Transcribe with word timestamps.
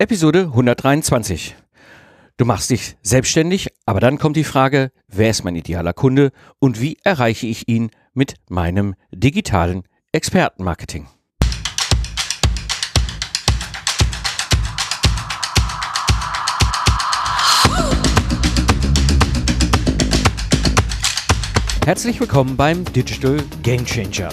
Episode 0.00 0.44
123. 0.44 1.56
Du 2.38 2.46
machst 2.46 2.70
dich 2.70 2.96
selbstständig, 3.02 3.68
aber 3.84 4.00
dann 4.00 4.16
kommt 4.16 4.34
die 4.38 4.44
Frage, 4.44 4.92
wer 5.08 5.28
ist 5.28 5.44
mein 5.44 5.56
idealer 5.56 5.92
Kunde 5.92 6.30
und 6.58 6.80
wie 6.80 6.96
erreiche 7.04 7.46
ich 7.46 7.68
ihn 7.68 7.90
mit 8.14 8.36
meinem 8.48 8.94
digitalen 9.12 9.82
Expertenmarketing? 10.12 11.06
Herzlich 21.84 22.18
willkommen 22.18 22.56
beim 22.56 22.86
Digital 22.86 23.36
Game 23.62 23.84
Changer 23.84 24.30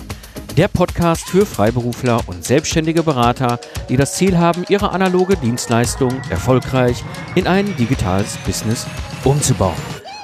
der 0.58 0.68
Podcast 0.68 1.30
für 1.30 1.46
Freiberufler 1.46 2.20
und 2.26 2.44
selbstständige 2.44 3.04
Berater, 3.04 3.60
die 3.90 3.96
das 3.96 4.16
Ziel 4.16 4.40
haben, 4.40 4.66
ihre 4.70 4.92
analoge 4.92 5.38
Dienstleistung 5.38 6.20
erfolgreich 6.32 7.04
in 7.36 7.46
ein 7.46 7.78
digitales 7.78 8.38
Business 8.38 8.88
umzubauen. 9.24 9.76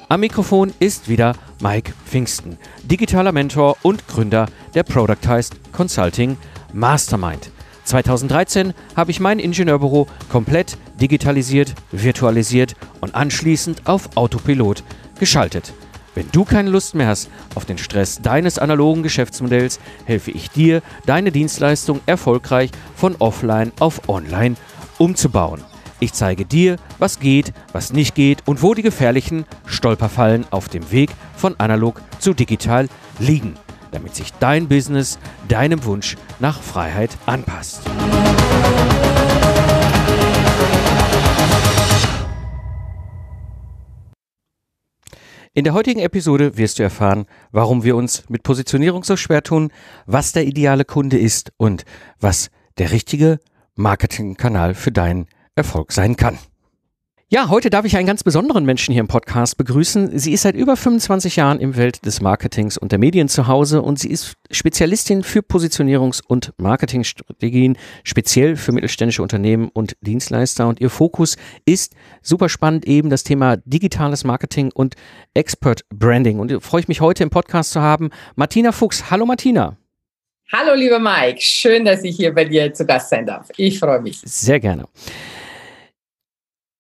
Am 0.10 0.22
Mikrofon 0.22 0.74
ist 0.80 1.08
wieder 1.08 1.36
Mike 1.62 1.94
Pfingsten, 2.06 2.58
digitaler 2.84 3.32
Mentor 3.32 3.78
und 3.84 4.08
Gründer 4.08 4.48
der 4.74 4.82
Productized 4.82 5.56
Consulting 5.72 6.36
Mastermind. 6.74 7.52
2013 7.84 8.74
habe 8.96 9.12
ich 9.12 9.20
mein 9.20 9.38
Ingenieurbüro 9.38 10.08
komplett 10.30 10.78
digitalisiert, 11.00 11.76
virtualisiert 11.92 12.76
und 13.02 13.14
anschließend 13.14 13.86
auf 13.86 14.10
Autopilot 14.18 14.84
geschaltet. 15.20 15.74
Wenn 16.16 16.30
du 16.32 16.46
keine 16.46 16.70
Lust 16.70 16.96
mehr 16.96 17.08
hast 17.08 17.30
auf 17.56 17.66
den 17.66 17.78
Stress 17.78 18.22
deines 18.22 18.60
analogen 18.60 19.04
Geschäftsmodells, 19.04 19.80
helfe 20.06 20.32
ich 20.32 20.50
dir, 20.50 20.82
deine 21.06 21.32
Dienstleistung 21.32 22.02
erfolgreich 22.06 22.70
von 22.96 23.16
offline 23.20 23.72
auf 23.80 24.08
online 24.08 24.56
umzubauen. 25.00 25.62
Ich 26.00 26.14
zeige 26.14 26.46
dir, 26.46 26.76
was 27.00 27.20
geht, 27.20 27.54
was 27.72 27.94
nicht 27.94 28.14
geht 28.14 28.46
und 28.46 28.62
wo 28.62 28.74
die 28.74 28.82
gefährlichen 28.82 29.46
Stolperfallen 29.66 30.46
auf 30.52 30.68
dem 30.68 30.92
Weg 30.92 31.12
von 31.36 31.56
analog 31.60 32.02
zu 32.20 32.34
digital 32.34 32.90
liegen, 33.20 33.56
damit 33.92 34.14
sich 34.14 34.34
dein 34.34 34.68
Business 34.68 35.18
deinem 35.48 35.84
Wunsch 35.86 36.18
nach 36.40 36.62
Freiheit 36.62 37.12
anpasst. 37.26 37.82
In 45.56 45.66
der 45.66 45.76
heutigen 45.76 46.00
Episode 46.00 46.58
wirst 46.58 46.80
du 46.80 46.84
erfahren, 46.84 47.28
warum 47.52 47.84
wir 47.84 47.96
uns 47.96 48.28
mit 48.28 48.42
Positionierung 48.42 49.04
so 49.04 49.16
schwer 49.16 49.44
tun, 49.44 49.72
was 50.08 50.32
der 50.32 50.48
ideale 50.48 50.84
Kunde 50.84 51.20
ist 51.20 51.54
und 51.58 51.86
was 52.20 52.50
der 52.80 52.92
richtige 52.92 53.40
Marketingkanal 53.76 54.74
für 54.74 54.92
deinen 54.92 55.28
Erfolg 55.54 55.92
sein 55.92 56.16
kann. 56.16 56.40
Ja, 57.34 57.50
heute 57.50 57.72
darf 57.72 57.84
ich 57.84 57.98
einen 57.98 58.06
ganz 58.06 58.24
besonderen 58.24 58.64
Menschen 58.64 58.92
hier 58.92 59.02
im 59.02 59.08
Podcast 59.08 59.58
begrüßen. 59.58 60.20
Sie 60.20 60.34
ist 60.34 60.44
seit 60.44 60.54
über 60.54 60.78
25 60.78 61.36
Jahren 61.36 61.60
im 61.60 61.76
Welt 61.76 62.06
des 62.06 62.22
Marketings 62.22 62.78
und 62.78 62.92
der 62.92 63.00
Medien 63.00 63.28
zu 63.28 63.48
Hause 63.48 63.82
und 63.82 63.98
sie 63.98 64.12
ist 64.12 64.36
Spezialistin 64.52 65.24
für 65.24 65.40
Positionierungs- 65.40 66.22
und 66.24 66.54
Marketingstrategien, 66.58 67.76
speziell 68.04 68.56
für 68.56 68.72
mittelständische 68.72 69.24
Unternehmen 69.24 69.70
und 69.74 69.98
Dienstleister. 70.02 70.68
Und 70.68 70.80
ihr 70.80 70.92
Fokus 70.92 71.38
ist 71.66 71.96
super 72.22 72.50
spannend 72.50 72.86
eben 72.86 73.10
das 73.10 73.24
Thema 73.24 73.58
digitales 73.66 74.24
Marketing 74.24 74.70
und 74.72 74.94
Expert 75.34 75.86
Branding. 75.90 76.38
Und 76.38 76.62
freue 76.62 76.82
ich 76.82 76.88
mich 76.88 77.02
heute 77.02 77.24
im 77.24 77.32
Podcast 77.32 77.72
zu 77.72 77.82
haben, 77.82 78.12
Martina 78.36 78.72
Fuchs. 78.72 79.10
Hallo 79.10 79.26
Martina. 79.26 79.76
Hallo 80.52 80.76
lieber 80.76 81.00
Mike, 81.00 81.42
schön, 81.42 81.84
dass 81.84 82.04
ich 82.04 82.16
hier 82.16 82.32
bei 82.32 82.46
dir 82.46 82.72
zu 82.72 82.86
Gast 82.86 83.10
sein 83.10 83.26
darf. 83.26 83.50
Ich 83.58 83.80
freue 83.80 84.02
mich. 84.02 84.22
Sehr 84.24 84.60
gerne. 84.60 84.86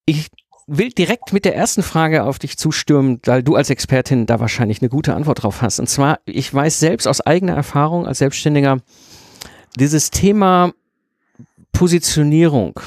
Ich 0.05 0.27
will 0.67 0.89
direkt 0.89 1.33
mit 1.33 1.45
der 1.45 1.55
ersten 1.55 1.83
Frage 1.83 2.23
auf 2.23 2.39
dich 2.39 2.57
zustürmen, 2.57 3.19
weil 3.25 3.43
du 3.43 3.55
als 3.55 3.69
Expertin 3.69 4.25
da 4.25 4.39
wahrscheinlich 4.39 4.81
eine 4.81 4.89
gute 4.89 5.13
Antwort 5.13 5.43
drauf 5.43 5.61
hast. 5.61 5.79
Und 5.79 5.87
zwar, 5.87 6.19
ich 6.25 6.53
weiß 6.53 6.79
selbst 6.79 7.07
aus 7.07 7.21
eigener 7.21 7.55
Erfahrung 7.55 8.07
als 8.07 8.19
Selbstständiger, 8.19 8.79
dieses 9.77 10.11
Thema 10.11 10.73
Positionierung, 11.71 12.79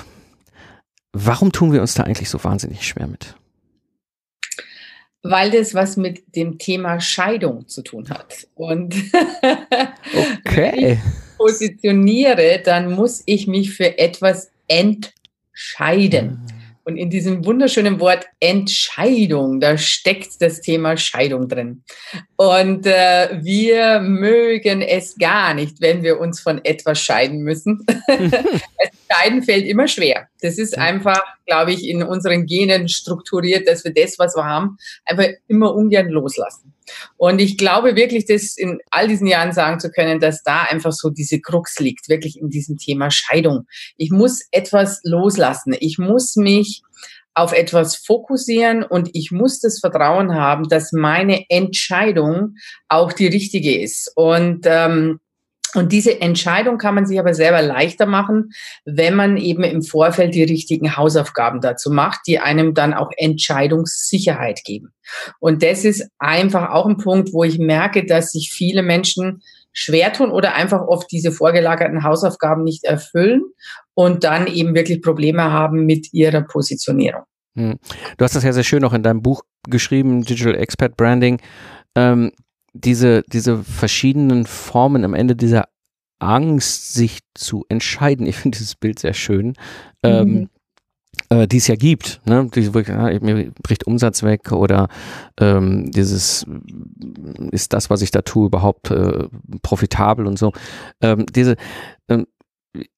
warum 1.13 1.53
tun 1.53 1.73
wir 1.73 1.81
uns 1.81 1.95
da 1.95 2.05
eigentlich 2.05 2.31
so 2.31 2.43
wahnsinnig 2.45 2.87
schwer 2.87 3.07
mit? 3.07 3.35
Weil 5.23 5.51
das 5.51 5.75
was 5.75 5.97
mit 5.97 6.37
dem 6.37 6.59
Thema 6.59 7.01
Scheidung 7.01 7.67
zu 7.67 7.83
tun 7.83 8.09
hat. 8.11 8.47
Und 8.55 8.95
okay. 10.45 10.73
wenn 10.73 10.93
ich 10.93 10.99
positioniere, 11.37 12.63
dann 12.65 12.93
muss 12.93 13.23
ich 13.27 13.49
mich 13.49 13.73
für 13.73 13.99
etwas 13.99 14.51
entscheiden. 14.69 16.41
Und 16.87 16.97
in 16.99 17.11
diesem 17.11 17.45
wunderschönen 17.45 17.99
Wort 17.99 18.27
Entscheidung, 18.39 19.59
da 19.59 19.77
steckt 19.77 20.41
das 20.41 20.61
Thema 20.61 20.97
Scheidung 20.97 21.49
drin. 21.49 21.83
Und 22.37 22.87
äh, 22.87 23.41
wir 23.43 23.99
mögen 23.99 24.83
es 24.83 25.17
gar 25.19 25.53
nicht, 25.53 25.81
wenn 25.81 26.05
wir 26.05 26.21
uns 26.21 26.39
von 26.39 26.65
etwas 26.65 27.01
scheiden 27.01 27.41
müssen. 27.41 27.85
Scheiden 29.11 29.43
fällt 29.43 29.67
immer 29.67 29.89
schwer. 29.89 30.29
Das 30.41 30.59
ist 30.59 30.77
einfach, 30.77 31.23
glaube 31.47 31.73
ich, 31.73 31.89
in 31.89 32.03
unseren 32.03 32.47
Genen 32.47 32.89
strukturiert, 32.89 33.69
dass 33.69 33.85
wir 33.85 33.93
das, 33.93 34.19
was 34.19 34.35
wir 34.35 34.45
haben, 34.45 34.77
einfach 35.05 35.27
immer 35.49 35.75
ungern 35.75 36.09
loslassen. 36.09 36.75
Und 37.17 37.41
ich 37.41 37.59
glaube 37.59 37.97
wirklich, 37.97 38.27
das 38.27 38.57
in 38.57 38.79
all 38.91 39.09
diesen 39.09 39.27
Jahren 39.27 39.53
sagen 39.53 39.81
zu 39.81 39.91
können, 39.91 40.21
dass 40.21 40.43
da 40.43 40.63
einfach 40.63 40.93
so 40.93 41.11
diese 41.11 41.41
Krux 41.41 41.79
liegt, 41.79 42.09
wirklich 42.09 42.39
in 42.39 42.51
diesem 42.51 42.77
Thema 42.77 43.11
Scheidung. 43.11 43.67
Ich 43.97 44.11
muss 44.11 44.43
etwas 44.51 45.01
loslassen. 45.03 45.75
Ich 45.79 45.99
muss 45.99 46.37
mich 46.37 46.83
auf 47.35 47.53
etwas 47.53 47.97
fokussieren 47.97 48.83
und 48.83 49.11
ich 49.13 49.31
muss 49.31 49.61
das 49.61 49.79
Vertrauen 49.81 50.35
haben, 50.35 50.69
dass 50.69 50.93
meine 50.93 51.45
Entscheidung 51.51 52.55
auch 52.89 53.13
die 53.13 53.27
richtige 53.27 53.79
ist. 53.79 54.11
Und 54.15 54.65
ähm, 54.65 55.21
und 55.75 55.93
diese 55.93 56.21
Entscheidung 56.21 56.79
kann 56.79 56.95
man 56.95 57.07
sich 57.07 57.19
aber 57.19 57.35
selber 57.35 57.63
leichter 57.63 58.07
machen, 58.07 58.51
wenn 58.85 59.15
man 59.15 59.37
eben 59.37 59.63
im 59.65 59.83
Vorfeld 59.83 60.35
die 60.35 60.45
richtigen 60.45 60.97
Hausaufgaben 60.97 61.61
dazu 61.61 61.91
macht, 61.91 62.21
die 62.27 62.39
einem 62.39 62.75
dann 62.75 62.95
auch 62.95 63.11
Entscheidungssicherheit 63.17 64.63
geben. 64.65 64.93
Und 65.41 65.63
das 65.63 65.85
ist 65.85 66.09
einfach 66.19 66.71
auch 66.71 66.87
ein 66.87 66.99
Punkt, 66.99 67.33
wo 67.33 67.45
ich 67.45 67.59
merke, 67.59 68.07
dass 68.07 68.33
sich 68.33 68.53
viele 68.53 68.83
Menschen 68.83 69.43
schwer 69.73 70.13
tun 70.13 70.31
oder 70.31 70.55
einfach 70.55 70.81
oft 70.81 71.11
diese 71.13 71.33
vorgelagerten 71.33 72.03
Hausaufgaben 72.03 72.65
nicht 72.65 72.85
erfüllen 72.85 73.43
und 73.95 74.25
dann 74.25 74.47
eben 74.47 74.75
wirklich 74.75 75.03
Probleme 75.03 75.53
haben 75.53 75.85
mit 75.85 76.13
ihrer 76.13 76.43
Positionierung. 76.43 77.23
Hm. 77.57 77.79
Du 78.17 78.25
hast 78.25 78.35
das 78.35 78.45
ja 78.45 78.53
sehr 78.53 78.65
schön 78.65 78.85
auch 78.85 78.95
in 78.95 79.03
deinem 79.03 79.23
Buch 79.23 79.43
geschrieben, 79.69 80.25
Digital 80.25 80.55
Expert 80.55 80.97
Branding. 80.97 81.41
Ähm, 81.95 82.33
diese, 82.81 83.23
diese 83.23 83.63
verschiedenen 83.63 84.47
Formen 84.47 85.05
am 85.05 85.15
Ende 85.15 85.37
dieser 85.37 85.69
Angst, 86.19 86.95
sich 86.95 87.21
zu 87.35 87.65
entscheiden. 87.69 88.27
Ich 88.27 88.37
finde 88.37 88.59
dieses 88.59 88.75
Bild 88.75 88.99
sehr 88.99 89.15
schön. 89.15 89.55
Ähm, 90.03 90.29
mhm. 90.29 90.49
äh, 91.29 91.47
die 91.47 91.59
es 91.59 91.67
ja 91.67 91.77
gibt, 91.77 92.21
ne? 92.25 92.49
Diese, 92.55 92.71
ja, 92.83 93.19
mir 93.21 93.53
bricht 93.63 93.87
Umsatz 93.87 94.23
weg 94.23 94.53
oder 94.53 94.89
ähm, 95.41 95.91
dieses 95.91 96.47
ist 97.51 97.73
das, 97.73 97.91
was 97.91 98.03
ich 98.03 98.11
da 98.11 98.23
tue, 98.23 98.47
überhaupt 98.47 98.91
äh, 98.91 99.29
profitabel 99.63 100.27
und 100.27 100.39
so. 100.39 100.53
Ähm, 101.01 101.27
diese 101.27 101.57
ähm, 102.09 102.27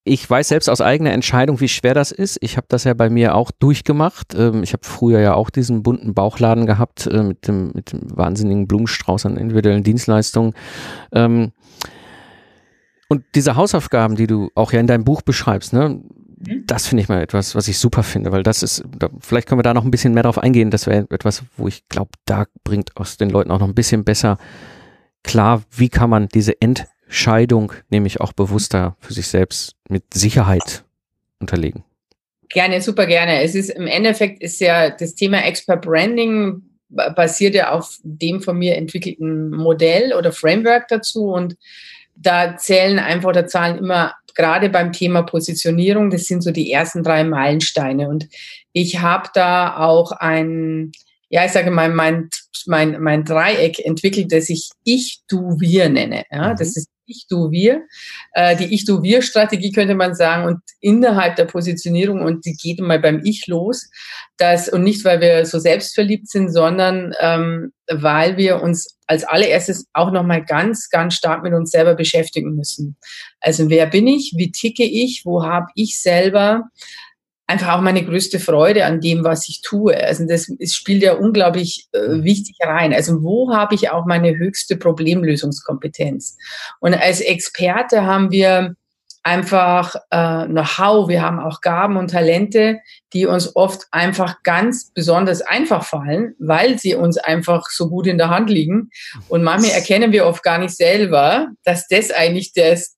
ich 0.05 0.29
weiß 0.29 0.49
selbst 0.49 0.69
aus 0.71 0.81
eigener 0.81 1.13
Entscheidung, 1.13 1.61
wie 1.61 1.69
schwer 1.69 1.95
das 1.95 2.13
ist. 2.13 2.39
Ich 2.41 2.57
habe 2.57 2.67
das 2.69 2.85
ja 2.85 2.95
bei 2.95 3.11
mir 3.11 3.35
auch 3.35 3.51
durchgemacht. 3.51 4.35
Ähm, 4.35 4.63
ich 4.63 4.73
habe 4.73 4.85
früher 4.85 5.21
ja 5.21 5.35
auch 5.35 5.51
diesen 5.51 5.83
bunten 5.83 6.15
Bauchladen 6.15 6.67
gehabt 6.67 7.07
äh, 7.07 7.23
mit, 7.23 7.49
dem, 7.49 7.73
mit 7.75 7.93
dem 7.93 8.01
wahnsinnigen 8.17 8.67
Blumenstrauß 8.67 9.27
an 9.27 9.37
individuellen 9.37 9.83
Dienstleistungen. 9.83 10.55
Ähm, 11.13 11.53
und 13.09 13.25
diese 13.35 13.57
Hausaufgaben, 13.57 14.17
die 14.17 14.27
du 14.27 14.51
auch 14.55 14.73
ja 14.73 14.81
in 14.81 14.87
deinem 14.87 15.05
Buch 15.05 15.23
beschreibst, 15.23 15.73
ne, 15.73 15.89
mhm. 15.89 16.65
das 16.67 16.87
finde 16.87 17.03
ich 17.03 17.09
mal 17.09 17.23
etwas, 17.23 17.55
was 17.55 17.69
ich 17.69 17.79
super 17.79 18.03
finde, 18.03 18.33
weil 18.33 18.43
das 18.43 18.63
ist, 18.63 18.85
vielleicht 19.21 19.49
können 19.49 19.59
wir 19.59 19.63
da 19.63 19.75
noch 19.75 19.85
ein 19.85 19.91
bisschen 19.91 20.15
mehr 20.15 20.25
drauf 20.25 20.39
eingehen. 20.39 20.71
Das 20.71 20.87
wäre 20.87 21.07
etwas, 21.11 21.43
wo 21.57 21.69
ich 21.69 21.89
glaube, 21.89 22.11
da 22.27 22.45
bringt 22.65 22.97
aus 22.97 23.17
den 23.17 23.31
Leuten 23.31 23.51
auch 23.51 23.61
noch 23.61 23.69
ein 23.69 23.75
bisschen 23.75 24.05
besser 24.05 24.39
klar, 25.23 25.63
wie 25.71 25.89
kann 25.89 26.11
man 26.11 26.29
diese 26.29 26.61
End 26.61 26.87
Scheidung 27.09 27.73
nämlich 27.91 28.21
auch 28.21 28.33
bewusster 28.33 28.97
für 29.01 29.13
sich 29.13 29.29
selbst 29.29 29.73
mit 29.89 30.15
Sicherheit 30.15 30.85
unterlegen? 31.41 31.85
Gerne, 32.49 32.81
super 32.81 33.07
gerne. 33.07 33.43
Es 33.43 33.55
ist 33.55 33.71
im 33.71 33.87
Endeffekt 33.87 34.43
ist 34.43 34.61
ja 34.61 34.91
das 34.91 35.15
Thema 35.15 35.45
Expert 35.45 35.83
Branding 35.83 36.63
basiert 36.89 37.55
ja 37.55 37.73
auf 37.73 37.99
dem 38.03 38.41
von 38.41 38.59
mir 38.59 38.77
entwickelten 38.77 39.51
Modell 39.51 40.15
oder 40.15 40.33
Framework 40.33 40.89
dazu 40.89 41.33
und 41.33 41.57
da 42.15 42.57
zählen 42.57 42.99
einfach 42.99 43.29
oder 43.29 43.47
zahlen 43.47 43.79
immer 43.79 44.15
gerade 44.35 44.71
beim 44.71 44.93
Thema 44.93 45.23
Positionierung, 45.23 46.11
das 46.11 46.25
sind 46.25 46.43
so 46.43 46.51
die 46.51 46.73
ersten 46.73 47.03
drei 47.03 47.25
Meilensteine 47.25 48.09
und 48.09 48.29
ich 48.73 49.01
habe 49.01 49.29
da 49.35 49.77
auch 49.77 50.13
ein 50.13 50.93
ja, 51.31 51.45
ich 51.45 51.53
sage 51.53 51.71
mal, 51.71 51.91
mein 51.91 52.29
mein, 52.67 53.01
mein 53.01 53.25
Dreieck 53.25 53.79
entwickelt, 53.85 54.33
das 54.33 54.49
ich 54.49 54.71
Ich, 54.85 55.21
Du, 55.29 55.59
Wir 55.59 55.89
nenne. 55.89 56.25
Ja, 56.31 56.53
mhm. 56.53 56.57
Das 56.57 56.77
ist 56.77 56.89
ich, 57.09 57.27
du, 57.29 57.51
wir. 57.51 57.87
Äh, 58.35 58.55
die 58.57 58.75
Ich, 58.75 58.85
du, 58.85 59.03
wir 59.03 59.23
Strategie 59.23 59.73
könnte 59.73 59.95
man 59.95 60.15
sagen 60.15 60.45
und 60.45 60.61
innerhalb 60.81 61.37
der 61.37 61.47
Positionierung 61.47 62.21
und 62.21 62.45
die 62.45 62.53
geht 62.53 62.81
mal 62.81 63.01
beim 63.01 63.23
Ich 63.25 63.47
los. 63.47 63.89
Das, 64.37 64.69
und 64.69 64.83
nicht, 64.85 65.05
weil 65.05 65.21
wir 65.21 65.47
so 65.47 65.59
selbstverliebt 65.59 66.29
sind, 66.29 66.53
sondern 66.53 67.15
ähm, 67.21 67.73
weil 67.91 68.37
wir 68.37 68.63
uns 68.63 68.99
als 69.07 69.25
allererstes 69.25 69.87
auch 69.95 70.11
nochmal 70.11 70.45
ganz, 70.45 70.91
ganz 70.91 71.15
stark 71.15 71.43
mit 71.43 71.55
uns 71.55 71.71
selber 71.71 71.95
beschäftigen 71.95 72.55
müssen. 72.55 72.97
Also 73.41 73.71
wer 73.71 73.87
bin 73.87 74.07
ich? 74.07 74.35
Wie 74.37 74.53
ticke 74.53 74.85
ich? 74.85 75.23
Wo 75.25 75.43
habe 75.45 75.69
ich 75.75 75.99
selber 75.99 76.65
einfach 77.49 77.75
auch 77.75 77.81
meine 77.81 78.05
größte 78.05 78.39
Freude 78.39 78.85
an 78.85 79.01
dem, 79.01 79.25
was 79.25 79.49
ich 79.49 79.63
tue. 79.63 79.97
Also 79.97 80.27
das, 80.27 80.53
das 80.61 80.73
spielt 80.73 81.03
ja 81.03 81.15
unglaublich 81.15 81.89
äh, 81.93 82.23
wichtig 82.23 82.57
rein. 82.63 82.93
Also 82.93 83.23
wo 83.23 83.53
habe 83.53 83.75
ich 83.75 83.91
auch 83.91 84.05
meine 84.05 84.37
höchste 84.37 84.77
Problemlösungskompetenz? 84.77 86.37
Und 86.79 86.95
als 86.95 87.21
Experte 87.21 88.05
haben 88.05 88.31
wir 88.31 88.77
einfach 89.23 89.95
äh, 90.11 90.47
Know-how, 90.47 91.09
wir 91.09 91.23
haben 91.23 91.41
auch 91.41 91.61
Gaben 91.61 91.97
und 91.97 92.11
Talente, 92.11 92.81
die 93.13 93.27
uns 93.27 93.57
oft 93.57 93.87
einfach 93.91 94.43
ganz 94.43 94.91
besonders 94.93 95.41
einfach 95.43 95.85
fallen, 95.85 96.35
weil 96.39 96.79
sie 96.79 96.95
uns 96.95 97.19
einfach 97.19 97.67
so 97.71 97.89
gut 97.89 98.07
in 98.07 98.19
der 98.19 98.31
Hand 98.31 98.51
liegen. 98.51 98.91
Und 99.29 99.43
manchmal 99.43 99.73
erkennen 99.73 100.13
wir 100.13 100.27
oft 100.27 100.43
gar 100.43 100.59
nicht 100.59 100.77
selber, 100.77 101.49
dass 101.65 101.89
das 101.89 102.11
eigentlich 102.11 102.53
das, 102.53 102.97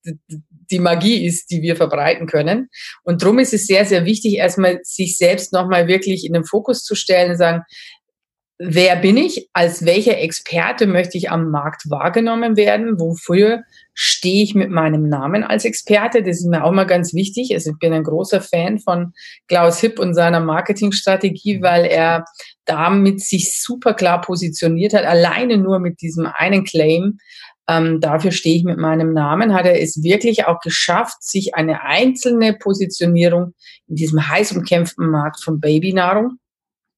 die 0.71 0.79
Magie 0.79 1.25
ist, 1.25 1.51
die 1.51 1.63
wir 1.63 1.77
verbreiten 1.77 2.27
können. 2.27 2.69
Und 3.03 3.23
darum 3.23 3.39
ist 3.39 3.55
es 3.55 3.67
sehr, 3.67 3.85
sehr 3.85 4.05
wichtig, 4.05 4.35
erstmal 4.35 4.81
sich 4.83 5.19
selbst 5.19 5.53
nochmal 5.53 5.89
wirklich 5.89 6.25
in 6.25 6.33
den 6.33 6.45
Fokus 6.45 6.85
zu 6.85 6.95
stellen 6.95 7.33
und 7.33 7.37
sagen, 7.37 7.63
wer 8.63 8.97
bin 8.97 9.17
ich? 9.17 9.49
Als 9.55 9.87
welcher 9.87 10.19
Experte 10.19 10.87
möchte 10.87 11.17
ich 11.17 11.31
am 11.31 11.51
Markt 11.51 11.89
wahrgenommen 11.89 12.57
werden? 12.57 13.01
Wofür 13.01 13.63
stehe 13.95 14.45
ich 14.45 14.55
mit 14.55 14.71
meinem 14.71 15.09
Namen 15.09 15.43
als 15.43 15.65
Experte? 15.65 16.23
Das 16.23 16.41
ist 16.41 16.47
mir 16.47 16.63
auch 16.63 16.73
mal 16.73 16.85
ganz 16.85 17.15
wichtig. 17.15 17.53
Also 17.55 17.71
ich 17.71 17.79
bin 17.79 17.95
ein 17.95 18.05
großer 18.05 18.43
Fan 18.43 18.79
von 18.79 19.15
Klaus 19.49 19.81
Hipp 19.81 19.99
und 19.99 20.15
seiner 20.15 20.41
Marketingstrategie, 20.41 21.63
weil 21.63 21.87
er 21.87 22.27
damit 22.67 23.21
sich 23.21 23.61
super 23.61 23.95
klar 23.95 24.21
positioniert 24.21 24.93
hat, 24.93 25.05
alleine 25.05 25.57
nur 25.57 25.79
mit 25.79 26.03
diesem 26.03 26.27
einen 26.27 26.65
Claim 26.65 27.19
ähm, 27.71 28.01
dafür 28.01 28.33
stehe 28.33 28.57
ich 28.57 28.65
mit 28.65 28.79
meinem 28.79 29.13
Namen, 29.13 29.55
hat 29.55 29.65
er 29.65 29.81
es 29.81 30.03
wirklich 30.03 30.47
auch 30.47 30.59
geschafft, 30.59 31.23
sich 31.23 31.55
eine 31.55 31.83
einzelne 31.83 32.53
Positionierung 32.55 33.55
in 33.87 33.95
diesem 33.95 34.29
heiß 34.29 34.53
umkämpften 34.57 35.09
Markt 35.09 35.41
von 35.41 35.61
Babynahrung 35.61 36.39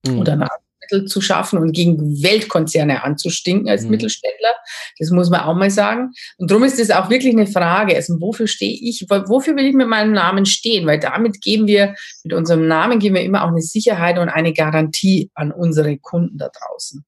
mhm. 0.03 0.19
oder 0.19 0.35
Nahrungsmittel 0.83 1.05
zu 1.05 1.21
schaffen 1.21 1.59
und 1.59 1.73
gegen 1.73 2.21
Weltkonzerne 2.23 3.03
anzustinken 3.03 3.69
als 3.69 3.83
mhm. 3.83 3.91
Mittelständler. 3.91 4.53
Das 4.99 5.09
muss 5.11 5.29
man 5.29 5.41
auch 5.41 5.55
mal 5.55 5.69
sagen. 5.69 6.11
Und 6.37 6.51
darum 6.51 6.63
ist 6.63 6.79
es 6.79 6.91
auch 6.91 7.09
wirklich 7.09 7.33
eine 7.33 7.47
Frage, 7.47 7.95
also 7.95 8.19
wofür 8.19 8.47
stehe 8.47 8.77
ich, 8.81 9.05
wofür 9.09 9.55
will 9.55 9.65
ich 9.65 9.73
mit 9.73 9.87
meinem 9.87 10.13
Namen 10.13 10.45
stehen? 10.45 10.85
Weil 10.85 10.99
damit 10.99 11.41
geben 11.41 11.67
wir, 11.67 11.95
mit 12.23 12.33
unserem 12.33 12.67
Namen 12.67 12.99
geben 12.99 13.15
wir 13.15 13.23
immer 13.23 13.43
auch 13.43 13.49
eine 13.49 13.61
Sicherheit 13.61 14.17
und 14.19 14.29
eine 14.29 14.53
Garantie 14.53 15.29
an 15.33 15.51
unsere 15.51 15.97
Kunden 15.97 16.37
da 16.37 16.49
draußen. 16.49 17.03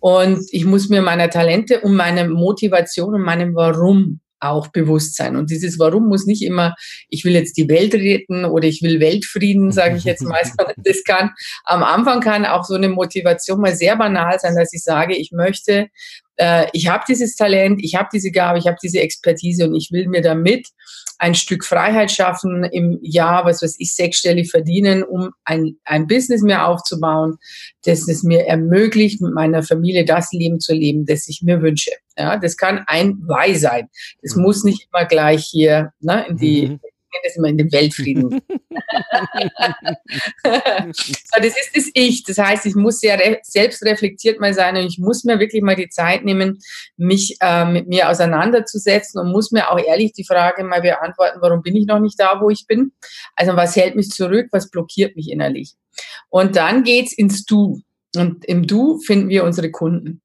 Und 0.00 0.46
ich 0.50 0.64
muss 0.64 0.88
mir 0.88 1.02
meiner 1.02 1.30
Talente 1.30 1.80
und 1.80 1.94
meine 1.96 2.28
Motivation 2.28 3.14
und 3.14 3.22
meinem 3.22 3.54
Warum 3.54 4.20
auch 4.40 4.68
bewusst 4.68 5.16
sein. 5.16 5.36
Und 5.36 5.50
dieses 5.50 5.78
Warum 5.78 6.08
muss 6.08 6.26
nicht 6.26 6.42
immer, 6.42 6.74
ich 7.08 7.24
will 7.24 7.34
jetzt 7.34 7.56
die 7.56 7.68
Welt 7.68 7.94
retten 7.94 8.44
oder 8.44 8.66
ich 8.66 8.82
will 8.82 9.00
Weltfrieden, 9.00 9.72
sage 9.72 9.96
ich 9.96 10.04
jetzt 10.04 10.22
mal. 10.22 10.40
Das 10.76 11.04
kann 11.04 11.30
am 11.64 11.82
Anfang 11.82 12.20
kann 12.20 12.44
auch 12.44 12.64
so 12.64 12.74
eine 12.74 12.88
Motivation 12.88 13.60
mal 13.60 13.74
sehr 13.74 13.96
banal 13.96 14.38
sein, 14.38 14.54
dass 14.54 14.72
ich 14.72 14.82
sage, 14.82 15.16
ich 15.16 15.32
möchte, 15.32 15.88
äh, 16.36 16.66
ich 16.72 16.88
habe 16.88 17.04
dieses 17.08 17.34
Talent, 17.34 17.80
ich 17.82 17.94
habe 17.94 18.08
diese 18.12 18.30
Gabe, 18.30 18.58
ich 18.58 18.66
habe 18.66 18.76
diese 18.82 19.00
Expertise 19.00 19.66
und 19.66 19.74
ich 19.74 19.90
will 19.90 20.08
mir 20.08 20.22
damit 20.22 20.68
ein 21.18 21.34
Stück 21.34 21.64
Freiheit 21.64 22.10
schaffen, 22.10 22.64
im 22.64 22.98
Jahr, 23.02 23.44
was 23.44 23.62
weiß 23.62 23.76
ich, 23.78 23.94
sechsstellig 23.94 24.50
verdienen, 24.50 25.02
um 25.02 25.30
ein, 25.44 25.76
ein 25.84 26.06
Business 26.06 26.42
mehr 26.42 26.68
aufzubauen, 26.68 27.36
das 27.84 28.08
es 28.08 28.22
mir 28.22 28.46
ermöglicht, 28.46 29.20
mit 29.20 29.32
meiner 29.32 29.62
Familie 29.62 30.04
das 30.04 30.32
Leben 30.32 30.60
zu 30.60 30.74
leben, 30.74 31.06
das 31.06 31.28
ich 31.28 31.42
mir 31.42 31.62
wünsche. 31.62 31.90
Ja, 32.18 32.36
das 32.38 32.56
kann 32.56 32.84
ein 32.86 33.18
Why 33.26 33.56
sein. 33.56 33.88
Das 34.22 34.36
mhm. 34.36 34.42
muss 34.42 34.64
nicht 34.64 34.88
immer 34.92 35.06
gleich 35.06 35.44
hier 35.44 35.92
ne, 36.00 36.26
in 36.28 36.36
die 36.36 36.66
mhm 36.68 36.80
das 37.24 37.36
immer 37.36 37.48
in 37.48 37.58
den 37.58 37.72
Weltfrieden. 37.72 38.30
so, 40.44 40.50
das 41.36 41.46
ist 41.46 41.70
das 41.74 41.90
Ich. 41.94 42.24
Das 42.24 42.38
heißt, 42.38 42.66
ich 42.66 42.74
muss 42.74 43.00
sehr 43.00 43.18
re 43.18 43.38
selbst 43.42 43.84
reflektiert 43.84 44.40
mal 44.40 44.54
sein 44.54 44.76
und 44.76 44.86
ich 44.86 44.98
muss 44.98 45.24
mir 45.24 45.38
wirklich 45.38 45.62
mal 45.62 45.76
die 45.76 45.88
Zeit 45.88 46.24
nehmen, 46.24 46.58
mich 46.96 47.36
äh, 47.40 47.64
mit 47.64 47.88
mir 47.88 48.08
auseinanderzusetzen 48.08 49.20
und 49.20 49.32
muss 49.32 49.52
mir 49.52 49.70
auch 49.70 49.78
ehrlich 49.78 50.12
die 50.12 50.24
Frage 50.24 50.64
mal 50.64 50.82
beantworten, 50.82 51.38
warum 51.40 51.62
bin 51.62 51.76
ich 51.76 51.86
noch 51.86 52.00
nicht 52.00 52.18
da, 52.18 52.40
wo 52.40 52.50
ich 52.50 52.66
bin? 52.66 52.92
Also 53.34 53.56
was 53.56 53.76
hält 53.76 53.96
mich 53.96 54.10
zurück? 54.10 54.48
Was 54.52 54.70
blockiert 54.70 55.16
mich 55.16 55.30
innerlich? 55.30 55.74
Und 56.28 56.56
dann 56.56 56.84
geht's 56.84 57.12
ins 57.12 57.44
Du. 57.44 57.80
Und 58.16 58.44
im 58.46 58.66
Du 58.66 58.98
finden 58.98 59.28
wir 59.28 59.44
unsere 59.44 59.70
Kunden. 59.70 60.20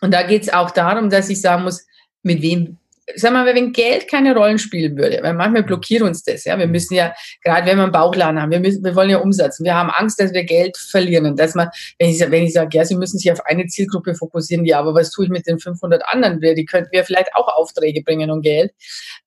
Und 0.00 0.12
da 0.12 0.22
geht's 0.22 0.48
auch 0.48 0.70
darum, 0.70 1.10
dass 1.10 1.30
ich 1.30 1.40
sagen 1.40 1.64
muss, 1.64 1.86
mit 2.22 2.42
wem 2.42 2.78
sag 3.14 3.32
mal, 3.32 3.46
wenn 3.46 3.72
Geld 3.72 4.08
keine 4.08 4.34
Rollen 4.34 4.58
spielen 4.58 4.96
würde, 4.96 5.20
weil 5.22 5.34
manchmal 5.34 5.62
blockiert 5.62 6.02
uns 6.02 6.24
das, 6.24 6.44
ja. 6.44 6.58
Wir 6.58 6.66
müssen 6.66 6.94
ja, 6.94 7.14
gerade 7.42 7.66
wenn 7.66 7.76
wir 7.76 7.84
einen 7.84 7.92
Bauchladen 7.92 8.40
haben, 8.40 8.50
wir 8.50 8.58
müssen, 8.58 8.82
wir 8.84 8.96
wollen 8.96 9.10
ja 9.10 9.18
umsetzen. 9.18 9.64
Wir 9.64 9.74
haben 9.74 9.90
Angst, 9.90 10.20
dass 10.20 10.32
wir 10.32 10.44
Geld 10.44 10.76
verlieren 10.76 11.26
und 11.26 11.38
dass 11.38 11.54
man, 11.54 11.68
wenn 11.98 12.10
ich, 12.10 12.20
wenn 12.20 12.42
ich 12.42 12.52
sage, 12.52 12.76
ja, 12.76 12.84
Sie 12.84 12.96
müssen 12.96 13.18
sich 13.18 13.30
auf 13.30 13.44
eine 13.46 13.66
Zielgruppe 13.66 14.14
fokussieren, 14.14 14.64
ja, 14.64 14.80
aber 14.80 14.94
was 14.94 15.10
tue 15.10 15.26
ich 15.26 15.30
mit 15.30 15.46
den 15.46 15.58
500 15.58 16.02
anderen? 16.06 16.40
Die 16.40 16.64
könnten 16.64 16.90
wir 16.92 17.04
vielleicht 17.04 17.34
auch 17.34 17.48
Aufträge 17.48 18.02
bringen 18.02 18.30
und 18.30 18.42
Geld. 18.42 18.72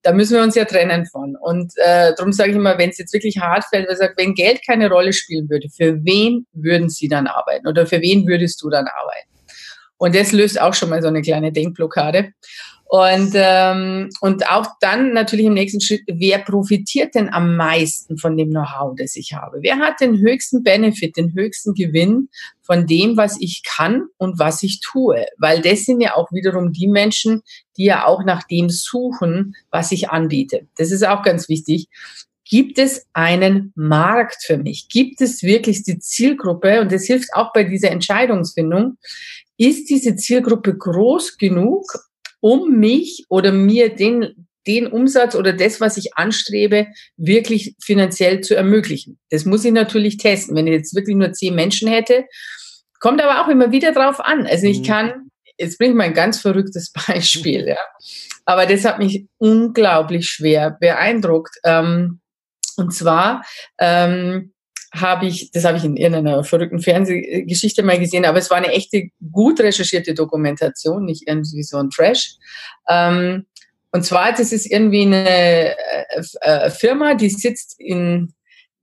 Da 0.01 0.11
müssen 0.11 0.35
wir 0.35 0.43
uns 0.43 0.55
ja 0.55 0.65
trennen 0.65 1.05
von. 1.05 1.37
Und 1.39 1.73
äh, 1.77 2.13
darum 2.15 2.33
sage 2.33 2.51
ich 2.51 2.55
immer, 2.57 2.77
wenn 2.77 2.89
es 2.89 2.97
jetzt 2.97 3.13
wirklich 3.13 3.37
hart 3.39 3.63
fällt, 3.65 3.87
weil 3.87 3.95
sagt, 3.95 4.17
wenn 4.17 4.33
Geld 4.33 4.65
keine 4.65 4.89
Rolle 4.89 5.13
spielen 5.13 5.49
würde, 5.49 5.69
für 5.69 6.03
wen 6.03 6.45
würden 6.51 6.89
Sie 6.89 7.07
dann 7.07 7.27
arbeiten 7.27 7.67
oder 7.67 7.85
für 7.85 8.01
wen 8.01 8.27
würdest 8.27 8.61
du 8.61 8.69
dann 8.69 8.87
arbeiten? 8.87 9.29
Und 9.97 10.15
das 10.15 10.31
löst 10.31 10.59
auch 10.59 10.73
schon 10.73 10.89
mal 10.89 11.01
so 11.01 11.09
eine 11.09 11.21
kleine 11.21 11.51
Denkblockade. 11.51 12.31
Und, 12.91 13.33
ähm, 13.35 14.09
und 14.19 14.49
auch 14.49 14.65
dann 14.81 15.13
natürlich 15.13 15.45
im 15.45 15.53
nächsten 15.53 15.79
Schritt, 15.79 16.01
wer 16.07 16.39
profitiert 16.39 17.13
denn 17.13 17.31
am 17.31 17.55
meisten 17.55 18.17
von 18.17 18.35
dem 18.35 18.49
Know-how, 18.49 18.95
das 18.97 19.15
ich 19.15 19.33
habe? 19.33 19.59
Wer 19.61 19.77
hat 19.77 20.01
den 20.01 20.17
höchsten 20.17 20.63
Benefit, 20.63 21.15
den 21.15 21.35
höchsten 21.35 21.75
Gewinn 21.75 22.29
von 22.63 22.87
dem, 22.87 23.15
was 23.15 23.39
ich 23.39 23.61
kann 23.63 24.05
und 24.17 24.39
was 24.39 24.63
ich 24.63 24.79
tue? 24.79 25.23
Weil 25.37 25.61
das 25.61 25.85
sind 25.85 26.01
ja 26.01 26.15
auch 26.15 26.31
wiederum 26.31 26.73
die 26.73 26.87
Menschen, 26.87 27.43
die 27.77 27.85
ja 27.85 28.07
auch 28.07 28.23
nach 28.25 28.41
dem 28.47 28.71
suchen, 28.71 29.55
was 29.69 29.91
ich 29.91 30.09
anbiete. 30.09 30.65
Das 30.75 30.89
ist 30.89 31.05
auch 31.05 31.21
ganz 31.21 31.47
wichtig. 31.47 31.89
Gibt 32.43 32.79
es 32.79 33.05
einen 33.13 33.71
Markt 33.75 34.43
für 34.43 34.57
mich? 34.57 34.89
Gibt 34.89 35.21
es 35.21 35.43
wirklich 35.43 35.83
die 35.83 35.99
Zielgruppe? 35.99 36.81
Und 36.81 36.91
das 36.91 37.05
hilft 37.05 37.35
auch 37.35 37.53
bei 37.53 37.65
dieser 37.65 37.91
Entscheidungsfindung. 37.91 38.97
Ist 39.57 39.91
diese 39.91 40.15
Zielgruppe 40.15 40.75
groß 40.75 41.37
genug, 41.37 41.85
um 42.41 42.79
mich 42.79 43.25
oder 43.29 43.51
mir 43.51 43.95
den, 43.95 44.47
den 44.67 44.87
Umsatz 44.87 45.35
oder 45.35 45.53
das, 45.53 45.81
was 45.81 45.97
ich 45.97 46.15
anstrebe, 46.17 46.87
wirklich 47.17 47.75
finanziell 47.81 48.41
zu 48.41 48.55
ermöglichen. 48.55 49.19
Das 49.29 49.45
muss 49.45 49.65
ich 49.65 49.71
natürlich 49.71 50.17
testen. 50.17 50.55
Wenn 50.55 50.67
ich 50.67 50.73
jetzt 50.73 50.95
wirklich 50.95 51.15
nur 51.15 51.31
zehn 51.33 51.55
Menschen 51.55 51.89
hätte, 51.89 52.25
kommt 52.99 53.21
aber 53.21 53.43
auch 53.43 53.49
immer 53.49 53.71
wieder 53.71 53.91
drauf 53.93 54.19
an. 54.19 54.45
Also 54.45 54.67
ich 54.67 54.79
mhm. 54.79 54.85
kann, 54.85 55.29
jetzt 55.57 55.77
bringe 55.77 55.91
ich 55.91 55.97
mal 55.97 56.03
ein 56.05 56.13
ganz 56.13 56.39
verrücktes 56.39 56.91
Beispiel, 57.07 57.67
ja. 57.67 57.77
Aber 58.45 58.65
das 58.65 58.85
hat 58.85 58.99
mich 58.99 59.27
unglaublich 59.37 60.27
schwer 60.27 60.71
beeindruckt. 60.79 61.55
Ähm, 61.63 62.19
und 62.77 62.93
zwar, 62.93 63.43
ähm, 63.77 64.53
habe 64.93 65.27
ich, 65.27 65.51
das 65.51 65.65
habe 65.65 65.77
ich 65.77 65.83
in 65.83 65.97
irgendeiner 65.97 66.43
verrückten 66.43 66.79
Fernsehgeschichte 66.79 67.83
mal 67.83 67.99
gesehen, 67.99 68.25
aber 68.25 68.39
es 68.39 68.49
war 68.49 68.57
eine 68.57 68.69
echte, 68.69 69.09
gut 69.31 69.59
recherchierte 69.59 70.13
Dokumentation, 70.13 71.05
nicht 71.05 71.27
irgendwie 71.27 71.63
so 71.63 71.77
ein 71.77 71.89
Trash. 71.89 72.35
Ähm, 72.87 73.45
und 73.91 74.03
zwar, 74.03 74.33
das 74.33 74.51
ist 74.51 74.65
irgendwie 74.65 75.03
eine 75.03 75.27
äh, 75.27 76.23
äh, 76.41 76.69
Firma, 76.69 77.15
die 77.15 77.29
sitzt 77.29 77.79
in, 77.79 78.33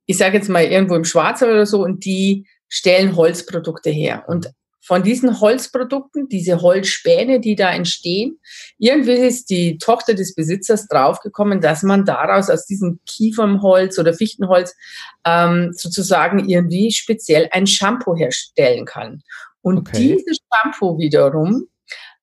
ich 0.07 0.17
sage 0.17 0.37
jetzt 0.37 0.49
mal 0.49 0.65
irgendwo 0.65 0.95
im 0.95 1.05
Schwarzwald 1.05 1.53
oder 1.53 1.67
so, 1.67 1.83
und 1.83 2.05
die 2.05 2.47
stellen 2.69 3.17
Holzprodukte 3.17 3.91
her. 3.91 4.25
Und 4.27 4.51
von 4.87 5.03
diesen 5.03 5.41
Holzprodukten, 5.41 6.29
diese 6.29 6.63
Holzspäne, 6.63 7.41
die 7.41 7.57
da 7.57 7.73
entstehen. 7.73 8.39
Irgendwie 8.79 9.13
ist 9.15 9.51
die 9.51 9.79
Tochter 9.79 10.15
des 10.15 10.35
Besitzers 10.37 10.87
draufgekommen, 10.87 11.61
dass 11.61 11.83
man 11.83 12.05
daraus 12.05 12.49
aus 12.49 12.67
diesem 12.67 13.01
Kiefernholz 13.05 13.99
oder 13.99 14.15
Fichtenholz 14.15 14.77
ähm, 15.25 15.73
sozusagen 15.73 16.49
irgendwie 16.49 16.93
speziell 16.93 17.49
ein 17.51 17.67
Shampoo 17.67 18.15
herstellen 18.15 18.85
kann. 18.85 19.23
Und 19.61 19.79
okay. 19.79 20.17
dieses 20.17 20.39
Shampoo 20.55 20.99
wiederum 20.99 21.67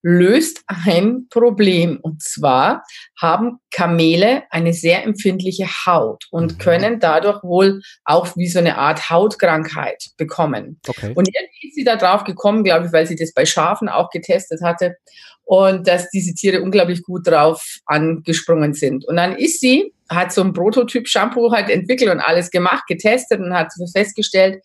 löst 0.03 0.63
ein 0.67 1.27
Problem. 1.29 1.97
Und 2.01 2.21
zwar 2.21 2.83
haben 3.19 3.59
Kamele 3.71 4.43
eine 4.51 4.73
sehr 4.73 5.03
empfindliche 5.03 5.65
Haut 5.85 6.25
und 6.29 6.53
mhm. 6.53 6.57
können 6.59 6.99
dadurch 6.99 7.41
wohl 7.41 7.81
auch 8.03 8.35
wie 8.35 8.49
so 8.49 8.59
eine 8.59 8.77
Art 8.77 9.09
Hautkrankheit 9.09 10.09
bekommen. 10.17 10.79
Okay. 10.87 11.13
Und 11.15 11.29
irgendwie 11.29 11.69
ist 11.69 11.75
sie 11.75 11.85
da 11.85 11.95
drauf 11.95 12.25
gekommen, 12.25 12.63
glaube 12.63 12.87
ich, 12.87 12.93
weil 12.93 13.07
sie 13.07 13.15
das 13.15 13.33
bei 13.33 13.45
Schafen 13.45 13.89
auch 13.89 14.09
getestet 14.09 14.61
hatte 14.61 14.97
und 15.45 15.87
dass 15.87 16.09
diese 16.09 16.33
Tiere 16.33 16.61
unglaublich 16.61 17.01
gut 17.03 17.27
drauf 17.27 17.79
angesprungen 17.85 18.73
sind. 18.73 19.05
Und 19.07 19.15
dann 19.15 19.35
ist 19.35 19.61
sie, 19.61 19.93
hat 20.15 20.33
so 20.33 20.41
ein 20.41 20.53
Prototyp-Shampoo 20.53 21.51
halt 21.51 21.69
entwickelt 21.69 22.11
und 22.11 22.19
alles 22.19 22.51
gemacht, 22.51 22.83
getestet 22.87 23.39
und 23.39 23.53
hat 23.53 23.71
festgestellt, 23.93 24.61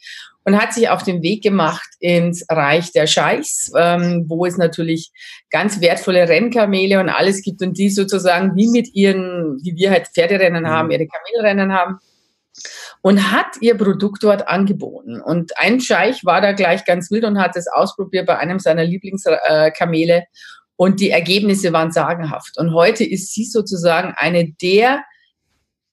und 0.48 0.58
hat 0.58 0.72
sich 0.72 0.88
auf 0.88 1.02
den 1.02 1.22
Weg 1.22 1.42
gemacht 1.42 1.88
ins 2.00 2.42
Reich 2.48 2.90
der 2.92 3.06
Scheichs, 3.06 3.70
ähm, 3.76 4.24
wo 4.28 4.46
es 4.46 4.56
natürlich 4.56 5.10
ganz 5.50 5.82
wertvolle 5.82 6.26
Rennkamele 6.26 7.00
und 7.00 7.10
alles 7.10 7.42
gibt 7.42 7.60
und 7.60 7.76
die 7.76 7.90
sozusagen 7.90 8.56
wie 8.56 8.68
mit 8.68 8.94
ihren, 8.94 9.58
wie 9.62 9.76
wir 9.76 9.90
halt 9.90 10.08
Pferderennen 10.08 10.62
mhm. 10.62 10.68
haben, 10.68 10.90
ihre 10.90 11.06
Kamelrennen 11.06 11.74
haben 11.74 11.98
und 13.02 13.30
hat 13.30 13.60
ihr 13.60 13.76
Produkt 13.76 14.24
dort 14.24 14.48
angeboten. 14.48 15.20
Und 15.20 15.52
ein 15.58 15.82
Scheich 15.82 16.24
war 16.24 16.40
da 16.40 16.52
gleich 16.52 16.86
ganz 16.86 17.10
wild 17.10 17.24
und 17.24 17.38
hat 17.38 17.54
es 17.54 17.68
ausprobiert 17.68 18.26
bei 18.26 18.38
einem 18.38 18.58
seiner 18.58 18.84
Lieblingskamele 18.84 20.24
und 20.76 21.00
die 21.00 21.10
Ergebnisse 21.10 21.74
waren 21.74 21.92
sagenhaft. 21.92 22.56
Und 22.56 22.72
heute 22.72 23.04
ist 23.04 23.34
sie 23.34 23.44
sozusagen 23.44 24.14
eine 24.16 24.50
der 24.62 25.02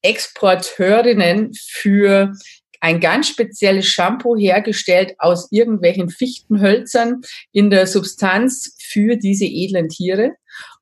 Exporteurinnen 0.06 1.52
für 1.54 2.34
ein 2.80 3.00
ganz 3.00 3.28
spezielles 3.28 3.88
Shampoo 3.88 4.38
hergestellt 4.38 5.16
aus 5.18 5.48
irgendwelchen 5.52 6.10
Fichtenhölzern 6.10 7.22
in 7.52 7.72
der 7.72 7.88
Substanz 7.88 8.76
für 8.80 9.18
diese 9.18 9.46
edlen 9.46 9.90
Tiere 9.90 10.34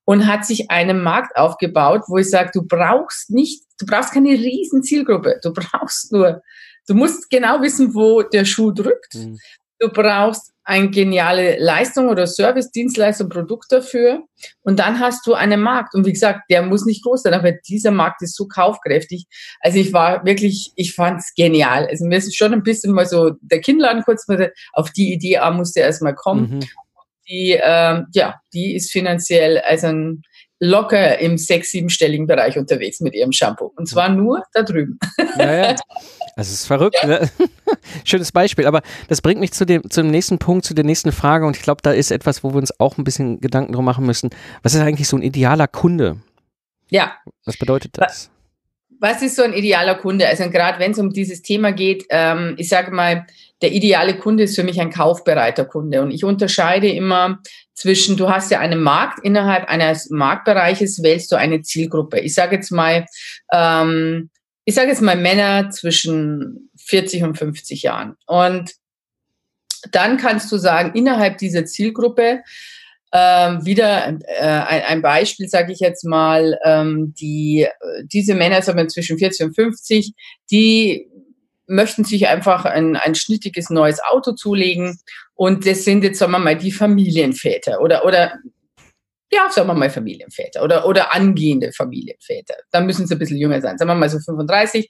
und 0.06 0.28
hat 0.28 0.46
sich 0.46 0.70
einen 0.70 1.02
Markt 1.02 1.38
aufgebaut, 1.38 2.04
wo 2.08 2.18
ich 2.18 2.30
sage, 2.30 2.52
du 2.54 2.64
brauchst 2.64 3.30
nicht, 3.30 3.64
du 3.80 3.86
brauchst 3.86 4.14
keine 4.14 4.32
riesen 4.32 4.84
Zielgruppe, 4.84 5.40
du 5.42 5.54
brauchst 5.54 6.12
nur, 6.12 6.42
du 6.88 6.94
musst 6.94 7.30
genau 7.30 7.62
wissen, 7.62 7.94
wo 7.94 8.22
der 8.22 8.44
Schuh 8.44 8.72
drückt. 8.72 9.16
Mhm. 9.16 9.40
Du 9.80 9.90
brauchst 9.90 10.53
eine 10.66 10.90
geniale 10.90 11.58
Leistung 11.60 12.08
oder 12.08 12.26
Service, 12.26 12.72
Dienstleistung, 12.72 13.30
Produkt 13.30 13.72
dafür. 13.72 14.24
Und 14.62 14.80
dann 14.80 15.00
hast 15.00 15.28
du 15.28 15.34
einen 15.34 15.62
Markt. 15.62 15.94
Und 15.94 16.06
wie 16.06 16.14
gesagt, 16.14 16.42
der 16.50 16.62
muss 16.62 16.86
nicht 16.86 17.04
groß 17.04 17.24
sein, 17.24 17.34
aber 17.34 17.52
dieser 17.52 17.92
Markt 17.92 18.22
ist 18.22 18.36
so 18.36 18.48
kaufkräftig. 18.48 19.26
Also 19.60 19.78
ich 19.80 19.92
war 19.92 20.26
wirklich, 20.26 20.72
ich 20.76 20.94
fand's 20.94 21.34
genial. 21.36 21.88
Also 21.88 22.06
mir 22.06 22.18
ist 22.18 22.36
schon 22.36 22.54
ein 22.54 22.64
bisschen 22.64 22.94
mal 22.94 23.06
so 23.06 23.32
der 23.42 23.60
Kinnladen 23.60 24.04
kurz 24.04 24.28
mal 24.28 24.54
auf 24.72 24.92
die 24.92 25.14
Idee 25.14 25.40
musste 25.52 25.82
erst 25.82 26.02
mal 26.02 26.16
kommen. 26.16 26.58
Mhm. 26.58 26.60
Die, 27.30 27.52
äh, 27.52 28.02
ja, 28.14 28.36
die 28.54 28.76
ist 28.76 28.92
finanziell 28.92 29.60
also 29.60 29.88
ein, 29.88 30.24
locker 30.64 31.20
im 31.20 31.38
sechs-, 31.38 31.72
siebenstelligen 31.72 32.26
Bereich 32.26 32.58
unterwegs 32.58 33.02
mit 33.02 33.14
ihrem 33.14 33.32
Shampoo. 33.32 33.72
Und 33.76 33.88
zwar 33.88 34.10
nur 34.10 34.44
da 34.54 34.64
drüben. 34.64 34.98
Ja, 35.38 35.54
ja. 35.54 35.76
Das 36.36 36.52
ist 36.52 36.66
verrückt. 36.66 36.98
Ne? 37.06 37.30
Schönes 38.06 38.32
Beispiel. 38.32 38.66
Aber 38.66 38.82
das 39.08 39.22
bringt 39.22 39.40
mich 39.40 39.52
zu 39.52 39.68
dem, 39.68 39.88
zu 39.88 40.02
dem 40.02 40.10
nächsten 40.10 40.40
Punkt, 40.40 40.66
zu 40.66 40.74
der 40.74 40.84
nächsten 40.84 41.12
Frage. 41.12 41.46
Und 41.46 41.56
ich 41.56 41.62
glaube, 41.62 41.84
da 41.84 41.92
ist 41.92 42.10
etwas, 42.10 42.44
wo 42.44 42.54
wir 42.54 42.58
uns 42.58 42.80
auch 42.80 42.98
ein 42.98 43.04
bisschen 43.04 43.40
Gedanken 43.40 43.74
drum 43.74 43.86
machen 43.86 44.04
müssen. 44.04 44.32
Was 44.64 44.74
ist 44.74 44.82
eigentlich 44.82 45.08
so 45.08 45.16
ein 45.16 45.22
idealer 45.22 45.68
Kunde? 45.68 46.18
Ja. 46.90 47.14
Was 47.46 47.56
bedeutet 47.58 47.92
das? 48.00 48.32
Was 49.00 49.22
ist 49.22 49.36
so 49.36 49.44
ein 49.44 49.54
idealer 49.54 49.94
Kunde? 49.94 50.28
Also 50.28 50.50
gerade 50.50 50.80
wenn 50.80 50.94
es 50.94 50.98
um 50.98 51.12
dieses 51.12 51.44
Thema 51.44 51.72
geht, 51.72 52.06
ähm, 52.10 52.56
ich 52.58 52.70
sage 52.70 52.90
mal, 52.90 53.28
der 53.62 53.72
ideale 53.72 54.18
Kunde 54.18 54.44
ist 54.44 54.56
für 54.56 54.64
mich 54.64 54.82
ein 54.82 54.90
kaufbereiter 54.90 55.66
Kunde. 55.66 56.02
Und 56.02 56.10
ich 56.10 56.24
unterscheide 56.24 56.90
immer 56.90 57.40
zwischen, 57.74 58.18
du 58.18 58.30
hast 58.30 58.52
ja 58.52 58.60
einen 58.60 58.82
Markt, 58.82 59.20
innerhalb 59.24 59.68
eines 59.68 60.10
Marktbereiches 60.10 61.02
wählst 61.02 61.32
du 61.32 61.36
eine 61.36 61.62
Zielgruppe. 61.62 62.20
Ich 62.20 62.34
sage 62.34 62.56
jetzt 62.56 62.72
mal, 62.72 63.06
ähm, 63.52 64.30
ich 64.66 64.76
sage 64.76 64.90
jetzt 64.90 65.02
mal 65.02 65.18
Männer 65.18 65.70
zwischen 65.72 66.70
40 66.78 67.24
und 67.24 67.38
50 67.38 67.82
Jahren. 67.82 68.16
Und 68.26 68.72
dann 69.92 70.18
kannst 70.18 70.52
du 70.52 70.58
sagen, 70.58 70.94
innerhalb 70.96 71.38
dieser 71.38 71.66
Zielgruppe, 71.66 72.42
ähm, 73.12 73.64
wieder 73.64 74.18
äh, 74.26 74.42
ein, 74.42 75.04
Beispiel, 75.04 75.48
sage 75.48 75.72
ich 75.72 75.80
jetzt 75.80 76.04
mal, 76.04 76.58
ähm, 76.66 77.14
die, 77.20 77.68
diese 78.06 78.34
Männer 78.34 78.62
sagen 78.62 78.80
wir, 78.80 78.88
zwischen 78.88 79.20
40 79.20 79.48
und 79.48 79.56
50, 79.56 80.14
die 80.50 81.08
möchten 81.68 82.04
sich 82.06 82.28
einfach 82.28 82.66
ein, 82.66 82.96
ein 82.96 83.14
schnittiges 83.16 83.70
neues 83.70 84.00
Auto 84.04 84.32
zulegen 84.34 85.00
und 85.36 85.66
das 85.66 85.84
sind 85.84 86.04
jetzt, 86.04 86.20
sagen 86.20 86.32
wir 86.32 86.40
mal, 86.40 86.58
die 86.58 86.72
Familienväter 86.72 87.82
oder, 87.82 88.06
oder 88.06 88.40
ja, 89.32 89.50
sagen 89.50 89.68
wir 89.68 89.74
mal 89.74 89.90
Familienväter 89.90 90.64
oder, 90.64 90.86
oder 90.88 91.14
angehende 91.14 91.72
Familienväter. 91.74 92.56
Da 92.72 92.82
müssen 92.82 93.08
sie 93.08 93.16
ein 93.16 93.20
bisschen 93.20 93.38
jünger 93.38 93.62
sein, 93.62 93.78
sagen 93.78 93.90
wir 93.90 93.96
mal 93.96 94.10
so 94.10 94.20
35. 94.20 94.88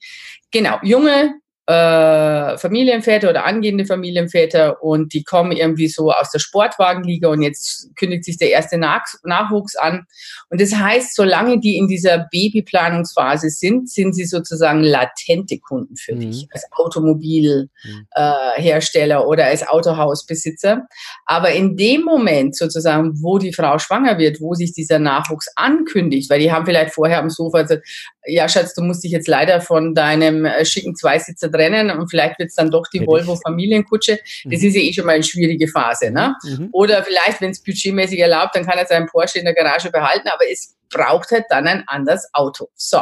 Genau, 0.52 0.80
junge 0.84 1.36
äh, 1.66 2.58
Familienväter 2.58 3.30
oder 3.30 3.46
angehende 3.46 3.86
Familienväter 3.86 4.84
und 4.84 5.14
die 5.14 5.24
kommen 5.24 5.54
irgendwie 5.54 5.88
so 5.88 6.12
aus 6.12 6.30
der 6.30 6.40
Sportwagenliga 6.40 7.30
und 7.30 7.42
jetzt 7.42 7.96
kündigt 7.96 8.26
sich 8.26 8.38
der 8.38 8.50
erste 8.50 8.78
Nach 8.78 9.06
Nachwuchs 9.24 9.78
an. 9.78 10.06
Und 10.50 10.60
das 10.60 10.76
heißt, 10.76 11.16
solange 11.16 11.62
die 11.62 11.78
in 11.78 11.88
dieser 11.88 12.28
Babyplanungsphase 12.32 13.50
sind, 13.50 13.90
sind 13.90 14.14
sie 14.14 14.26
sozusagen 14.26 14.82
latente 14.82 15.58
Kunden 15.60 15.96
für 15.96 16.16
mhm. 16.16 16.20
dich 16.20 16.48
als 16.52 16.66
Automobilhersteller 16.72 19.20
mhm. 19.20 19.24
äh, 19.24 19.26
oder 19.26 19.46
als 19.46 19.66
Autohausbesitzer. 19.66 20.86
Aber 21.26 21.52
in 21.52 21.78
dem 21.78 22.02
Moment 22.02 22.58
sozusagen, 22.58 23.14
wo 23.22 23.38
die 23.38 23.54
Frau 23.54 23.80
schwanger 23.80 24.18
wird, 24.18 24.42
wo 24.42 24.54
sich 24.54 24.74
dieser 24.74 25.00
Nachwuchs 25.00 25.48
ankündigt, 25.56 26.30
weil 26.30 26.42
die 26.42 26.52
haben 26.52 26.66
vielleicht 26.66 26.94
vorher 26.94 27.20
am 27.20 27.30
Sofa 27.30 27.62
gesagt, 27.62 27.88
ja 28.26 28.50
Schatz, 28.50 28.74
du 28.74 28.82
musst 28.82 29.04
dich 29.04 29.12
jetzt 29.12 29.28
leider 29.28 29.62
von 29.62 29.94
deinem 29.94 30.46
äh, 30.46 30.66
schicken 30.66 30.96
Zweisitzer 30.96 31.53
trennen 31.54 31.92
und 31.92 32.10
vielleicht 32.10 32.40
wird 32.40 32.50
es 32.50 32.56
dann 32.56 32.72
doch 32.72 32.86
die 32.92 33.00
Hätte 33.00 33.08
Volvo 33.08 33.36
Familienkutsche. 33.36 34.20
Das 34.46 34.62
mhm. 34.62 34.68
ist 34.68 34.76
ja 34.76 34.82
eh 34.82 34.94
schon 34.94 35.06
mal 35.06 35.14
eine 35.14 35.24
schwierige 35.24 35.68
Phase. 35.68 36.12
Ne? 36.12 36.36
Mhm. 36.44 36.70
Oder 36.72 37.04
vielleicht, 37.04 37.40
wenn 37.42 37.52
es 37.52 37.64
budgetmäßig 37.64 38.20
erlaubt, 38.20 38.56
dann 38.56 38.66
kann 38.66 38.78
er 38.78 38.86
seinen 38.86 39.08
Porsche 39.08 39.40
in 39.40 39.46
der 39.46 39.54
Garage 39.54 39.90
behalten, 39.92 40.28
aber 40.28 40.44
es 40.52 40.76
braucht 40.90 41.32
halt 41.32 41.46
dann 41.50 41.68
ein 41.68 41.84
anderes 41.88 42.28
Auto. 42.34 42.70
So. 42.76 43.02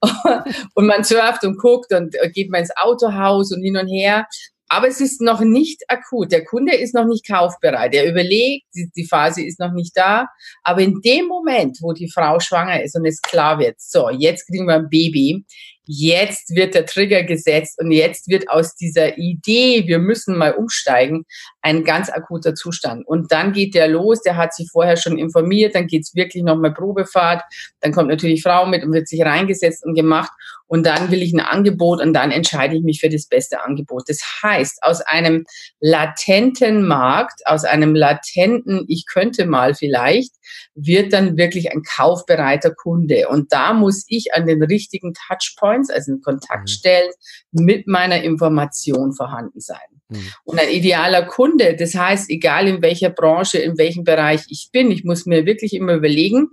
und 0.74 0.86
man 0.86 1.04
surft 1.04 1.44
und 1.44 1.58
guckt 1.58 1.92
und 1.92 2.14
geht 2.32 2.50
mal 2.50 2.58
ins 2.58 2.72
Autohaus 2.76 3.52
und 3.52 3.62
hin 3.62 3.76
und 3.76 3.88
her. 3.88 4.26
Aber 4.68 4.88
es 4.88 5.02
ist 5.02 5.20
noch 5.20 5.40
nicht 5.40 5.82
akut. 5.88 6.32
Der 6.32 6.46
Kunde 6.46 6.74
ist 6.74 6.94
noch 6.94 7.04
nicht 7.04 7.28
kaufbereit. 7.28 7.94
Er 7.94 8.08
überlegt, 8.08 8.64
die 8.72 9.06
Phase 9.06 9.44
ist 9.44 9.60
noch 9.60 9.72
nicht 9.72 9.94
da. 9.94 10.28
Aber 10.62 10.80
in 10.80 11.02
dem 11.04 11.26
Moment, 11.26 11.76
wo 11.82 11.92
die 11.92 12.10
Frau 12.10 12.40
schwanger 12.40 12.82
ist 12.82 12.96
und 12.96 13.04
es 13.04 13.20
klar 13.20 13.58
wird, 13.58 13.78
so, 13.78 14.08
jetzt 14.08 14.46
kriegen 14.46 14.66
wir 14.66 14.76
ein 14.76 14.88
Baby, 14.88 15.44
jetzt 15.84 16.54
wird 16.54 16.74
der 16.74 16.86
Trigger 16.86 17.22
gesetzt 17.24 17.78
und 17.80 17.90
jetzt 17.90 18.28
wird 18.28 18.48
aus 18.48 18.74
dieser 18.74 19.18
Idee, 19.18 19.84
wir 19.86 19.98
müssen 19.98 20.36
mal 20.36 20.52
umsteigen, 20.52 21.24
ein 21.60 21.84
ganz 21.84 22.10
akuter 22.10 22.54
Zustand. 22.54 23.06
Und 23.06 23.32
dann 23.32 23.52
geht 23.52 23.74
der 23.74 23.88
los, 23.88 24.22
der 24.22 24.36
hat 24.36 24.54
sich 24.54 24.68
vorher 24.70 24.96
schon 24.96 25.18
informiert, 25.18 25.74
dann 25.74 25.86
geht's 25.86 26.14
wirklich 26.14 26.42
nochmal 26.42 26.72
Probefahrt, 26.72 27.42
dann 27.80 27.92
kommt 27.92 28.08
natürlich 28.08 28.42
Frau 28.42 28.66
mit 28.66 28.84
und 28.84 28.92
wird 28.92 29.08
sich 29.08 29.22
reingesetzt 29.22 29.84
und 29.84 29.94
gemacht 29.94 30.30
und 30.72 30.86
dann 30.86 31.10
will 31.10 31.20
ich 31.20 31.34
ein 31.34 31.40
Angebot 31.40 32.00
und 32.00 32.14
dann 32.14 32.30
entscheide 32.30 32.74
ich 32.74 32.82
mich 32.82 33.00
für 33.00 33.10
das 33.10 33.26
beste 33.26 33.62
Angebot. 33.62 34.04
Das 34.06 34.22
heißt, 34.42 34.78
aus 34.80 35.02
einem 35.02 35.44
latenten 35.80 36.86
Markt, 36.86 37.42
aus 37.44 37.64
einem 37.64 37.94
latenten, 37.94 38.86
ich 38.88 39.04
könnte 39.04 39.44
mal 39.44 39.74
vielleicht, 39.74 40.32
wird 40.74 41.12
dann 41.12 41.36
wirklich 41.36 41.72
ein 41.72 41.82
kaufbereiter 41.82 42.74
Kunde. 42.74 43.28
Und 43.28 43.52
da 43.52 43.74
muss 43.74 44.06
ich 44.08 44.32
an 44.32 44.46
den 44.46 44.62
richtigen 44.62 45.12
Touchpoints, 45.12 45.90
also 45.90 46.12
in 46.12 46.22
Kontaktstellen, 46.22 47.10
mhm. 47.50 47.66
mit 47.66 47.86
meiner 47.86 48.22
Information 48.22 49.12
vorhanden 49.12 49.60
sein. 49.60 49.76
Mhm. 50.08 50.32
Und 50.44 50.58
ein 50.58 50.70
idealer 50.70 51.26
Kunde, 51.26 51.76
das 51.76 51.94
heißt, 51.94 52.30
egal 52.30 52.66
in 52.66 52.80
welcher 52.80 53.10
Branche, 53.10 53.58
in 53.58 53.76
welchem 53.76 54.04
Bereich 54.04 54.40
ich 54.48 54.70
bin, 54.72 54.90
ich 54.90 55.04
muss 55.04 55.26
mir 55.26 55.44
wirklich 55.44 55.74
immer 55.74 55.92
überlegen, 55.92 56.48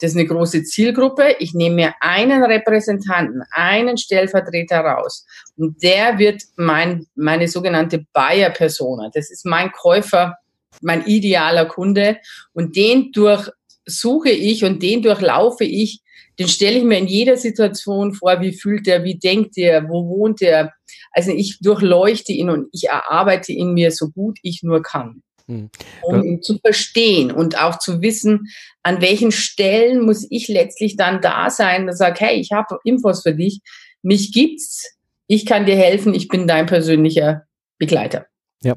das 0.00 0.12
ist 0.12 0.16
eine 0.16 0.26
große 0.26 0.64
Zielgruppe. 0.64 1.36
Ich 1.40 1.52
nehme 1.52 1.74
mir 1.74 1.94
einen 2.00 2.42
Repräsentanten, 2.42 3.42
einen 3.50 3.98
Stellvertreter 3.98 4.80
raus. 4.80 5.26
Und 5.56 5.82
der 5.82 6.18
wird 6.18 6.42
mein, 6.56 7.06
meine 7.14 7.48
sogenannte 7.48 8.06
Buyer-Persona. 8.14 9.10
Das 9.12 9.30
ist 9.30 9.44
mein 9.44 9.70
Käufer, 9.72 10.36
mein 10.80 11.04
idealer 11.04 11.66
Kunde. 11.66 12.16
Und 12.54 12.76
den 12.76 13.12
durchsuche 13.12 14.30
ich 14.30 14.64
und 14.64 14.82
den 14.82 15.02
durchlaufe 15.02 15.64
ich. 15.64 16.00
Den 16.38 16.48
stelle 16.48 16.78
ich 16.78 16.84
mir 16.84 16.96
in 16.96 17.06
jeder 17.06 17.36
Situation 17.36 18.14
vor. 18.14 18.40
Wie 18.40 18.52
fühlt 18.52 18.88
er? 18.88 19.04
Wie 19.04 19.18
denkt 19.18 19.58
er? 19.58 19.86
Wo 19.86 20.08
wohnt 20.08 20.40
er? 20.40 20.72
Also 21.12 21.32
ich 21.32 21.58
durchleuchte 21.60 22.32
ihn 22.32 22.48
und 22.48 22.68
ich 22.72 22.88
erarbeite 22.88 23.52
ihn 23.52 23.74
mir 23.74 23.90
so 23.90 24.08
gut 24.08 24.38
ich 24.42 24.62
nur 24.62 24.82
kann. 24.82 25.22
Hm. 25.50 25.70
Um 26.02 26.24
ihn 26.24 26.42
zu 26.42 26.58
verstehen 26.58 27.32
und 27.32 27.60
auch 27.60 27.78
zu 27.78 28.00
wissen, 28.00 28.48
an 28.82 29.00
welchen 29.00 29.32
Stellen 29.32 30.04
muss 30.04 30.26
ich 30.30 30.48
letztlich 30.48 30.96
dann 30.96 31.20
da 31.20 31.50
sein 31.50 31.88
und 31.88 31.96
sage, 31.96 32.20
hey, 32.20 32.40
ich 32.40 32.52
habe 32.52 32.78
Infos 32.84 33.22
für 33.22 33.34
dich, 33.34 33.60
mich 34.02 34.32
gibt's, 34.32 34.96
ich 35.26 35.46
kann 35.46 35.66
dir 35.66 35.76
helfen, 35.76 36.14
ich 36.14 36.28
bin 36.28 36.46
dein 36.46 36.66
persönlicher 36.66 37.44
Begleiter. 37.78 38.26
Ja. 38.62 38.76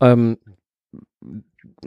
Ähm, 0.00 0.38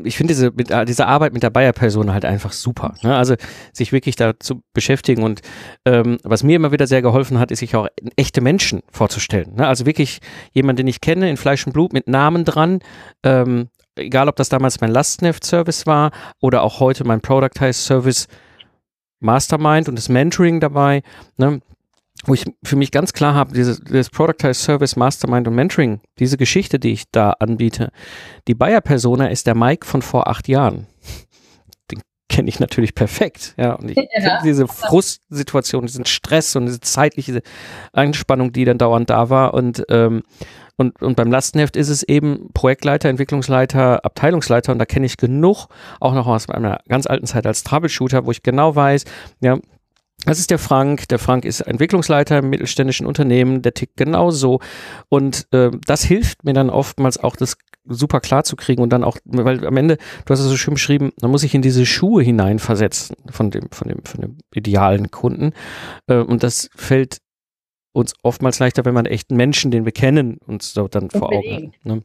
ich 0.04 0.18
finde 0.18 0.34
diese, 0.34 0.52
diese 0.86 1.08
Arbeit 1.08 1.34
mit 1.34 1.44
der 1.44 1.50
Bayer-Person 1.50 2.12
halt 2.12 2.26
einfach 2.26 2.52
super. 2.52 2.96
Ne? 3.02 3.16
Also 3.16 3.36
sich 3.72 3.92
wirklich 3.92 4.16
da 4.16 4.38
zu 4.40 4.62
beschäftigen 4.74 5.24
und 5.24 5.42
ähm, 5.86 6.18
was 6.24 6.44
mir 6.44 6.58
immer 6.58 6.72
wieder 6.72 6.88
sehr 6.88 7.02
geholfen 7.02 7.40
hat, 7.40 7.52
ist 7.52 7.60
sich 7.60 7.76
auch 7.76 7.88
echte 8.18 8.42
Menschen 8.42 8.82
vorzustellen. 8.92 9.56
Ne? 9.56 9.68
Also 9.68 9.86
wirklich 9.86 10.20
jemand, 10.52 10.80
den 10.80 10.88
ich 10.88 11.00
kenne, 11.00 11.30
in 11.30 11.38
Fleisch 11.38 11.66
und 11.66 11.74
Blut 11.74 11.94
mit 11.94 12.08
Namen 12.08 12.44
dran. 12.44 12.80
Ähm, 13.24 13.70
egal, 13.96 14.30
ob 14.30 14.36
das 14.36 14.50
damals 14.50 14.82
mein 14.82 14.92
Lastneft-Service 14.92 15.86
war 15.86 16.12
oder 16.42 16.64
auch 16.64 16.80
heute 16.80 17.04
mein 17.04 17.22
Productize 17.22 17.74
Service 17.74 18.28
Mastermind 19.20 19.90
und 19.90 19.96
das 19.96 20.10
Mentoring 20.10 20.60
dabei. 20.60 21.02
Ne? 21.38 21.62
wo 22.24 22.34
ich 22.34 22.46
für 22.64 22.76
mich 22.76 22.92
ganz 22.92 23.14
klar 23.14 23.34
habe, 23.34 23.54
dieses, 23.54 23.82
dieses 23.82 24.10
Productize 24.10 24.56
Service 24.56 24.96
Mastermind 24.96 25.48
und 25.48 25.56
Mentoring, 25.56 26.00
diese 26.20 26.38
Geschichte, 26.38 26.80
die 26.80 26.94
ich 26.94 27.04
da 27.12 27.32
anbiete, 27.32 27.92
die 28.48 28.56
Bayer-Persona 28.56 29.28
ist 29.28 29.48
der 29.48 29.56
Mike 29.56 29.86
von 29.86 30.02
vor 30.02 30.28
acht 30.28 30.48
Jahren. 30.48 30.88
Den 31.92 32.02
kenne 32.30 32.50
ich 32.50 32.60
natürlich 32.60 32.96
perfekt, 32.96 33.54
ja. 33.58 33.74
Und 33.74 33.92
ich 33.92 33.98
ja. 33.98 34.42
diese 34.44 34.68
Frustsituation, 34.68 35.86
diesen 35.86 36.06
Stress 36.06 36.56
und 36.56 36.66
diese 36.66 36.80
zeitliche 36.80 37.42
Anspannung, 37.92 38.52
die 38.52 38.66
dann 38.66 38.78
dauernd 38.78 39.10
da 39.10 39.30
war 39.30 39.54
und 39.54 39.84
ähm, 39.90 40.24
und, 40.78 41.02
und 41.02 41.16
beim 41.16 41.32
Lastenheft 41.32 41.76
ist 41.76 41.90
es 41.90 42.04
eben 42.04 42.50
Projektleiter, 42.54 43.10
Entwicklungsleiter, 43.10 44.04
Abteilungsleiter 44.04 44.72
und 44.72 44.80
da 44.80 44.86
kenne 44.86 45.06
ich 45.06 45.18
genug, 45.18 45.68
auch 46.00 46.14
noch 46.14 46.28
aus 46.28 46.48
meiner 46.48 46.80
ganz 46.88 47.08
alten 47.08 47.26
Zeit 47.26 47.46
als 47.48 47.64
Troubleshooter, 47.64 48.26
wo 48.26 48.32
ich 48.32 48.44
genau 48.44 48.76
weiß, 48.76 49.06
ja, 49.42 49.58
das 50.26 50.40
ist 50.40 50.50
der 50.50 50.60
Frank. 50.60 51.08
Der 51.10 51.20
Frank 51.20 51.46
ist 51.46 51.62
Entwicklungsleiter 51.62 52.40
im 52.40 52.50
mittelständischen 52.50 53.06
Unternehmen. 53.06 53.62
Der 53.62 53.74
tickt 53.74 53.98
genauso. 53.98 54.60
Und 55.10 55.46
äh, 55.52 55.72
das 55.86 56.04
hilft 56.04 56.44
mir 56.46 56.54
dann 56.54 56.70
oftmals 56.70 57.18
auch, 57.18 57.36
das 57.36 57.58
super 57.88 58.20
klar 58.20 58.44
zu 58.44 58.56
kriegen 58.56 58.82
und 58.82 58.90
dann 58.90 59.04
auch, 59.04 59.18
weil 59.26 59.66
am 59.66 59.78
Ende, 59.78 59.98
du 59.98 60.32
hast 60.32 60.40
es 60.40 60.48
so 60.48 60.58
schön 60.58 60.74
beschrieben, 60.74 61.12
man 61.22 61.30
muss 61.30 61.42
sich 61.42 61.54
in 61.54 61.62
diese 61.62 61.86
Schuhe 61.86 62.24
hineinversetzen 62.24 63.16
von 63.30 63.52
dem, 63.52 63.70
von 63.72 63.88
dem, 63.88 64.04
von 64.04 64.22
dem 64.22 64.38
idealen 64.54 65.12
Kunden. 65.12 65.52
Äh, 66.08 66.18
und 66.18 66.42
das 66.42 66.70
fällt 66.76 67.20
uns 67.96 68.14
oftmals 68.24 68.60
leichter, 68.60 68.84
wenn 68.84 68.94
man 68.94 69.06
echten 69.06 69.38
Menschen, 69.38 69.72
den 69.72 69.86
wir 69.86 69.94
kennen, 69.94 70.38
uns 70.46 70.74
so 70.74 70.88
dann 70.90 71.10
vor 71.10 71.32
Augen 71.32 71.54
hat. 71.54 71.86
Ne? 71.86 72.04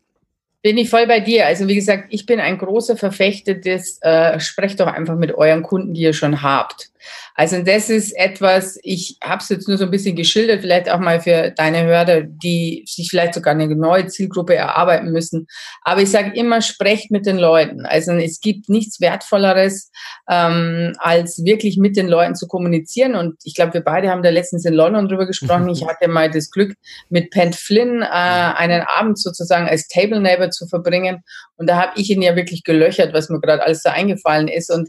Bin 0.63 0.79
ich 0.79 0.89
voll 0.89 1.07
bei 1.07 1.19
dir. 1.19 1.47
Also 1.47 1.67
wie 1.67 1.75
gesagt, 1.75 2.05
ich 2.11 2.27
bin 2.27 2.39
ein 2.39 2.59
großer 2.59 2.97
Verfechter 2.97 3.55
des, 3.55 3.99
äh, 4.03 4.39
sprecht 4.39 4.79
doch 4.79 4.87
einfach 4.87 5.17
mit 5.17 5.33
euren 5.35 5.63
Kunden, 5.63 5.95
die 5.95 6.03
ihr 6.03 6.13
schon 6.13 6.43
habt. 6.43 6.90
Also 7.35 7.63
das 7.63 7.91
ist 7.91 8.13
etwas, 8.13 8.79
ich 8.83 9.19
habe 9.23 9.43
es 9.43 9.49
jetzt 9.49 9.69
nur 9.69 9.79
so 9.79 9.85
ein 9.85 9.91
bisschen 9.91 10.17
geschildert, 10.17 10.61
vielleicht 10.61 10.91
auch 10.91 10.99
mal 10.99 11.21
für 11.21 11.51
deine 11.51 11.85
Hörer, 11.85 12.23
die 12.23 12.85
sich 12.87 13.09
vielleicht 13.11 13.35
sogar 13.35 13.55
eine 13.55 13.75
neue 13.75 14.07
Zielgruppe 14.07 14.55
erarbeiten 14.55 15.11
müssen. 15.11 15.47
Aber 15.83 16.03
ich 16.03 16.11
sage 16.11 16.33
immer, 16.35 16.63
sprecht 16.63 17.11
mit 17.11 17.27
den 17.27 17.39
Leuten. 17.39 17.87
Also 17.87 18.13
es 18.13 18.41
gibt 18.41 18.69
nichts 18.69 19.01
Wertvolleres, 19.01 19.91
ähm, 20.29 20.93
als 20.99 21.45
wirklich 21.45 21.77
mit 21.79 21.97
den 21.97 22.09
Leuten 22.09 22.35
zu 22.35 22.47
kommunizieren. 22.47 23.15
Und 23.15 23.37
ich 23.45 23.55
glaube, 23.55 23.75
wir 23.75 23.81
beide 23.83 24.11
haben 24.11 24.23
da 24.23 24.31
letztens 24.31 24.65
in 24.65 24.75
London 24.75 25.09
drüber 25.09 25.27
gesprochen. 25.27 25.69
Ich 25.69 25.85
hatte 25.89 26.09
mal 26.09 26.31
das 26.31 26.51
Glück, 26.51 26.75
mit 27.09 27.31
Pent 27.31 27.57
Flynn 27.57 28.03
äh, 28.03 28.07
einen 28.07 28.83
Abend 28.83 29.19
sozusagen 29.19 29.69
als 29.69 29.89
Table 29.89 30.21
Neighbor 30.21 30.51
zu 30.51 30.67
verbringen. 30.67 31.23
Und 31.57 31.69
da 31.69 31.77
habe 31.77 31.93
ich 31.97 32.11
ihn 32.11 32.23
ja 32.23 32.37
wirklich 32.37 32.65
gelöchert, 32.65 33.13
was 33.13 33.29
mir 33.29 33.41
gerade 33.41 33.63
alles 33.63 33.83
so 33.83 33.91
eingefallen 33.91 34.49
ist. 34.49 34.71
Und 34.71 34.89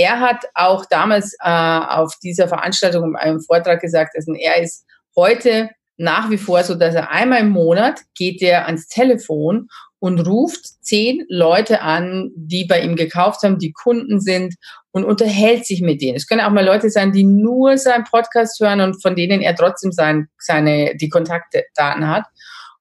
er 0.00 0.20
hat 0.20 0.46
auch 0.54 0.86
damals 0.86 1.34
äh, 1.42 1.48
auf 1.50 2.14
dieser 2.22 2.48
Veranstaltung 2.48 3.04
in 3.04 3.16
einem 3.16 3.40
Vortrag 3.40 3.80
gesagt, 3.80 4.16
also 4.16 4.32
er 4.34 4.62
ist 4.62 4.86
heute 5.14 5.70
nach 5.96 6.30
wie 6.30 6.38
vor 6.38 6.64
so, 6.64 6.74
dass 6.74 6.94
er 6.94 7.10
einmal 7.10 7.40
im 7.40 7.50
Monat 7.50 8.00
geht 8.14 8.40
er 8.40 8.66
ans 8.66 8.88
Telefon 8.88 9.68
und 9.98 10.20
ruft 10.20 10.64
zehn 10.82 11.26
Leute 11.28 11.82
an, 11.82 12.30
die 12.34 12.64
bei 12.64 12.80
ihm 12.80 12.96
gekauft 12.96 13.42
haben, 13.42 13.58
die 13.58 13.72
Kunden 13.72 14.18
sind 14.18 14.54
und 14.92 15.04
unterhält 15.04 15.66
sich 15.66 15.82
mit 15.82 16.00
denen. 16.00 16.16
Es 16.16 16.26
können 16.26 16.40
auch 16.40 16.50
mal 16.50 16.64
Leute 16.64 16.88
sein, 16.88 17.12
die 17.12 17.24
nur 17.24 17.76
seinen 17.76 18.04
Podcast 18.04 18.58
hören 18.60 18.80
und 18.80 19.02
von 19.02 19.14
denen 19.14 19.42
er 19.42 19.54
trotzdem 19.54 19.92
sein, 19.92 20.28
seine, 20.38 20.96
die 20.96 21.10
Kontaktdaten 21.10 22.08
hat. 22.08 22.24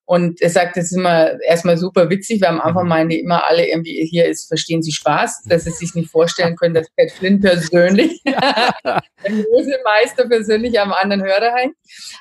Und 0.09 0.41
er 0.41 0.49
sagt, 0.49 0.75
das 0.75 0.85
ist 0.85 0.97
immer 0.97 1.39
erstmal 1.41 1.77
super 1.77 2.09
witzig, 2.09 2.41
weil 2.41 2.49
am 2.49 2.61
Anfang 2.61 2.85
mhm. 2.85 2.89
meinen 2.89 3.09
die 3.09 3.19
immer 3.19 3.47
alle 3.47 3.67
irgendwie, 3.67 4.07
hier 4.09 4.25
ist, 4.25 4.47
verstehen 4.47 4.81
Sie 4.81 4.91
Spaß, 4.91 5.43
dass 5.45 5.65
sie 5.65 5.69
sich 5.69 5.93
nicht 5.93 6.09
vorstellen 6.09 6.55
können, 6.59 6.73
dass 6.73 6.89
Pat 6.97 7.11
Flynn 7.11 7.39
persönlich, 7.39 8.19
der 9.23 9.43
große 9.43 9.77
Meister 9.83 10.27
persönlich 10.27 10.79
am 10.79 10.91
anderen 10.93 11.23
Hörer 11.23 11.53
hängt. 11.55 11.75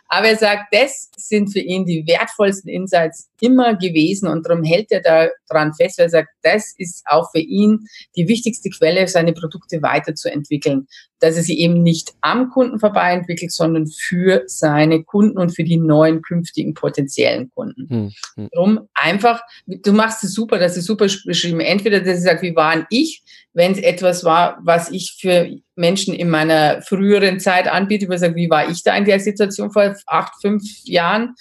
Aber 0.09 0.29
er 0.29 0.37
sagt, 0.37 0.73
das 0.73 1.11
sind 1.17 1.53
für 1.53 1.61
ihn 1.61 1.85
die 1.85 2.05
wertvollsten 2.07 2.71
Insights 2.71 3.29
immer 3.41 3.77
gewesen 3.77 4.29
und 4.29 4.47
darum 4.47 4.65
hält 4.65 4.91
er 4.91 5.01
da 5.01 5.29
dran 5.49 5.73
fest, 5.75 5.99
weil 5.99 6.07
er 6.07 6.11
sagt, 6.11 6.29
das 6.43 6.75
ist 6.77 7.03
auch 7.07 7.31
für 7.31 7.41
ihn 7.41 7.81
die 8.17 8.29
wichtigste 8.29 8.71
Quelle, 8.71 9.07
seine 9.07 9.33
Produkte 9.33 9.83
weiterzuentwickeln 9.83 10.87
dass 11.21 11.37
er 11.37 11.43
sie 11.43 11.59
eben 11.59 11.83
nicht 11.83 12.15
am 12.21 12.51
Kunden 12.51 12.79
vorbei 12.79 13.13
entwickelt, 13.13 13.53
sondern 13.53 13.87
für 13.87 14.45
seine 14.47 15.03
Kunden 15.03 15.39
und 15.39 15.55
für 15.55 15.65
die 15.65 15.77
neuen 15.77 16.23
künftigen 16.23 16.75
potenziellen 16.75 17.51
Kunden. 17.51 17.89
Hm, 17.89 18.13
hm. 18.37 18.49
Darum 18.53 18.89
einfach, 19.01 19.41
du 19.67 19.93
machst 19.93 20.25
es 20.25 20.35
super, 20.35 20.59
das 20.59 20.77
ist 20.77 20.87
super 20.87 21.07
beschrieben. 21.25 21.61
Entweder, 21.61 22.01
dass 22.01 22.19
ich 22.19 22.25
sage, 22.25 22.43
wie 22.43 22.57
war 22.57 22.87
ich, 22.91 23.23
wenn 23.53 23.73
es 23.73 23.79
etwas 23.79 24.25
war, 24.25 24.59
was 24.63 24.91
ich 24.91 25.17
für 25.21 25.49
Menschen 25.75 26.15
in 26.15 26.31
meiner 26.31 26.83
früheren 26.83 27.41
Zeit 27.41 27.67
anbiete, 27.67 28.09
wo 28.09 28.17
sage, 28.17 28.35
wie 28.37 28.51
war 28.51 28.69
ich 28.71 28.83
da 28.83 28.97
in 28.97 29.05
der 29.05 29.21
Situation 29.21 29.73
vor 29.73 29.95
acht, 30.07 30.33
fünf 30.41 30.63
Jahren? 30.85 31.35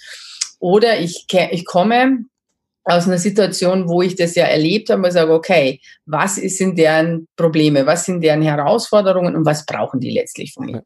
Oder 0.58 0.98
ich, 1.00 1.26
ich 1.50 1.64
komme 1.64 2.24
aus 2.84 3.06
einer 3.06 3.18
Situation, 3.18 3.88
wo 3.88 4.00
ich 4.00 4.16
das 4.16 4.34
ja 4.34 4.44
erlebt 4.46 4.88
habe, 4.88 5.02
und 5.02 5.10
sage, 5.10 5.32
okay, 5.32 5.80
was 6.06 6.36
sind 6.36 6.78
deren 6.78 7.28
Probleme, 7.36 7.84
was 7.86 8.06
sind 8.06 8.22
deren 8.22 8.42
Herausforderungen 8.42 9.36
und 9.36 9.44
was 9.44 9.66
brauchen 9.66 10.00
die 10.00 10.10
letztlich 10.10 10.54
von 10.54 10.66
mir? 10.66 10.82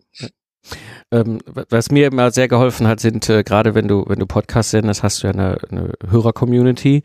Ähm, 1.10 1.40
was 1.46 1.90
mir 1.90 2.06
immer 2.06 2.30
sehr 2.30 2.48
geholfen 2.48 2.86
hat, 2.86 3.00
sind 3.00 3.28
äh, 3.28 3.42
gerade 3.42 3.74
wenn 3.74 3.88
du 3.88 4.04
wenn 4.06 4.18
du 4.18 4.26
Podcasts 4.26 4.70
sendest, 4.70 5.02
hast 5.02 5.22
du 5.22 5.26
ja 5.26 5.32
eine, 5.32 5.58
eine 5.70 5.92
Hörer-Community 6.08 7.02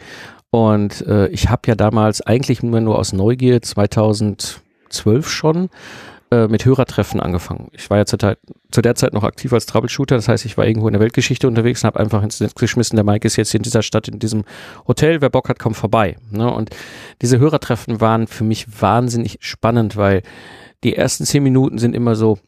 und 0.49 1.05
äh, 1.07 1.27
ich 1.27 1.49
habe 1.49 1.63
ja 1.67 1.75
damals 1.75 2.21
eigentlich 2.21 2.63
nur 2.63 2.79
nur 2.79 2.97
aus 2.97 3.13
Neugier 3.13 3.61
2012 3.61 5.29
schon 5.29 5.69
äh, 6.29 6.47
mit 6.47 6.65
Hörertreffen 6.65 7.21
angefangen. 7.21 7.69
Ich 7.71 7.89
war 7.89 7.97
ja 7.97 8.05
zur, 8.05 8.19
zu 8.71 8.81
der 8.81 8.95
Zeit 8.95 9.13
noch 9.13 9.23
aktiv 9.23 9.53
als 9.53 9.65
Troubleshooter, 9.65 10.15
das 10.15 10.27
heißt, 10.27 10.43
ich 10.45 10.57
war 10.57 10.65
irgendwo 10.65 10.87
in 10.87 10.93
der 10.93 10.99
Weltgeschichte 10.99 11.47
unterwegs 11.47 11.83
und 11.83 11.87
habe 11.87 12.01
einfach 12.01 12.21
ins 12.21 12.41
Netz 12.41 12.53
geschmissen, 12.55 12.97
der 12.97 13.05
Mike 13.05 13.25
ist 13.25 13.37
jetzt 13.37 13.51
hier 13.51 13.59
in 13.59 13.63
dieser 13.63 13.81
Stadt, 13.81 14.09
in 14.09 14.19
diesem 14.19 14.43
Hotel, 14.87 15.21
wer 15.21 15.29
Bock 15.29 15.47
hat, 15.47 15.57
kommt 15.57 15.77
vorbei. 15.77 16.17
Ne? 16.29 16.51
Und 16.53 16.71
diese 17.21 17.39
Hörertreffen 17.39 18.01
waren 18.01 18.27
für 18.27 18.43
mich 18.43 18.81
wahnsinnig 18.81 19.37
spannend, 19.39 19.95
weil 19.95 20.21
die 20.83 20.95
ersten 20.97 21.25
zehn 21.25 21.43
Minuten 21.43 21.77
sind 21.77 21.95
immer 21.95 22.15
so, 22.15 22.39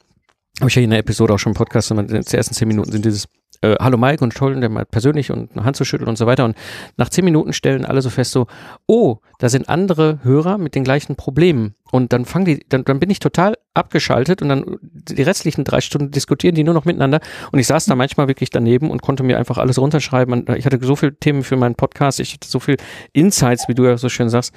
habe 0.59 0.69
ich 0.69 0.75
ja 0.75 0.81
in 0.81 0.89
der 0.89 0.99
Episode 0.99 1.33
auch 1.33 1.39
schon 1.39 1.51
im 1.51 1.55
Podcast, 1.55 1.89
die 1.91 2.35
ersten 2.37 2.53
zehn 2.53 2.67
Minuten 2.67 2.91
sind 2.91 3.05
dieses 3.05 3.27
äh, 3.61 3.75
Hallo 3.79 3.97
Mike 3.97 4.23
und 4.23 4.33
toll, 4.33 4.59
der 4.59 4.69
mal 4.69 4.85
persönlich 4.85 5.31
und 5.31 5.51
eine 5.53 5.65
Hand 5.65 5.75
zu 5.75 5.85
schütteln 5.85 6.07
und 6.07 6.17
so 6.17 6.25
weiter. 6.25 6.45
Und 6.45 6.55
nach 6.97 7.09
zehn 7.09 7.25
Minuten 7.25 7.53
stellen 7.53 7.85
alle 7.85 8.01
so 8.01 8.09
fest 8.09 8.31
so, 8.31 8.47
oh, 8.87 9.17
da 9.39 9.49
sind 9.49 9.69
andere 9.69 10.19
Hörer 10.23 10.57
mit 10.57 10.75
den 10.75 10.83
gleichen 10.83 11.15
Problemen. 11.15 11.75
Und 11.91 12.13
dann 12.13 12.25
fangen 12.25 12.45
die, 12.45 12.65
dann, 12.69 12.83
dann 12.83 12.99
bin 12.99 13.09
ich 13.09 13.19
total 13.19 13.57
abgeschaltet 13.73 14.41
und 14.41 14.49
dann 14.49 14.77
die 14.81 15.21
restlichen 15.21 15.63
drei 15.63 15.81
Stunden 15.81 16.11
diskutieren 16.11 16.55
die 16.55 16.63
nur 16.63 16.73
noch 16.73 16.85
miteinander. 16.85 17.19
Und 17.51 17.59
ich 17.59 17.67
saß 17.67 17.85
da 17.85 17.95
manchmal 17.95 18.27
wirklich 18.27 18.49
daneben 18.49 18.91
und 18.91 19.01
konnte 19.01 19.23
mir 19.23 19.37
einfach 19.37 19.57
alles 19.57 19.79
runterschreiben. 19.79 20.45
Ich 20.55 20.65
hatte 20.65 20.79
so 20.81 20.95
viele 20.95 21.15
Themen 21.15 21.43
für 21.43 21.57
meinen 21.57 21.75
Podcast, 21.75 22.19
ich 22.19 22.33
hatte 22.33 22.47
so 22.47 22.59
viel 22.59 22.77
Insights, 23.13 23.67
wie 23.67 23.75
du 23.75 23.85
ja 23.85 23.97
so 23.97 24.09
schön 24.09 24.29
sagst. 24.29 24.53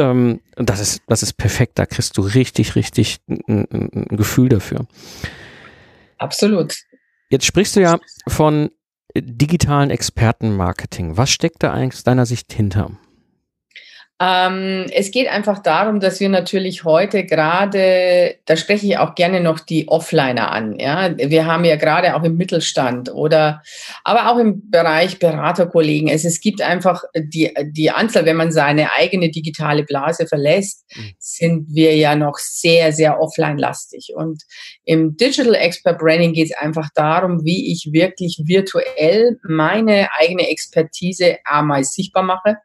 Ähm, 0.00 0.40
das 0.56 0.80
ist, 0.80 1.02
das 1.06 1.22
ist 1.22 1.34
perfekt. 1.34 1.78
Da 1.78 1.86
kriegst 1.86 2.16
du 2.16 2.22
richtig, 2.22 2.74
richtig 2.74 3.20
ein, 3.28 3.66
ein, 3.70 4.16
Gefühl 4.16 4.48
dafür. 4.48 4.86
Absolut. 6.18 6.74
Jetzt 7.28 7.44
sprichst 7.44 7.76
du 7.76 7.80
ja 7.80 8.00
von 8.26 8.70
digitalen 9.16 9.90
Expertenmarketing. 9.90 11.16
Was 11.16 11.30
steckt 11.30 11.62
da 11.62 11.72
eigentlich 11.72 11.98
aus 11.98 12.04
deiner 12.04 12.26
Sicht 12.26 12.52
hinter? 12.52 12.92
Ähm, 14.22 14.84
es 14.92 15.10
geht 15.10 15.28
einfach 15.28 15.60
darum, 15.60 15.98
dass 15.98 16.20
wir 16.20 16.28
natürlich 16.28 16.84
heute 16.84 17.24
gerade, 17.24 18.34
da 18.44 18.54
spreche 18.54 18.86
ich 18.86 18.98
auch 18.98 19.14
gerne 19.14 19.40
noch 19.40 19.60
die 19.60 19.88
Offliner 19.88 20.52
an. 20.52 20.78
Ja, 20.78 21.16
wir 21.16 21.46
haben 21.46 21.64
ja 21.64 21.76
gerade 21.76 22.14
auch 22.14 22.22
im 22.22 22.36
Mittelstand 22.36 23.10
oder, 23.10 23.62
aber 24.04 24.30
auch 24.30 24.36
im 24.36 24.70
Bereich 24.70 25.18
Beraterkollegen. 25.18 26.10
Es, 26.10 26.26
es 26.26 26.42
gibt 26.42 26.60
einfach 26.60 27.02
die, 27.16 27.54
die 27.62 27.90
Anzahl, 27.90 28.26
wenn 28.26 28.36
man 28.36 28.52
seine 28.52 28.92
eigene 28.92 29.30
digitale 29.30 29.84
Blase 29.84 30.26
verlässt, 30.26 30.84
mhm. 30.94 31.12
sind 31.18 31.66
wir 31.70 31.96
ja 31.96 32.14
noch 32.14 32.36
sehr, 32.36 32.92
sehr 32.92 33.18
offline-lastig. 33.20 34.12
Und 34.14 34.42
im 34.84 35.16
Digital 35.16 35.54
Expert 35.54 35.98
Branding 35.98 36.32
geht 36.32 36.50
es 36.50 36.56
einfach 36.56 36.88
darum, 36.94 37.44
wie 37.44 37.70
ich 37.72 37.90
wirklich 37.92 38.42
virtuell 38.46 39.38
meine 39.42 40.08
eigene 40.18 40.48
Expertise 40.48 41.36
einmal 41.44 41.84
sichtbar 41.84 42.22
mache 42.22 42.56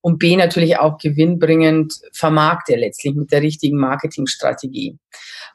und 0.00 0.18
B 0.18 0.36
natürlich 0.36 0.78
auch 0.78 0.98
gewinnbringend 0.98 1.94
vermarkte 2.12 2.76
letztlich 2.76 3.14
mit 3.14 3.32
der 3.32 3.42
richtigen 3.42 3.78
Marketingstrategie. 3.78 4.98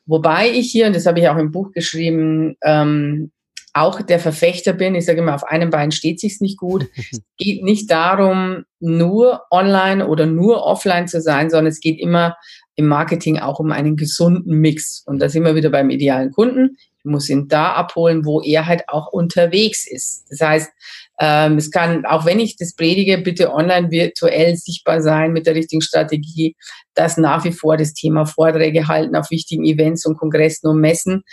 Wobei 0.06 0.50
ich 0.50 0.72
hier, 0.72 0.88
und 0.88 0.96
das 0.96 1.06
habe 1.06 1.20
ich 1.20 1.30
auch 1.30 1.38
im 1.38 1.52
Buch 1.52 1.72
geschrieben, 1.72 2.56
ähm, 2.64 3.32
auch 3.74 4.02
der 4.02 4.20
Verfechter 4.20 4.74
bin. 4.74 4.96
Ich 4.96 5.06
sage 5.06 5.20
immer, 5.20 5.36
auf 5.36 5.44
einem 5.44 5.70
Bein 5.70 5.92
steht 5.92 6.20
sich's 6.20 6.42
nicht 6.42 6.58
gut. 6.58 6.88
es 7.12 7.22
geht 7.38 7.64
nicht 7.64 7.92
darum, 7.92 8.64
nur 8.80 9.44
online 9.52 10.08
oder 10.08 10.26
nur 10.26 10.64
offline 10.64 11.08
zu 11.08 11.22
sein, 11.22 11.50
sondern 11.50 11.68
es 11.68 11.80
geht 11.80 12.00
immer 12.00 12.36
im 12.76 12.88
Marketing 12.88 13.40
auch 13.40 13.60
um 13.60 13.72
einen 13.72 13.96
gesunden 13.96 14.60
Mix. 14.60 15.04
Und 15.06 15.20
da 15.20 15.30
sind 15.30 15.44
wir 15.44 15.56
wieder 15.56 15.70
beim 15.70 15.90
idealen 15.90 16.32
Kunden. 16.32 16.78
Ich 17.00 17.06
muss 17.06 17.30
ihn 17.30 17.48
da 17.48 17.74
abholen, 17.74 18.26
wo 18.26 18.42
er 18.42 18.68
halt 18.68 18.84
auch 18.88 19.08
unterwegs 19.12 19.88
ist. 19.90 20.26
Das 20.30 20.42
heißt, 20.42 20.72
ähm, 21.20 21.58
es 21.58 21.72
kann, 21.72 22.06
auch 22.06 22.26
wenn 22.26 22.40
ich 22.40 22.58
das 22.58 22.76
predige, 22.76 23.18
bitte 23.18 23.52
online 23.52 23.90
virtuell 23.90 24.56
sichtbar 24.56 25.02
sein 25.02 25.34
mit 25.34 25.48
der 25.48 25.56
richtigen 25.56 25.82
Strategie, 25.82 26.56
dass 26.94 27.18
nach 27.18 27.44
wie 27.46 27.52
vor 27.52 27.78
das 27.78 27.94
Thema 27.94 28.26
Vorträge 28.26 28.88
halten 28.88 29.16
auf 29.16 29.32
wichtigen 29.32 29.66
Events 29.66 30.06
und 30.06 30.18
Kongressen 30.18 30.68
und 30.68 30.80
Messen 30.80 31.24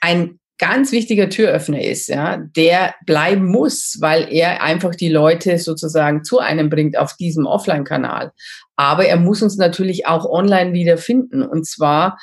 ein 0.00 0.39
ganz 0.60 0.92
wichtiger 0.92 1.30
Türöffner 1.30 1.82
ist, 1.82 2.08
ja, 2.08 2.36
der 2.36 2.94
bleiben 3.06 3.46
muss, 3.46 3.96
weil 4.00 4.30
er 4.30 4.62
einfach 4.62 4.94
die 4.94 5.08
Leute 5.08 5.58
sozusagen 5.58 6.22
zu 6.22 6.38
einem 6.38 6.68
bringt 6.68 6.98
auf 6.98 7.16
diesem 7.16 7.46
Offline-Kanal. 7.46 8.32
Aber 8.76 9.06
er 9.06 9.16
muss 9.16 9.42
uns 9.42 9.56
natürlich 9.56 10.06
auch 10.06 10.26
online 10.26 10.74
wiederfinden 10.74 11.42
und 11.42 11.66
zwar 11.66 12.18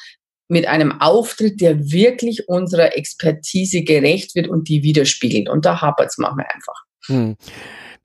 mit 0.47 0.67
einem 0.67 1.01
Auftritt, 1.01 1.59
der 1.59 1.91
wirklich 1.91 2.47
unserer 2.47 2.95
Expertise 2.95 3.81
gerecht 3.81 4.35
wird 4.35 4.47
und 4.47 4.69
die 4.69 4.83
widerspiegelt. 4.83 5.49
Und 5.49 5.65
da 5.65 5.81
hapert 5.81 6.07
es 6.07 6.17
manchmal 6.17 6.45
einfach. 6.53 6.85
Hm. 7.07 7.35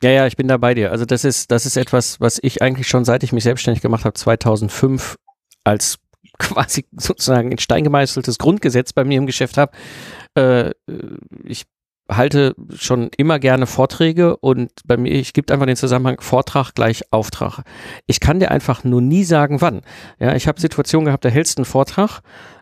Ja, 0.02 0.10
ja, 0.10 0.26
ich 0.26 0.36
bin 0.36 0.48
da 0.48 0.56
bei 0.56 0.74
dir. 0.74 0.90
Also 0.90 1.04
das 1.04 1.24
ist, 1.24 1.52
das 1.52 1.66
ist 1.66 1.76
etwas, 1.76 2.20
was 2.20 2.40
ich 2.42 2.60
eigentlich 2.62 2.88
schon 2.88 3.04
seit 3.04 3.22
ich 3.22 3.32
mich 3.32 3.44
selbstständig 3.44 3.82
gemacht 3.82 4.04
habe, 4.04 4.14
2005 4.14 5.14
als 5.62 5.98
quasi 6.42 6.84
sozusagen 6.96 7.50
in 7.50 7.58
Stein 7.58 7.84
gemeißeltes 7.84 8.38
Grundgesetz 8.38 8.92
bei 8.92 9.04
mir 9.04 9.18
im 9.18 9.26
Geschäft 9.26 9.56
habe. 9.56 9.72
Äh, 10.34 10.72
ich 11.44 11.64
halte 12.10 12.54
schon 12.74 13.10
immer 13.16 13.38
gerne 13.38 13.66
Vorträge 13.66 14.36
und 14.36 14.70
bei 14.84 14.96
mir, 14.96 15.12
ich 15.12 15.32
gibt 15.32 15.50
einfach 15.50 15.66
den 15.66 15.76
Zusammenhang 15.76 16.20
Vortrag 16.20 16.74
gleich 16.74 17.04
Auftrag. 17.10 17.62
Ich 18.06 18.20
kann 18.20 18.40
dir 18.40 18.50
einfach 18.50 18.84
nur 18.84 19.00
nie 19.00 19.24
sagen, 19.24 19.60
wann. 19.60 19.82
Ja, 20.18 20.34
ich 20.34 20.48
habe 20.48 20.60
Situationen 20.60 21.06
gehabt, 21.06 21.24
da 21.24 21.28
hältst 21.28 21.58
du 21.58 21.60
einen 21.60 21.64
Vortrag 21.64 22.20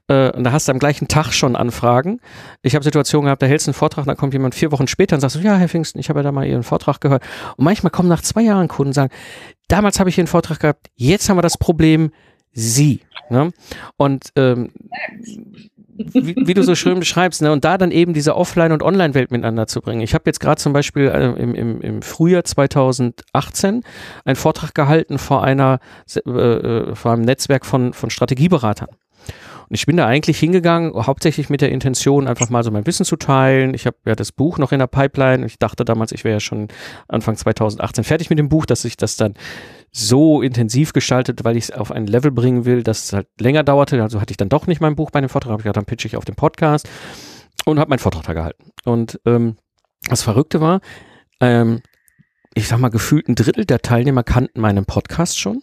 äh, 0.08 0.30
und 0.32 0.44
da 0.44 0.52
hast 0.52 0.68
du 0.68 0.72
am 0.72 0.78
gleichen 0.78 1.08
Tag 1.08 1.32
schon 1.32 1.56
Anfragen. 1.56 2.20
Ich 2.62 2.74
habe 2.74 2.84
Situationen 2.84 3.26
gehabt, 3.26 3.42
da 3.42 3.46
hältst 3.46 3.66
du 3.66 3.70
einen 3.70 3.74
Vortrag, 3.74 4.04
dann 4.04 4.16
kommt 4.16 4.34
jemand 4.34 4.54
vier 4.54 4.72
Wochen 4.72 4.86
später 4.86 5.16
und 5.16 5.20
sagt 5.20 5.32
so, 5.32 5.40
ja, 5.40 5.56
Herr 5.56 5.68
Pfingsten, 5.68 5.98
ich 5.98 6.08
habe 6.08 6.20
ja 6.20 6.24
da 6.24 6.32
mal 6.32 6.46
Ihren 6.46 6.62
Vortrag 6.62 7.00
gehört. 7.00 7.22
Und 7.56 7.64
manchmal 7.64 7.90
kommen 7.90 8.08
nach 8.08 8.22
zwei 8.22 8.42
Jahren 8.42 8.68
Kunden 8.68 8.90
und 8.90 8.94
sagen, 8.94 9.12
damals 9.68 9.98
habe 10.00 10.10
ich 10.10 10.16
hier 10.16 10.22
einen 10.22 10.28
Vortrag 10.28 10.60
gehabt, 10.60 10.88
jetzt 10.96 11.28
haben 11.28 11.38
wir 11.38 11.42
das 11.42 11.58
Problem, 11.58 12.10
Sie. 12.52 13.00
Ne? 13.30 13.52
Und 13.96 14.32
ähm, 14.36 14.70
wie, 15.96 16.34
wie, 16.36 16.54
du 16.54 16.62
so 16.62 16.74
schön 16.74 16.98
beschreibst, 16.98 17.42
ne? 17.42 17.52
und 17.52 17.64
da 17.64 17.78
dann 17.78 17.90
eben 17.90 18.14
diese 18.14 18.34
Offline- 18.34 18.72
und 18.72 18.82
Online-Welt 18.82 19.30
miteinander 19.30 19.66
zu 19.66 19.80
bringen. 19.80 20.00
Ich 20.00 20.14
habe 20.14 20.24
jetzt 20.26 20.40
gerade 20.40 20.60
zum 20.60 20.72
Beispiel 20.72 21.08
äh, 21.08 21.26
im, 21.40 21.54
im, 21.54 21.80
im 21.80 22.02
Frühjahr 22.02 22.44
2018 22.44 23.82
einen 24.24 24.36
Vortrag 24.36 24.74
gehalten 24.74 25.18
vor 25.18 25.44
einer 25.44 25.78
äh, 26.14 26.20
äh, 26.20 26.94
vor 26.94 27.12
einem 27.12 27.22
Netzwerk 27.22 27.66
von, 27.66 27.92
von 27.92 28.10
Strategieberatern. 28.10 28.88
Und 29.70 29.76
ich 29.76 29.86
bin 29.86 29.96
da 29.96 30.04
eigentlich 30.04 30.36
hingegangen, 30.40 30.92
hauptsächlich 31.06 31.48
mit 31.48 31.60
der 31.60 31.70
Intention, 31.70 32.26
einfach 32.26 32.50
mal 32.50 32.64
so 32.64 32.72
mein 32.72 32.86
Wissen 32.86 33.06
zu 33.06 33.14
teilen. 33.14 33.72
Ich 33.72 33.86
habe 33.86 33.96
ja 34.04 34.16
das 34.16 34.32
Buch 34.32 34.58
noch 34.58 34.72
in 34.72 34.80
der 34.80 34.88
Pipeline. 34.88 35.46
Ich 35.46 35.60
dachte 35.60 35.84
damals, 35.84 36.10
ich 36.10 36.24
wäre 36.24 36.34
ja 36.34 36.40
schon 36.40 36.66
Anfang 37.06 37.36
2018 37.36 38.02
fertig 38.02 38.30
mit 38.30 38.40
dem 38.40 38.48
Buch, 38.48 38.66
dass 38.66 38.84
ich 38.84 38.96
das 38.96 39.14
dann 39.14 39.34
so 39.92 40.42
intensiv 40.42 40.92
gestaltet, 40.92 41.44
weil 41.44 41.56
ich 41.56 41.64
es 41.64 41.70
auf 41.70 41.92
ein 41.92 42.08
Level 42.08 42.32
bringen 42.32 42.64
will, 42.64 42.82
dass 42.82 43.04
es 43.04 43.12
halt 43.12 43.28
länger 43.38 43.62
dauerte. 43.62 44.02
Also 44.02 44.20
hatte 44.20 44.32
ich 44.32 44.36
dann 44.36 44.48
doch 44.48 44.66
nicht 44.66 44.80
mein 44.80 44.96
Buch 44.96 45.12
bei 45.12 45.20
dem 45.20 45.28
Vortrag, 45.28 45.52
habe 45.52 45.60
ich 45.60 45.64
gedacht, 45.64 45.76
dann 45.76 45.84
pitche 45.84 46.08
ich 46.08 46.16
auf 46.16 46.24
dem 46.24 46.34
Podcast 46.34 46.88
und 47.64 47.78
habe 47.78 47.90
meinen 47.90 48.00
Vortrag 48.00 48.24
da 48.24 48.32
gehalten. 48.32 48.72
Und 48.84 49.20
ähm, 49.24 49.56
das 50.08 50.22
Verrückte 50.22 50.60
war, 50.60 50.80
ähm, 51.38 51.80
ich 52.54 52.66
sag 52.66 52.80
mal, 52.80 52.88
gefühlt 52.88 53.28
ein 53.28 53.36
Drittel 53.36 53.66
der 53.66 53.82
Teilnehmer 53.82 54.24
kannten 54.24 54.60
meinen 54.60 54.84
Podcast 54.84 55.38
schon 55.38 55.62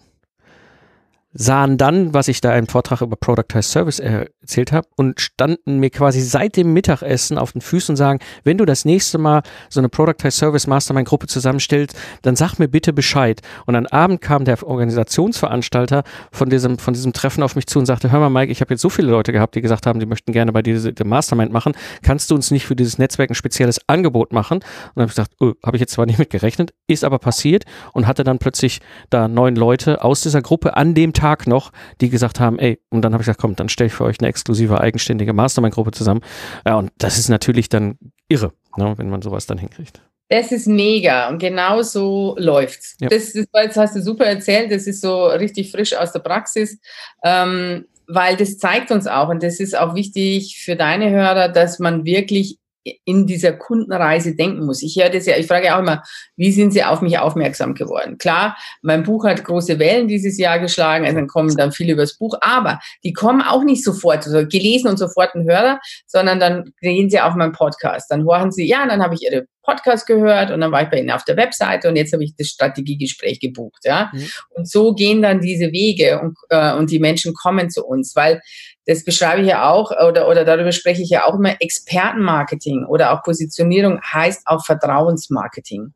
sahen 1.39 1.77
dann, 1.77 2.13
was 2.15 2.27
ich 2.27 2.41
da 2.41 2.55
im 2.55 2.67
Vortrag 2.67 3.01
über 3.01 3.15
Productized 3.15 3.71
Service 3.71 3.99
erzählt 3.99 4.71
habe 4.71 4.87
und 4.95 5.21
standen 5.21 5.79
mir 5.79 5.91
quasi 5.91 6.19
seit 6.19 6.57
dem 6.57 6.73
Mittagessen 6.73 7.37
auf 7.37 7.51
den 7.51 7.61
Füßen 7.61 7.93
und 7.93 7.97
sagen, 7.97 8.19
wenn 8.43 8.57
du 8.57 8.65
das 8.65 8.85
nächste 8.85 9.19
Mal 9.19 9.43
so 9.69 9.79
eine 9.79 9.87
Productized 9.87 10.39
Service 10.39 10.65
Mastermind 10.65 11.07
Gruppe 11.07 11.27
zusammenstellst, 11.27 11.95
dann 12.23 12.35
sag 12.35 12.57
mir 12.57 12.67
bitte 12.67 12.91
Bescheid. 12.91 13.41
Und 13.67 13.75
am 13.75 13.85
Abend 13.85 14.19
kam 14.21 14.45
der 14.45 14.61
Organisationsveranstalter 14.65 16.03
von 16.31 16.49
diesem, 16.49 16.79
von 16.79 16.95
diesem 16.95 17.13
Treffen 17.13 17.43
auf 17.43 17.55
mich 17.55 17.67
zu 17.67 17.77
und 17.77 17.85
sagte, 17.85 18.11
hör 18.11 18.19
mal 18.19 18.29
Mike, 18.29 18.51
ich 18.51 18.61
habe 18.61 18.73
jetzt 18.73 18.81
so 18.81 18.89
viele 18.89 19.11
Leute 19.11 19.31
gehabt, 19.31 19.53
die 19.53 19.61
gesagt 19.61 19.85
haben, 19.85 19.99
die 19.99 20.07
möchten 20.07 20.31
gerne 20.31 20.51
bei 20.51 20.63
dieser 20.63 20.91
Mastermind 21.05 21.53
machen. 21.53 21.73
Kannst 22.01 22.31
du 22.31 22.35
uns 22.35 22.49
nicht 22.49 22.65
für 22.65 22.75
dieses 22.75 22.97
Netzwerk 22.97 23.29
ein 23.29 23.35
spezielles 23.35 23.79
Angebot 23.85 24.33
machen? 24.33 24.57
Und 24.57 24.63
dann 24.95 25.03
habe 25.03 25.11
ich 25.11 25.15
gesagt, 25.15 25.33
oh, 25.39 25.53
habe 25.63 25.77
ich 25.77 25.81
jetzt 25.81 25.93
zwar 25.93 26.07
nicht 26.07 26.17
mit 26.17 26.31
gerechnet, 26.31 26.73
ist 26.87 27.03
aber 27.03 27.19
passiert 27.19 27.65
und 27.93 28.07
hatte 28.07 28.23
dann 28.23 28.39
plötzlich 28.39 28.79
da 29.11 29.27
neun 29.27 29.55
Leute 29.55 30.03
aus 30.03 30.21
dieser 30.21 30.41
Gruppe 30.41 30.75
an 30.75 30.95
dem 30.95 31.13
Tag 31.13 31.26
Tag 31.27 31.45
noch, 31.45 31.71
die 31.99 32.09
gesagt 32.09 32.39
haben, 32.39 32.57
ey, 32.57 32.79
und 32.89 33.01
dann 33.01 33.11
habe 33.11 33.21
ich 33.21 33.25
gesagt, 33.25 33.41
komm, 33.41 33.55
dann 33.55 33.67
stelle 33.67 33.87
ich 33.87 33.93
für 33.93 34.05
euch 34.05 34.19
eine 34.19 34.29
exklusive, 34.29 34.79
eigenständige 34.79 35.33
Mastermind-Gruppe 35.33 35.91
zusammen. 35.91 36.21
Ja, 36.65 36.75
und 36.75 36.91
das 36.97 37.17
ist 37.17 37.27
natürlich 37.27 37.67
dann 37.67 37.97
irre, 38.29 38.53
ne, 38.77 38.93
wenn 38.97 39.09
man 39.09 39.21
sowas 39.21 39.45
dann 39.45 39.57
hinkriegt. 39.57 40.01
Das 40.29 40.51
ist 40.53 40.67
mega 40.67 41.29
und 41.29 41.39
genau 41.39 41.81
so 41.81 42.35
läuft's. 42.37 42.95
Ja. 42.99 43.09
Das, 43.09 43.33
das, 43.33 43.45
das 43.51 43.75
hast 43.75 43.95
du 43.97 44.01
super 44.01 44.25
erzählt, 44.25 44.71
das 44.71 44.87
ist 44.87 45.01
so 45.01 45.25
richtig 45.25 45.71
frisch 45.71 45.93
aus 45.95 46.13
der 46.13 46.19
Praxis, 46.19 46.79
ähm, 47.23 47.85
weil 48.07 48.37
das 48.37 48.57
zeigt 48.57 48.91
uns 48.91 49.05
auch 49.05 49.27
und 49.27 49.43
das 49.43 49.59
ist 49.59 49.77
auch 49.77 49.95
wichtig 49.95 50.61
für 50.63 50.77
deine 50.77 51.09
Hörer, 51.09 51.49
dass 51.49 51.79
man 51.79 52.05
wirklich 52.05 52.57
in 53.05 53.27
dieser 53.27 53.53
Kundenreise 53.53 54.35
denken 54.35 54.65
muss. 54.65 54.81
Ich 54.81 54.95
höre 54.95 55.09
das 55.09 55.25
ja, 55.25 55.37
ich 55.37 55.47
frage 55.47 55.75
auch 55.75 55.79
immer, 55.79 56.03
wie 56.35 56.51
sind 56.51 56.71
Sie 56.71 56.83
auf 56.83 57.01
mich 57.01 57.17
aufmerksam 57.19 57.73
geworden? 57.73 58.17
Klar, 58.17 58.57
mein 58.81 59.03
Buch 59.03 59.25
hat 59.25 59.43
große 59.43 59.79
Wellen 59.79 60.07
dieses 60.07 60.37
Jahr 60.37 60.59
geschlagen, 60.59 61.05
also 61.05 61.17
dann 61.17 61.27
kommen 61.27 61.55
dann 61.55 61.71
viele 61.71 61.93
übers 61.93 62.17
Buch, 62.17 62.35
aber 62.41 62.79
die 63.03 63.13
kommen 63.13 63.41
auch 63.41 63.63
nicht 63.63 63.83
sofort, 63.83 64.25
also 64.25 64.47
gelesen 64.47 64.87
und 64.87 64.97
sofort 64.97 65.35
ein 65.35 65.49
Hörer, 65.49 65.79
sondern 66.05 66.39
dann 66.39 66.71
gehen 66.81 67.09
sie 67.09 67.19
auf 67.19 67.35
meinen 67.35 67.53
Podcast. 67.53 68.09
Dann 68.11 68.23
hören 68.23 68.51
sie, 68.51 68.67
ja, 68.67 68.85
dann 68.87 69.01
habe 69.01 69.15
ich 69.15 69.23
ihre 69.23 69.47
Podcast 69.67 70.07
gehört 70.07 70.49
und 70.49 70.61
dann 70.61 70.71
war 70.71 70.83
ich 70.83 70.89
bei 70.89 70.99
Ihnen 70.99 71.11
auf 71.11 71.25
der 71.25 71.35
Webseite 71.35 71.89
und 71.89 71.97
jetzt 71.97 72.13
habe 72.13 72.23
ich 72.23 72.33
das 72.37 72.47
Strategiegespräch 72.47 73.41
gebucht, 73.41 73.83
ja. 73.83 74.09
Mhm. 74.13 74.29
Und 74.51 74.69
so 74.69 74.93
gehen 74.93 75.21
dann 75.21 75.41
diese 75.41 75.73
Wege 75.73 76.21
und, 76.21 76.37
äh, 76.49 76.73
und 76.73 76.89
die 76.89 76.99
Menschen 76.99 77.33
kommen 77.33 77.69
zu 77.69 77.85
uns, 77.85 78.15
weil 78.15 78.41
das 78.87 79.03
beschreibe 79.03 79.41
ich 79.41 79.49
ja 79.49 79.69
auch 79.69 79.91
oder, 79.91 80.27
oder 80.27 80.45
darüber 80.45 80.71
spreche 80.71 81.03
ich 81.03 81.09
ja 81.09 81.25
auch 81.25 81.35
immer, 81.35 81.55
Expertenmarketing 81.59 82.85
oder 82.85 83.13
auch 83.13 83.21
Positionierung 83.21 84.01
heißt 84.01 84.47
auch 84.47 84.65
Vertrauensmarketing. 84.65 85.93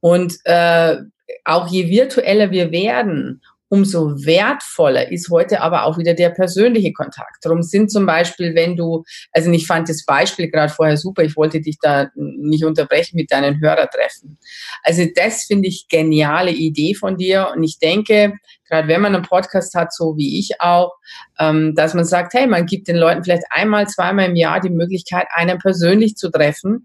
Und 0.00 0.38
äh, 0.44 0.96
auch 1.44 1.68
je 1.68 1.88
virtueller 1.88 2.50
wir 2.50 2.72
werden 2.72 3.42
umso 3.70 4.16
wertvoller 4.26 5.12
ist 5.12 5.30
heute 5.30 5.60
aber 5.60 5.84
auch 5.84 5.96
wieder 5.96 6.12
der 6.12 6.30
persönliche 6.30 6.92
Kontakt. 6.92 7.44
Darum 7.44 7.62
sind 7.62 7.90
zum 7.90 8.04
Beispiel, 8.04 8.56
wenn 8.56 8.76
du, 8.76 9.04
also 9.30 9.50
ich 9.52 9.66
fand 9.66 9.88
das 9.88 10.04
Beispiel 10.04 10.50
gerade 10.50 10.72
vorher 10.72 10.96
super, 10.96 11.22
ich 11.22 11.36
wollte 11.36 11.60
dich 11.60 11.76
da 11.80 12.10
nicht 12.16 12.64
unterbrechen 12.64 13.14
mit 13.14 13.30
deinen 13.30 13.60
Hörertreffen. 13.60 14.38
Also 14.82 15.04
das 15.14 15.44
finde 15.44 15.68
ich 15.68 15.86
geniale 15.88 16.50
Idee 16.50 16.94
von 16.94 17.16
dir 17.16 17.52
und 17.54 17.62
ich 17.62 17.78
denke, 17.78 18.34
gerade 18.70 18.88
wenn 18.88 19.00
man 19.00 19.14
einen 19.14 19.24
Podcast 19.24 19.74
hat, 19.74 19.92
so 19.92 20.16
wie 20.16 20.38
ich 20.38 20.60
auch, 20.60 20.92
ähm, 21.38 21.74
dass 21.74 21.94
man 21.94 22.04
sagt, 22.04 22.32
hey, 22.32 22.46
man 22.46 22.66
gibt 22.66 22.88
den 22.88 22.96
Leuten 22.96 23.24
vielleicht 23.24 23.44
einmal, 23.50 23.88
zweimal 23.88 24.26
im 24.26 24.36
Jahr 24.36 24.60
die 24.60 24.70
Möglichkeit, 24.70 25.26
einen 25.34 25.58
persönlich 25.58 26.16
zu 26.16 26.30
treffen 26.30 26.84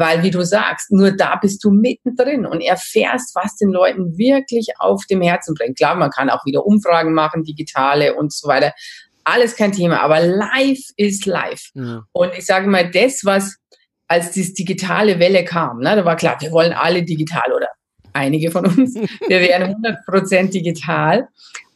weil, 0.00 0.22
wie 0.22 0.30
du 0.30 0.44
sagst, 0.44 0.90
nur 0.90 1.12
da 1.12 1.36
bist 1.36 1.62
du 1.62 1.70
mittendrin 1.70 2.46
und 2.46 2.62
erfährst, 2.62 3.34
was 3.34 3.56
den 3.56 3.68
Leuten 3.68 4.16
wirklich 4.16 4.68
auf 4.78 5.04
dem 5.04 5.20
Herzen 5.20 5.54
bringt. 5.54 5.76
Klar, 5.76 5.94
man 5.94 6.10
kann 6.10 6.30
auch 6.30 6.44
wieder 6.46 6.64
Umfragen 6.64 7.12
machen, 7.12 7.44
digitale 7.44 8.14
und 8.14 8.32
so 8.32 8.48
weiter. 8.48 8.72
Alles 9.24 9.56
kein 9.56 9.72
Thema, 9.72 10.00
aber 10.00 10.20
live 10.20 10.80
ist 10.96 11.26
live. 11.26 11.62
Ja. 11.74 12.02
Und 12.12 12.32
ich 12.36 12.46
sage 12.46 12.66
mal, 12.66 12.90
das, 12.90 13.20
was 13.24 13.56
als 14.08 14.32
die 14.32 14.52
digitale 14.54 15.18
Welle 15.20 15.44
kam, 15.44 15.80
ne, 15.80 15.94
da 15.94 16.04
war 16.04 16.16
klar, 16.16 16.40
wir 16.40 16.50
wollen 16.50 16.72
alle 16.72 17.04
digital 17.04 17.52
oder 17.54 17.68
einige 18.12 18.50
von 18.50 18.66
uns, 18.66 18.94
wir 19.28 19.40
wären 19.40 19.74
100% 19.74 20.50
digital. 20.50 21.28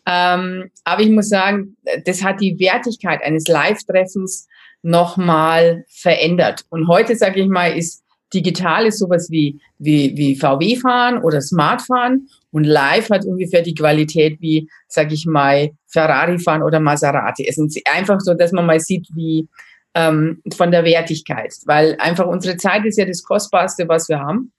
Ähm, 0.07 0.71
aber 0.85 1.03
ich 1.03 1.11
muss 1.11 1.29
sagen, 1.29 1.77
das 2.05 2.23
hat 2.23 2.41
die 2.41 2.59
Wertigkeit 2.59 3.23
eines 3.23 3.49
Live-Treffens 3.49 4.49
nochmal 4.83 5.85
verändert. 5.89 6.65
Und 6.69 6.89
heute, 6.89 7.17
sage 7.17 7.41
ich 7.41 7.49
mal, 7.49 7.77
ist 7.77 8.05
Digital 8.35 8.87
ist 8.87 8.99
sowas 8.99 9.31
wie, 9.31 9.61
wie, 9.79 10.17
wie 10.17 10.35
VW 10.35 10.77
fahren 10.77 11.23
oder 11.23 11.41
Smart 11.41 11.83
fahren 11.83 12.29
und 12.51 12.65
live 12.65 13.11
hat 13.11 13.25
ungefähr 13.25 13.63
die 13.63 13.75
Qualität 13.75 14.41
wie, 14.41 14.69
sag 14.89 15.13
ich 15.13 15.25
mal, 15.25 15.71
Ferrari 15.87 16.39
fahren 16.39 16.63
oder 16.63 16.81
Maserati. 16.81 17.47
Es 17.47 17.59
ist 17.59 17.81
einfach 17.91 18.21
so, 18.21 18.35
dass 18.35 18.53
man 18.53 18.67
mal 18.67 18.81
sieht, 18.81 19.07
wie 19.15 19.49
ähm, 19.95 20.43
von 20.53 20.73
der 20.73 20.85
Wertigkeit, 20.85 21.55
weil 21.67 21.97
einfach 22.01 22.27
unsere 22.27 22.57
Zeit 22.57 22.85
ist 22.85 22.99
ja 22.99 23.07
das 23.07 23.23
Kostbarste, 23.23 23.89
was 23.89 24.09
wir 24.09 24.19
haben. 24.19 24.53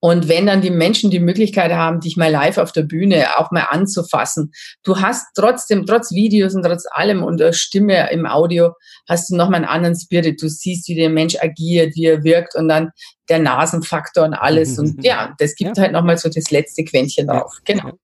Und 0.00 0.28
wenn 0.28 0.46
dann 0.46 0.60
die 0.60 0.70
Menschen 0.70 1.10
die 1.10 1.20
Möglichkeit 1.20 1.72
haben, 1.72 2.00
dich 2.00 2.16
mal 2.16 2.30
live 2.30 2.58
auf 2.58 2.72
der 2.72 2.82
Bühne 2.82 3.26
auch 3.38 3.50
mal 3.50 3.66
anzufassen, 3.70 4.52
du 4.82 5.00
hast 5.00 5.26
trotzdem, 5.34 5.86
trotz 5.86 6.12
Videos 6.12 6.54
und 6.54 6.62
trotz 6.64 6.84
allem 6.90 7.22
und 7.22 7.38
der 7.38 7.52
Stimme 7.52 8.10
im 8.10 8.26
Audio, 8.26 8.72
hast 9.08 9.30
du 9.30 9.36
nochmal 9.36 9.56
einen 9.56 9.70
anderen 9.70 9.96
Spirit. 9.96 10.40
Du 10.42 10.48
siehst, 10.48 10.88
wie 10.88 10.94
der 10.94 11.10
Mensch 11.10 11.36
agiert, 11.40 11.94
wie 11.94 12.06
er 12.06 12.24
wirkt 12.24 12.54
und 12.54 12.68
dann 12.68 12.90
der 13.32 13.38
Nasenfaktor 13.40 14.24
und 14.24 14.34
alles. 14.34 14.78
Und 14.78 15.02
ja, 15.04 15.34
das 15.38 15.54
gibt 15.54 15.76
ja. 15.76 15.82
halt 15.82 15.92
nochmal 15.92 16.18
so 16.18 16.28
das 16.28 16.50
letzte 16.50 16.84
Quäntchen 16.84 17.26
drauf. 17.26 17.58
Genau. 17.64 17.92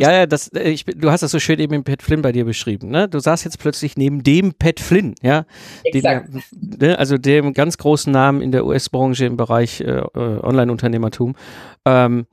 Ja, 0.00 0.12
ja, 0.12 0.26
das, 0.26 0.48
äh, 0.48 0.70
ich, 0.70 0.84
du 0.84 1.10
hast 1.10 1.22
das 1.22 1.30
so 1.30 1.38
schön 1.38 1.58
eben 1.58 1.72
im 1.74 1.84
Pat 1.84 2.02
Flynn 2.02 2.20
bei 2.22 2.32
dir 2.32 2.44
beschrieben. 2.44 2.90
Ne? 2.90 3.08
Du 3.08 3.18
saßt 3.18 3.44
jetzt 3.44 3.58
plötzlich 3.58 3.96
neben 3.96 4.22
dem 4.22 4.54
Pat 4.54 4.80
Flynn, 4.80 5.14
ja. 5.22 5.46
Exakt. 5.84 6.28
Den, 6.52 6.88
ne? 6.88 6.98
Also 6.98 7.16
dem 7.16 7.52
ganz 7.54 7.78
großen 7.78 8.12
Namen 8.12 8.40
in 8.40 8.52
der 8.52 8.66
US-Branche 8.66 9.24
im 9.24 9.36
Bereich 9.36 9.80
äh, 9.80 9.84
äh, 9.84 10.02
Online-Unternehmertum. 10.14 11.36
Ähm, 11.84 12.26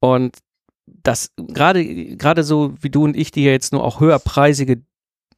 und 0.00 0.36
das 0.86 1.30
gerade 1.36 1.84
gerade 2.16 2.42
so 2.42 2.74
wie 2.80 2.90
du 2.90 3.04
und 3.04 3.16
ich, 3.16 3.30
die 3.30 3.44
ja 3.44 3.52
jetzt 3.52 3.72
nur 3.72 3.84
auch 3.84 4.00
höherpreisige 4.00 4.82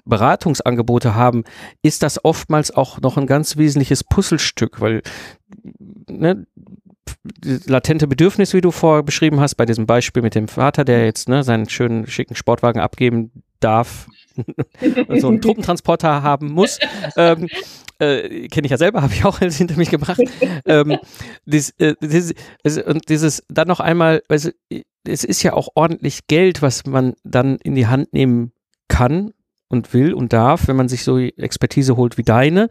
Beratungsangebote 0.06 1.14
haben, 1.14 1.44
ist 1.82 2.02
das 2.02 2.24
oftmals 2.24 2.70
auch 2.70 3.00
noch 3.00 3.16
ein 3.16 3.26
ganz 3.26 3.56
wesentliches 3.56 4.04
Puzzlestück, 4.04 4.80
weil 4.80 5.02
ne, 6.08 6.46
latente 7.66 8.06
Bedürfnis, 8.06 8.54
wie 8.54 8.60
du 8.60 8.70
vorher 8.70 9.02
beschrieben 9.02 9.40
hast, 9.40 9.56
bei 9.56 9.66
diesem 9.66 9.86
Beispiel 9.86 10.22
mit 10.22 10.34
dem 10.34 10.48
Vater, 10.48 10.84
der 10.84 11.04
jetzt 11.04 11.28
ne, 11.28 11.42
seinen 11.42 11.68
schönen, 11.68 12.06
schicken 12.06 12.34
Sportwagen 12.34 12.80
abgeben 12.80 13.30
darf, 13.60 14.08
so 15.18 15.28
einen 15.28 15.40
Truppentransporter 15.40 16.22
haben 16.22 16.52
muss. 16.52 16.78
Ähm, 17.16 17.48
äh, 17.98 18.48
kenne 18.48 18.66
ich 18.66 18.70
ja 18.70 18.78
selber, 18.78 19.02
habe 19.02 19.12
ich 19.12 19.24
auch 19.24 19.38
hinter 19.38 19.76
mich 19.76 19.90
gebracht. 19.90 20.20
ähm, 20.64 20.98
dies, 21.44 21.70
äh, 21.78 21.94
dieses, 22.00 22.34
also, 22.64 22.84
und 22.84 23.08
dieses 23.08 23.42
dann 23.48 23.68
noch 23.68 23.80
einmal, 23.80 24.22
also, 24.28 24.50
es 25.06 25.24
ist 25.24 25.42
ja 25.42 25.52
auch 25.52 25.68
ordentlich 25.74 26.26
Geld, 26.26 26.62
was 26.62 26.84
man 26.84 27.14
dann 27.22 27.56
in 27.56 27.74
die 27.74 27.86
Hand 27.86 28.12
nehmen 28.12 28.52
kann 28.88 29.32
und 29.68 29.94
will 29.94 30.14
und 30.14 30.32
darf, 30.32 30.68
wenn 30.68 30.76
man 30.76 30.88
sich 30.88 31.04
so 31.04 31.18
Expertise 31.18 31.96
holt 31.96 32.18
wie 32.18 32.22
deine. 32.22 32.68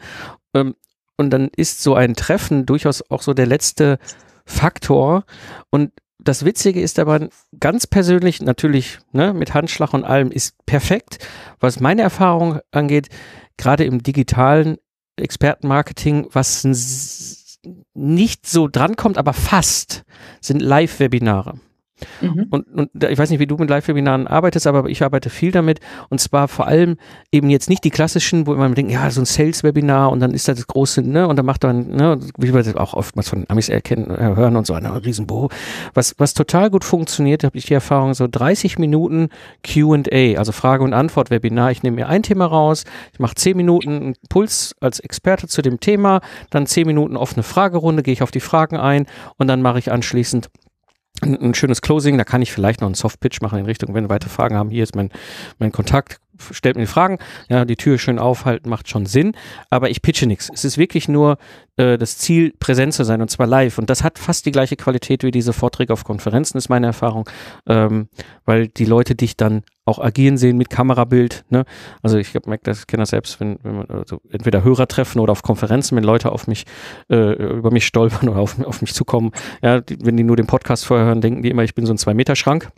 Ähm, 0.53 0.75
und 1.17 1.29
dann 1.29 1.49
ist 1.55 1.81
so 1.81 1.95
ein 1.95 2.15
Treffen 2.15 2.65
durchaus 2.65 3.09
auch 3.09 3.21
so 3.21 3.33
der 3.33 3.45
letzte 3.45 3.99
Faktor. 4.45 5.23
Und 5.69 5.91
das 6.19 6.45
Witzige 6.45 6.81
ist 6.81 6.99
aber 6.99 7.29
ganz 7.59 7.87
persönlich, 7.87 8.41
natürlich 8.41 8.99
ne, 9.11 9.33
mit 9.33 9.53
Handschlag 9.53 9.93
und 9.93 10.03
allem, 10.03 10.31
ist 10.31 10.55
perfekt. 10.65 11.19
Was 11.59 11.79
meine 11.79 12.01
Erfahrung 12.01 12.59
angeht, 12.71 13.09
gerade 13.57 13.85
im 13.85 14.03
digitalen 14.03 14.77
Expertenmarketing, 15.17 16.27
was 16.31 16.67
nicht 17.93 18.47
so 18.47 18.67
drankommt, 18.67 19.17
aber 19.17 19.33
fast, 19.33 20.03
sind 20.41 20.61
Live-Webinare. 20.61 21.59
Mhm. 22.21 22.47
Und, 22.49 22.67
und 22.73 23.03
ich 23.03 23.17
weiß 23.17 23.29
nicht, 23.29 23.39
wie 23.39 23.47
du 23.47 23.55
mit 23.55 23.69
Live-Webinaren 23.69 24.27
arbeitest, 24.27 24.67
aber 24.67 24.89
ich 24.89 25.03
arbeite 25.03 25.29
viel 25.29 25.51
damit. 25.51 25.79
Und 26.09 26.19
zwar 26.19 26.47
vor 26.47 26.67
allem 26.67 26.97
eben 27.31 27.49
jetzt 27.49 27.69
nicht 27.69 27.83
die 27.83 27.89
klassischen, 27.89 28.47
wo 28.47 28.53
man 28.55 28.75
denkt, 28.75 28.91
ja, 28.91 29.09
so 29.09 29.21
ein 29.21 29.25
Sales-Webinar 29.25 30.11
und 30.11 30.19
dann 30.19 30.33
ist 30.33 30.47
da 30.47 30.53
das 30.53 30.67
große, 30.67 31.01
ne, 31.01 31.27
und 31.27 31.37
dann 31.37 31.45
macht 31.45 31.63
man, 31.63 31.89
ne, 31.89 32.19
wie 32.37 32.53
wir 32.53 32.63
das 32.63 32.75
auch 32.75 32.93
oftmals 32.93 33.29
von 33.29 33.45
Amis 33.47 33.69
erkennen, 33.69 34.09
äh, 34.11 34.35
hören 34.35 34.55
und 34.55 34.67
so, 34.67 34.73
ein 34.73 34.85
Riesenbo. 34.85 35.49
Was, 35.93 36.15
was 36.17 36.33
total 36.33 36.69
gut 36.69 36.83
funktioniert, 36.83 37.43
habe 37.43 37.57
ich 37.57 37.65
die 37.65 37.73
Erfahrung, 37.73 38.13
so 38.13 38.27
30 38.29 38.77
Minuten 38.77 39.29
Q&A, 39.65 40.37
also 40.37 40.51
Frage- 40.51 40.83
und 40.83 40.93
Antwort-Webinar. 40.93 41.71
Ich 41.71 41.83
nehme 41.83 41.95
mir 41.95 42.09
ein 42.09 42.23
Thema 42.23 42.45
raus, 42.45 42.83
ich 43.13 43.19
mache 43.19 43.35
10 43.35 43.55
Minuten 43.55 44.15
Puls 44.29 44.75
als 44.79 44.99
Experte 44.99 45.47
zu 45.47 45.61
dem 45.61 45.79
Thema, 45.79 46.21
dann 46.49 46.67
10 46.67 46.87
Minuten 46.87 47.15
offene 47.17 47.43
Fragerunde, 47.43 48.03
gehe 48.03 48.13
ich 48.13 48.23
auf 48.23 48.31
die 48.31 48.39
Fragen 48.39 48.77
ein 48.77 49.05
und 49.37 49.47
dann 49.47 49.61
mache 49.61 49.79
ich 49.79 49.91
anschließend 49.91 50.49
ein, 51.25 51.53
schönes 51.53 51.81
Closing, 51.81 52.17
da 52.17 52.23
kann 52.23 52.41
ich 52.41 52.51
vielleicht 52.51 52.81
noch 52.81 52.87
einen 52.87 52.95
Soft-Pitch 52.95 53.41
machen 53.41 53.59
in 53.59 53.65
Richtung, 53.65 53.93
wenn 53.93 54.09
weitere 54.09 54.29
Fragen 54.29 54.55
haben, 54.55 54.69
hier 54.69 54.83
ist 54.83 54.95
mein, 54.95 55.11
mein 55.59 55.71
Kontakt, 55.71 56.19
stellt 56.51 56.75
mir 56.75 56.83
die 56.83 56.87
Fragen, 56.87 57.19
ja, 57.49 57.65
die 57.65 57.75
Tür 57.75 57.97
schön 57.97 58.19
aufhalten, 58.19 58.69
macht 58.69 58.89
schon 58.89 59.05
Sinn, 59.05 59.33
aber 59.69 59.89
ich 59.89 60.01
pitche 60.01 60.27
nichts. 60.27 60.49
Es 60.53 60.65
ist 60.65 60.77
wirklich 60.77 61.07
nur 61.07 61.37
äh, 61.77 61.97
das 61.97 62.17
Ziel, 62.17 62.53
präsent 62.59 62.93
zu 62.93 63.03
sein 63.03 63.21
und 63.21 63.29
zwar 63.29 63.47
live 63.47 63.77
und 63.77 63.89
das 63.89 64.03
hat 64.03 64.19
fast 64.19 64.45
die 64.45 64.51
gleiche 64.51 64.75
Qualität 64.75 65.23
wie 65.23 65.31
diese 65.31 65.53
Vorträge 65.53 65.93
auf 65.93 66.03
Konferenzen, 66.03 66.57
ist 66.57 66.69
meine 66.69 66.87
Erfahrung, 66.87 67.29
ähm, 67.67 68.09
weil 68.45 68.67
die 68.67 68.85
Leute 68.85 69.15
dich 69.15 69.37
dann 69.37 69.63
auch 69.85 69.99
agieren 69.99 70.37
sehen 70.37 70.57
mit 70.57 70.69
Kamerabild. 70.69 71.45
Ne? 71.49 71.63
Also 72.01 72.17
ich 72.17 72.33
merke 72.33 72.63
das, 72.63 72.87
kenne 72.87 73.03
das 73.03 73.11
selbst, 73.11 73.39
wenn, 73.39 73.59
wenn 73.61 73.75
man 73.77 73.87
also 73.87 74.19
entweder 74.31 74.63
Hörer 74.63 74.87
treffen 74.87 75.19
oder 75.19 75.31
auf 75.31 75.43
Konferenzen, 75.43 75.95
wenn 75.95 76.03
Leute 76.03 76.31
auf 76.31 76.47
mich, 76.47 76.65
äh, 77.09 77.33
über 77.33 77.71
mich 77.71 77.85
stolpern 77.85 78.29
oder 78.29 78.39
auf, 78.39 78.59
auf 78.65 78.81
mich 78.81 78.93
zukommen. 78.93 79.31
Ja, 79.61 79.81
die, 79.81 79.97
wenn 80.03 80.17
die 80.17 80.23
nur 80.23 80.35
den 80.35 80.47
Podcast 80.47 80.85
vorher 80.85 81.05
hören, 81.05 81.21
denken 81.21 81.43
die 81.43 81.49
immer, 81.49 81.63
ich 81.63 81.75
bin 81.75 81.85
so 81.85 81.93
ein 81.93 81.97
Zwei-Meter-Schrank. 81.97 82.71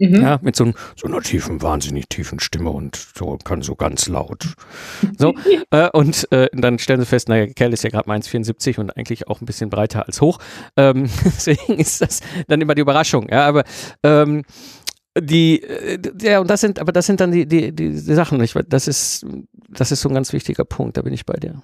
Mhm. 0.00 0.22
Ja, 0.22 0.38
mit 0.40 0.56
so, 0.56 0.64
ein, 0.64 0.74
so, 0.96 1.06
einer 1.06 1.20
tiefen, 1.20 1.60
wahnsinnig 1.60 2.08
tiefen 2.08 2.40
Stimme 2.40 2.70
und 2.70 2.96
so 2.96 3.36
kann 3.44 3.60
so 3.60 3.76
ganz 3.76 4.08
laut. 4.08 4.46
So, 5.18 5.34
äh, 5.70 5.90
und 5.90 6.26
äh, 6.32 6.48
dann 6.54 6.78
stellen 6.78 7.00
sie 7.00 7.06
fest, 7.06 7.28
naja, 7.28 7.46
Kerl 7.46 7.74
ist 7.74 7.84
ja 7.84 7.90
gerade 7.90 8.08
mal 8.08 8.18
1,74 8.18 8.80
und 8.80 8.96
eigentlich 8.96 9.28
auch 9.28 9.42
ein 9.42 9.46
bisschen 9.46 9.68
breiter 9.68 10.06
als 10.06 10.22
hoch. 10.22 10.38
Ähm, 10.78 11.10
deswegen 11.24 11.78
ist 11.78 12.00
das 12.00 12.20
dann 12.48 12.62
immer 12.62 12.74
die 12.74 12.80
Überraschung. 12.80 13.28
Ja, 13.28 13.46
aber 13.46 13.64
ähm, 14.02 14.42
die, 15.18 15.62
äh, 15.62 15.98
ja, 16.22 16.40
und 16.40 16.48
das 16.48 16.62
sind, 16.62 16.78
aber 16.78 16.92
das 16.92 17.04
sind 17.04 17.20
dann 17.20 17.32
die, 17.32 17.46
die, 17.46 17.70
die, 17.70 17.92
Sachen. 17.92 18.42
Ich, 18.42 18.54
das 18.68 18.88
ist, 18.88 19.26
das 19.68 19.92
ist 19.92 20.00
so 20.00 20.08
ein 20.08 20.14
ganz 20.14 20.32
wichtiger 20.32 20.64
Punkt, 20.64 20.96
da 20.96 21.02
bin 21.02 21.12
ich 21.12 21.26
bei 21.26 21.34
dir. 21.34 21.62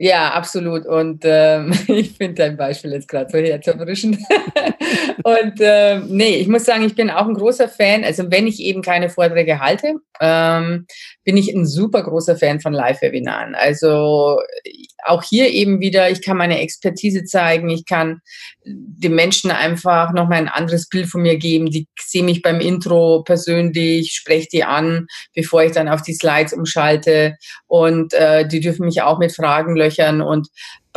Ja, 0.00 0.30
absolut. 0.30 0.86
Und 0.86 1.22
ähm, 1.24 1.72
ich 1.88 2.12
finde 2.12 2.34
dein 2.34 2.56
Beispiel 2.56 2.92
jetzt 2.92 3.08
gerade 3.08 3.30
so 3.30 3.38
herzerfrischend. 3.38 4.16
und 5.24 5.54
ähm, 5.60 6.06
nee, 6.08 6.36
ich 6.36 6.46
muss 6.46 6.64
sagen, 6.64 6.84
ich 6.84 6.94
bin 6.94 7.10
auch 7.10 7.26
ein 7.26 7.34
großer 7.34 7.68
Fan. 7.68 8.04
Also 8.04 8.30
wenn 8.30 8.46
ich 8.46 8.60
eben 8.60 8.80
keine 8.80 9.10
Vorträge 9.10 9.60
halte, 9.60 9.94
ähm, 10.20 10.86
bin 11.24 11.36
ich 11.36 11.52
ein 11.52 11.66
super 11.66 12.04
großer 12.04 12.36
Fan 12.36 12.60
von 12.60 12.72
Live-Webinaren. 12.72 13.56
Also 13.56 14.38
auch 15.04 15.22
hier 15.22 15.48
eben 15.50 15.80
wieder, 15.80 16.10
ich 16.10 16.22
kann 16.22 16.36
meine 16.36 16.60
Expertise 16.60 17.24
zeigen, 17.24 17.68
ich 17.70 17.84
kann 17.84 18.20
den 18.64 19.14
Menschen 19.14 19.50
einfach 19.50 20.12
nochmal 20.12 20.38
ein 20.38 20.48
anderes 20.48 20.88
Bild 20.88 21.06
von 21.06 21.22
mir 21.22 21.36
geben. 21.36 21.66
Die 21.70 21.86
sehen 22.00 22.26
mich 22.26 22.42
beim 22.42 22.60
Intro 22.60 23.22
persönlich, 23.22 24.12
spreche 24.12 24.48
die 24.52 24.64
an, 24.64 25.06
bevor 25.34 25.62
ich 25.62 25.72
dann 25.72 25.88
auf 25.88 26.02
die 26.02 26.14
Slides 26.14 26.52
umschalte. 26.52 27.36
Und 27.66 28.12
äh, 28.14 28.46
die 28.46 28.60
dürfen 28.60 28.86
mich 28.86 29.02
auch 29.02 29.18
mit 29.18 29.34
Fragen 29.34 29.76
löchern. 29.76 30.20
Und 30.20 30.48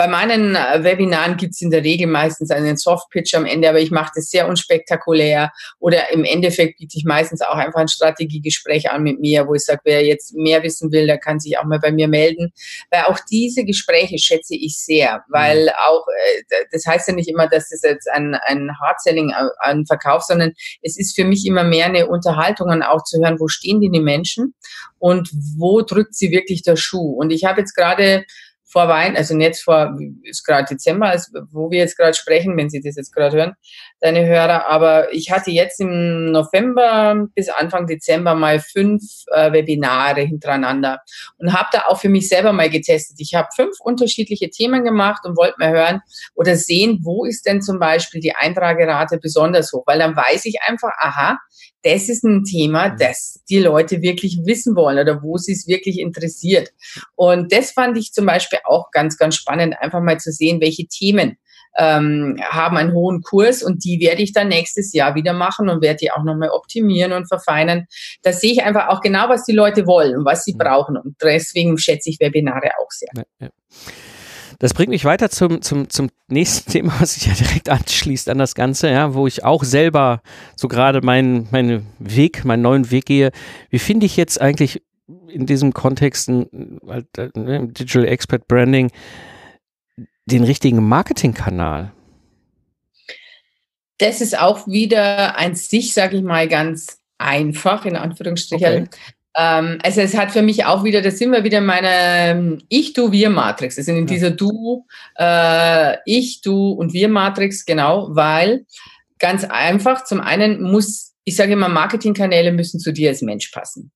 bei 0.02 0.08
meinen 0.08 0.56
äh, 0.56 0.84
Webinaren 0.84 1.38
gibt 1.38 1.54
es 1.54 1.62
in 1.62 1.70
der 1.70 1.84
Regel 1.84 2.08
meistens 2.08 2.50
einen 2.50 2.76
Soft-Pitch 2.76 3.36
am 3.36 3.46
Ende, 3.46 3.70
aber 3.70 3.80
ich 3.80 3.92
mache 3.92 4.14
das 4.16 4.32
sehr 4.32 4.48
unspektakulär. 4.48 5.52
Oder 5.78 6.12
im 6.12 6.24
Endeffekt 6.24 6.80
biete 6.80 6.98
ich 6.98 7.06
meistens 7.06 7.44
auch 7.44 7.54
einfach 7.54 7.82
ein 7.82 7.88
Strategiegespräch 7.88 8.90
an 8.90 9.04
mit 9.04 9.20
mir, 9.20 9.48
wo 9.48 9.54
ich 9.54 9.64
sage, 9.64 9.82
wer 9.84 10.04
jetzt 10.04 10.34
mehr 10.34 10.64
wissen 10.64 10.92
will, 10.92 11.06
der 11.06 11.20
kann 11.20 11.40
sich 11.40 11.60
auch 11.60 11.66
mal 11.66 11.78
bei 11.78 11.92
mir 11.92 12.08
melden. 12.08 12.52
Weil 12.90 13.04
auch 13.04 13.20
diese 13.30 13.64
Gespräche 13.64 14.18
schätze 14.18 14.56
ich 14.56 14.80
sehr, 14.80 15.24
weil 15.30 15.66
mhm. 15.66 15.70
auch, 15.88 16.08
äh, 16.08 16.66
das 16.72 16.84
heißt 16.88 17.10
ja 17.10 17.14
nicht 17.14 17.30
immer, 17.30 17.48
dass 17.48 17.70
das 17.70 17.84
jetzt 17.84 18.10
ein, 18.10 18.34
ein 18.34 18.72
Hard-Selling 18.82 19.32
an 19.60 19.86
Verkauf, 19.86 20.24
sondern 20.24 20.54
es 20.82 20.98
ist 20.98 21.16
für 21.16 21.26
mich 21.26 21.46
immer 21.46 21.64
mehr 21.64 21.86
eine 21.86 22.08
Unterhaltung 22.08 22.70
und 22.70 22.82
auch 22.82 23.04
zu 23.04 23.20
hören, 23.20 23.40
wo 23.40 23.48
stehen 23.48 23.80
denn 23.82 23.94
die 23.94 24.00
Menschen 24.00 24.56
und 24.98 25.30
wo 25.60 25.84
drückt 25.84 26.16
sie 26.16 26.32
wirklich 26.32 26.64
der 26.64 26.76
Schuh. 26.76 27.12
Und 27.20 27.30
ich 27.30 27.46
habe 27.46 27.60
jetzt 27.60 27.76
gerade 27.76 28.26
vor 28.72 28.88
Weihnachten, 28.88 29.18
also 29.18 29.38
jetzt 29.38 29.64
vor, 29.64 29.98
ist 30.24 30.46
gerade 30.46 30.66
Dezember, 30.74 31.08
also 31.08 31.32
wo 31.52 31.70
wir 31.70 31.80
jetzt 31.80 31.98
gerade 31.98 32.14
sprechen, 32.14 32.56
wenn 32.56 32.70
Sie 32.70 32.82
das 32.82 32.96
jetzt 32.96 33.14
gerade 33.14 33.36
hören, 33.36 33.54
deine 34.00 34.26
Hörer. 34.26 34.68
Aber 34.68 35.14
ich 35.14 35.30
hatte 35.32 35.52
jetzt 35.52 35.82
im 35.82 36.32
November 36.32 37.28
bis 37.36 37.50
Anfang 37.50 37.86
Dezember 37.86 38.34
mal 38.34 38.60
fünf 38.60 39.02
äh, 39.32 39.52
Webinare 39.52 40.22
hintereinander 40.22 41.00
und 41.38 41.54
habe 41.54 41.70
da 41.74 41.84
auch 41.88 42.00
für 42.00 42.10
mich 42.10 42.30
selber 42.30 42.54
mal 42.54 42.70
getestet. 42.70 43.18
Ich 43.20 43.34
habe 43.34 43.50
fünf 43.56 43.76
unterschiedliche 43.82 44.50
Themen 44.50 44.84
gemacht 44.86 45.26
und 45.26 45.38
wollte 45.38 45.56
mal 45.60 45.72
hören 45.72 46.02
oder 46.36 46.56
sehen, 46.56 47.00
wo 47.04 47.26
ist 47.26 47.46
denn 47.46 47.62
zum 47.62 47.78
Beispiel 47.80 48.22
die 48.22 48.36
Eintragerate 48.36 49.18
besonders 49.18 49.74
hoch, 49.74 49.84
weil 49.86 50.00
dann 50.00 50.16
weiß 50.16 50.46
ich 50.46 50.62
einfach, 50.62 50.92
aha, 50.98 51.38
das 51.84 52.10
ist 52.10 52.24
ein 52.24 52.44
Thema, 52.44 52.90
mhm. 52.90 52.98
das 53.00 53.42
die 53.50 53.60
Leute 53.60 54.02
wirklich 54.02 54.40
wissen 54.46 54.76
wollen 54.76 55.00
oder 55.00 55.22
wo 55.24 55.38
sie 55.38 55.54
es 55.54 55.68
wirklich 55.68 56.00
interessiert. 56.00 56.72
Und 57.16 57.52
das 57.52 57.72
fand 57.72 57.98
ich 57.98 58.14
zum 58.14 58.26
Beispiel 58.26 58.60
auch 58.66 58.92
ganz, 58.92 59.18
ganz 59.18 59.36
spannend, 59.36 59.76
einfach 59.80 60.02
mal 60.02 60.20
zu 60.20 60.32
sehen, 60.32 60.62
welche 60.62 60.88
Themen 60.88 61.38
ähm, 61.78 62.38
haben 62.50 62.78
einen 62.78 62.94
hohen 62.94 63.22
Kurs 63.22 63.64
und 63.64 63.84
die 63.86 64.00
werde 64.00 64.22
ich 64.22 64.34
dann 64.34 64.50
nächstes 64.50 64.94
Jahr 64.94 65.16
wieder 65.16 65.34
machen 65.34 65.70
und 65.70 65.82
werde 65.82 66.00
die 66.02 66.12
auch 66.12 66.24
nochmal 66.24 66.50
optimieren 66.50 67.14
und 67.14 67.28
verfeinern. 67.28 67.86
Da 68.24 68.34
sehe 68.34 68.52
ich 68.52 68.64
einfach 68.64 68.90
auch 68.90 69.02
genau, 69.02 69.30
was 69.30 69.46
die 69.46 69.54
Leute 69.54 69.88
wollen 69.88 70.18
und 70.18 70.26
was 70.26 70.44
sie 70.44 70.54
mhm. 70.54 70.60
brauchen. 70.60 70.98
Und 70.98 71.16
deswegen 71.22 71.78
schätze 71.78 72.10
ich 72.10 72.20
Webinare 72.20 72.72
auch 72.82 72.92
sehr. 72.92 73.10
Ja, 73.16 73.24
ja. 73.40 73.50
Das 74.60 74.76
bringt 74.76 74.90
mich 74.90 75.06
weiter 75.06 75.32
zum, 75.32 75.64
zum, 75.64 75.90
zum 75.90 76.12
nächsten 76.28 76.72
Thema, 76.72 76.94
was 77.00 77.16
sich 77.16 77.26
ja 77.26 77.34
direkt 77.34 77.70
anschließt 77.70 78.30
an 78.30 78.38
das 78.38 78.54
Ganze, 78.54 78.92
ja, 78.92 79.16
wo 79.16 79.26
ich 79.26 79.44
auch 79.44 79.64
selber 79.64 80.22
so 80.56 80.68
gerade 80.68 81.02
meinen 81.02 81.48
meinen 81.52 81.88
Weg, 81.98 82.46
meinen 82.46 82.62
neuen 82.62 82.92
Weg 82.92 83.06
gehe. 83.06 83.32
Wie 83.72 83.80
finde 83.80 84.06
ich 84.06 84.18
jetzt 84.18 84.40
eigentlich 84.40 84.84
in 85.32 85.46
diesem 85.46 85.74
Kontext, 85.74 86.30
halt, 86.30 87.36
ne, 87.36 87.68
Digital 87.68 88.06
Expert 88.06 88.48
Branding, 88.48 88.92
den 90.26 90.44
richtigen 90.44 90.88
Marketingkanal? 90.88 91.92
das 94.02 94.20
ist 94.20 94.38
auch 94.38 94.68
wieder 94.68 95.38
ein 95.38 95.56
sich, 95.56 95.94
sage 95.94 96.18
ich 96.18 96.24
mal, 96.24 96.48
ganz 96.48 96.98
einfach, 97.20 97.86
in 97.86 97.96
Anführungsstrichen. 97.96 98.88
Okay. 98.88 98.90
Ähm, 99.38 99.78
also 99.84 100.02
es 100.02 100.18
hat 100.18 100.32
für 100.32 100.42
mich 100.42 100.66
auch 100.66 100.84
wieder, 100.84 101.02
das 101.02 101.20
sind 101.20 101.32
wir 101.32 101.44
wieder 101.44 101.60
in 101.60 101.66
meiner 101.66 101.90
ähm, 101.90 102.64
Ich-Du-Wir-Matrix. 102.68 103.78
Also 103.78 103.92
in 103.92 104.00
ja. 104.00 104.06
dieser 104.06 104.32
Du, 104.32 104.88
äh, 105.18 105.98
Ich, 106.06 106.42
Du 106.42 106.72
und 106.72 106.94
Wir-Matrix, 106.94 107.64
genau, 107.64 108.08
weil 108.12 108.66
ganz 109.20 109.44
einfach, 109.44 110.04
zum 110.04 110.20
einen 110.20 110.64
muss, 110.64 111.14
ich 111.24 111.36
sage 111.36 111.54
immer, 111.54 111.70
Marketingkanäle 111.70 112.52
müssen 112.52 112.80
zu 112.80 112.92
dir 112.92 113.10
als 113.10 113.22
Mensch 113.22 113.50
passen. 113.52 113.92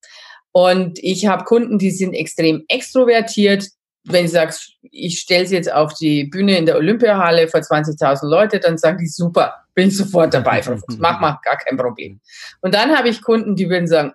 Und 0.58 1.00
ich 1.00 1.28
habe 1.28 1.44
Kunden, 1.44 1.78
die 1.80 1.92
sind 1.92 2.14
extrem 2.14 2.64
extrovertiert, 2.70 3.68
wenn 4.06 4.24
du 4.24 4.32
sagst, 4.32 4.72
ich 4.90 5.20
stelle 5.20 5.46
sie 5.46 5.56
jetzt 5.56 5.70
auf 5.70 5.94
die 5.96 6.24
Bühne 6.24 6.58
in 6.58 6.66
der 6.66 6.78
Olympiahalle 6.78 7.50
vor 7.50 7.60
20.000 7.60 8.26
Leute, 8.26 8.62
dann 8.62 8.78
sagen 8.78 8.98
die, 8.98 9.08
super, 9.08 9.54
bin 9.74 9.90
ich 9.90 9.98
sofort 9.98 10.34
dabei. 10.34 10.64
Mach 10.98 11.20
mal, 11.20 11.40
gar 11.44 11.58
kein 11.58 11.76
Problem. 11.76 12.22
Und 12.62 12.74
dann 12.74 12.98
habe 12.98 13.10
ich 13.10 13.22
Kunden, 13.22 13.58
die 13.58 13.70
würden 13.70 13.88
sagen, 13.88 14.14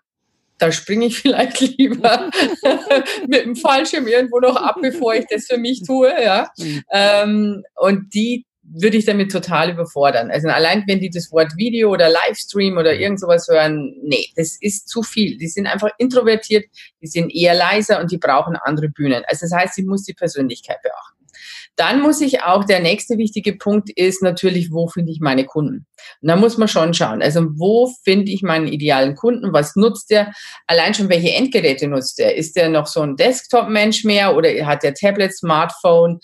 da 0.57 0.73
springe 0.73 1.05
ich 1.05 1.19
vielleicht 1.21 1.61
lieber 1.61 2.31
mit 3.29 3.45
dem 3.45 3.55
Fallschirm 3.55 4.07
irgendwo 4.07 4.41
noch 4.41 4.57
ab, 4.57 4.77
bevor 4.81 5.13
ich 5.13 5.27
das 5.29 5.45
für 5.45 5.59
mich 5.59 5.83
tue. 5.83 6.11
Ja. 6.23 6.49
Mhm. 6.57 6.83
Ähm, 6.91 7.65
und 7.77 8.15
die 8.15 8.47
würde 8.73 8.97
ich 8.97 9.05
damit 9.05 9.33
total 9.33 9.71
überfordern. 9.71 10.31
Also 10.31 10.49
allein 10.49 10.85
wenn 10.87 11.01
die 11.01 11.11
das 11.11 11.33
Wort 11.33 11.57
Video 11.57 11.91
oder 11.91 12.09
Livestream 12.09 12.77
oder 12.79 12.95
irgend 12.95 13.21
sowas 13.21 13.49
hören, 13.49 13.95
nee, 14.03 14.29
das 14.37 14.57
ist 14.61 14.89
zu 14.89 15.03
viel. 15.03 15.37
Die 15.37 15.49
sind 15.49 15.67
einfach 15.67 15.91
introvertiert, 15.99 16.67
die 17.03 17.07
sind 17.07 17.35
eher 17.35 17.55
leiser 17.55 18.01
und 18.01 18.11
die 18.13 18.19
brauchen 18.19 18.57
andere 18.57 18.89
Bühnen. 18.89 19.23
Also 19.27 19.47
das 19.47 19.53
heißt, 19.53 19.75
sie 19.75 19.85
muss 19.85 20.05
die 20.05 20.15
Persönlichkeit 20.15 20.83
beachten. 20.83 21.21
Dann 21.77 22.03
muss 22.03 22.21
ich 22.21 22.43
auch, 22.43 22.65
der 22.65 22.81
nächste 22.81 23.17
wichtige 23.17 23.55
Punkt 23.55 23.89
ist 23.91 24.23
natürlich, 24.23 24.71
wo 24.71 24.89
finde 24.89 25.13
ich 25.13 25.21
meine 25.21 25.47
Kunden? 25.47 25.87
Und 26.21 26.29
da 26.29 26.37
muss 26.37 26.59
man 26.59 26.69
schon 26.69 26.93
schauen. 26.93 27.23
Also 27.23 27.47
wo 27.57 27.91
finde 28.05 28.31
ich 28.33 28.43
meinen 28.43 28.67
idealen 28.67 29.15
Kunden? 29.15 29.53
Was 29.53 29.77
nutzt 29.77 30.11
der? 30.11 30.33
Allein 30.67 30.93
schon, 30.93 31.09
welche 31.09 31.33
Endgeräte 31.33 31.89
nutzt 31.89 32.19
der? 32.19 32.37
Ist 32.37 32.57
der 32.57 32.69
noch 32.69 32.87
so 32.87 33.01
ein 33.01 33.17
Desktop-Mensch 33.17 34.05
mehr 34.05 34.37
oder 34.37 34.51
hat 34.67 34.83
der 34.83 34.95
Tablet, 34.95 35.35
Smartphone? 35.35 36.21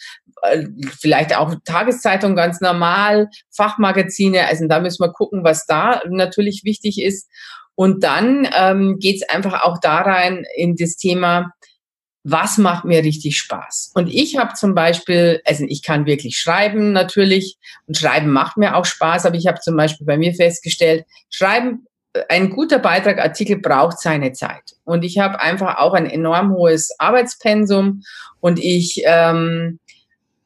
Äh, 0.51 0.67
vielleicht 0.99 1.37
auch 1.37 1.55
Tageszeitung 1.65 2.37
ganz 2.37 2.61
normal, 2.61 3.29
Fachmagazine. 3.55 4.47
Also 4.47 4.67
da 4.67 4.81
müssen 4.81 5.03
wir 5.03 5.13
gucken, 5.13 5.45
was 5.45 5.67
da 5.67 6.03
natürlich 6.09 6.63
wichtig 6.65 7.01
ist. 7.01 7.29
Und 7.75 8.05
dann 8.05 8.49
ähm, 8.57 8.99
geht 8.99 9.29
einfach 9.31 9.63
auch 9.63 9.79
da 9.81 9.99
rein 9.99 10.45
in 10.57 10.77
das 10.77 10.97
Thema, 10.97 11.53
was 12.29 12.59
macht 12.59 12.85
mir 12.85 13.05
richtig 13.05 13.39
Spaß? 13.39 13.93
Und 13.95 14.09
ich 14.09 14.37
habe 14.37 14.55
zum 14.55 14.75
Beispiel, 14.75 15.41
also 15.45 15.65
ich 15.69 15.85
kann 15.85 16.07
wirklich 16.07 16.39
schreiben 16.39 16.91
natürlich 16.91 17.57
und 17.87 17.97
schreiben 17.97 18.31
macht 18.31 18.57
mir 18.57 18.75
auch 18.75 18.85
Spaß, 18.85 19.27
aber 19.27 19.37
ich 19.37 19.47
habe 19.47 19.61
zum 19.61 19.77
Beispiel 19.77 20.07
bei 20.07 20.19
mir 20.19 20.35
festgestellt, 20.35 21.05
schreiben, 21.31 21.87
äh, 22.15 22.23
ein 22.29 22.51
guter 22.51 22.81
Beitrag, 22.81 23.21
Artikel 23.21 23.59
braucht 23.59 24.01
seine 24.01 24.33
Zeit. 24.33 24.75
Und 24.85 25.05
ich 25.05 25.19
habe 25.19 25.39
einfach 25.41 25.77
auch 25.79 25.93
ein 25.95 26.07
enorm 26.07 26.53
hohes 26.53 26.91
Arbeitspensum 26.99 28.03
und 28.41 28.59
ich 28.59 29.03
ähm, 29.05 29.79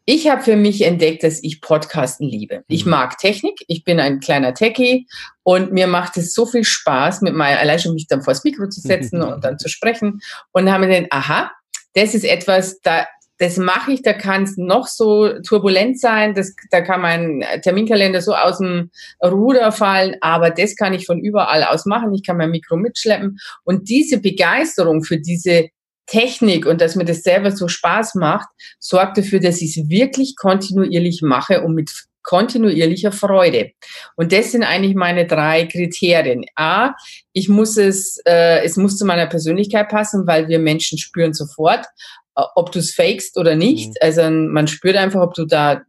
ich 0.05 0.29
habe 0.29 0.43
für 0.43 0.57
mich 0.57 0.83
entdeckt, 0.83 1.23
dass 1.23 1.43
ich 1.43 1.61
Podcasten 1.61 2.27
liebe. 2.27 2.65
Ich 2.69 2.85
mhm. 2.85 2.93
mag 2.93 3.19
Technik, 3.19 3.65
ich 3.69 3.85
bin 3.85 4.01
ein 4.01 4.21
kleiner 4.21 4.55
Techie 4.55 5.07
und 5.43 5.73
mir 5.73 5.87
macht 5.87 6.17
es 6.17 6.35
so 6.35 6.47
viel 6.47 6.65
Spaß, 6.65 7.23
mit 7.23 7.35
meinem, 7.35 7.59
allein 7.59 7.79
schon 7.79 7.95
mich 7.95 8.07
dann 8.07 8.23
vor 8.23 8.33
das 8.33 8.45
Mikro 8.45 8.69
zu 8.69 8.81
setzen 8.81 9.23
und 9.23 9.45
dann 9.45 9.59
zu 9.59 9.69
sprechen. 9.69 10.21
Und 10.53 10.71
haben 10.71 10.83
wir 10.83 10.89
gedacht, 10.89 11.13
aha, 11.13 11.51
das 11.95 12.15
ist 12.15 12.25
etwas, 12.25 12.81
da, 12.81 13.07
das 13.39 13.57
mache 13.57 13.93
ich, 13.93 14.03
da 14.03 14.13
kann 14.13 14.43
es 14.43 14.57
noch 14.57 14.87
so 14.87 15.41
turbulent 15.41 15.99
sein, 15.99 16.35
das, 16.35 16.55
da 16.71 16.83
kann 16.83 17.01
mein 17.01 17.45
Terminkalender 17.63 18.21
so 18.21 18.35
aus 18.35 18.59
dem 18.59 18.91
Ruder 19.25 19.73
fallen, 19.73 20.17
aber 20.21 20.51
das 20.51 20.77
kann 20.77 20.93
ich 20.93 21.07
von 21.07 21.21
überall 21.21 21.65
aus 21.65 21.87
machen. 21.87 22.13
Ich 22.13 22.23
kann 22.23 22.37
mein 22.37 22.51
Mikro 22.51 22.77
mitschleppen 22.77 23.39
und 23.65 23.89
diese 23.89 24.19
Begeisterung 24.19 25.03
für 25.03 25.19
diese 25.19 25.71
Technik 26.11 26.67
und 26.67 26.81
dass 26.81 26.97
mir 26.97 27.05
das 27.05 27.23
selber 27.23 27.53
so 27.53 27.69
Spaß 27.69 28.17
macht, 28.17 28.49
sorgt 28.79 29.17
dafür, 29.17 29.41
dass 29.41 29.63
ich 29.63 29.77
es 29.77 29.89
wirklich 29.89 30.35
kontinuierlich 30.37 31.23
mache 31.23 31.63
und 31.63 31.75
mit 31.75 31.91
kontinuierlicher 32.23 33.13
Freude. 33.13 33.71
Und 34.17 34.33
das 34.33 34.53
sind 34.53 34.63
eigentlich 34.63 34.95
meine 34.95 35.27
drei 35.27 35.67
Kriterien. 35.67 36.45
A, 36.55 36.95
ich 37.33 37.49
muss 37.49 37.77
es, 37.77 38.21
äh, 38.27 38.63
es 38.65 38.77
muss 38.77 38.99
zu 38.99 39.07
meiner 39.07 39.27
Persönlichkeit 39.27 39.89
passen, 39.89 40.27
weil 40.27 40.49
wir 40.49 40.59
Menschen 40.59 40.99
spüren 40.99 41.33
sofort, 41.33 41.87
äh, 42.37 42.43
ob 42.57 42.73
du 42.73 42.81
es 42.81 42.93
fakest 42.93 43.39
oder 43.39 43.55
nicht. 43.55 43.89
Mhm. 43.89 43.95
Also 44.01 44.31
man 44.31 44.69
spürt 44.69 44.97
einfach, 44.97 45.23
ob 45.23 45.35
du 45.35 45.47
da 45.47 45.83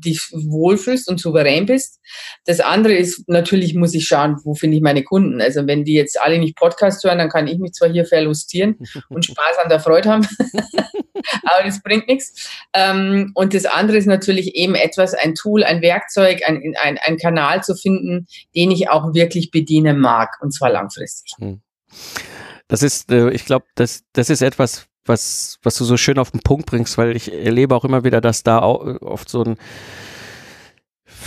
dich 0.00 0.20
wohlfühlst 0.32 1.08
und 1.08 1.20
souverän 1.20 1.66
bist. 1.66 2.00
Das 2.44 2.60
andere 2.60 2.94
ist, 2.94 3.28
natürlich 3.28 3.74
muss 3.74 3.94
ich 3.94 4.06
schauen, 4.06 4.36
wo 4.44 4.54
finde 4.54 4.76
ich 4.76 4.82
meine 4.82 5.02
Kunden. 5.02 5.40
Also 5.40 5.66
wenn 5.66 5.84
die 5.84 5.94
jetzt 5.94 6.20
alle 6.20 6.38
nicht 6.38 6.56
Podcast 6.56 7.04
hören, 7.04 7.18
dann 7.18 7.28
kann 7.28 7.46
ich 7.46 7.58
mich 7.58 7.72
zwar 7.72 7.90
hier 7.90 8.04
verlustieren 8.04 8.78
und 9.08 9.24
Spaß 9.24 9.58
an 9.62 9.68
der 9.68 9.80
Freude 9.80 10.10
haben, 10.10 10.26
aber 11.42 11.64
das 11.64 11.82
bringt 11.82 12.08
nichts. 12.08 12.48
Ähm, 12.72 13.32
und 13.34 13.54
das 13.54 13.64
andere 13.64 13.98
ist 13.98 14.06
natürlich 14.06 14.54
eben 14.54 14.74
etwas, 14.74 15.14
ein 15.14 15.34
Tool, 15.34 15.64
ein 15.64 15.82
Werkzeug, 15.82 16.42
ein, 16.46 16.74
ein, 16.80 16.98
ein 17.02 17.16
Kanal 17.16 17.62
zu 17.62 17.74
finden, 17.74 18.26
den 18.54 18.70
ich 18.70 18.88
auch 18.90 19.14
wirklich 19.14 19.50
bedienen 19.50 19.98
mag 19.98 20.38
und 20.40 20.52
zwar 20.52 20.70
langfristig. 20.70 21.32
Hm. 21.38 21.60
Das 22.68 22.82
ist, 22.82 23.10
äh, 23.10 23.30
ich 23.30 23.46
glaube, 23.46 23.66
das, 23.74 24.04
das 24.12 24.30
ist 24.30 24.42
etwas, 24.42 24.86
was, 25.08 25.58
was 25.62 25.76
du 25.76 25.84
so 25.84 25.96
schön 25.96 26.18
auf 26.18 26.30
den 26.30 26.40
Punkt 26.40 26.66
bringst, 26.66 26.98
weil 26.98 27.16
ich 27.16 27.32
erlebe 27.32 27.74
auch 27.74 27.84
immer 27.84 28.04
wieder, 28.04 28.20
dass 28.20 28.42
da 28.42 28.60
auch 28.60 28.84
oft 29.00 29.28
so 29.28 29.42
ein 29.42 29.56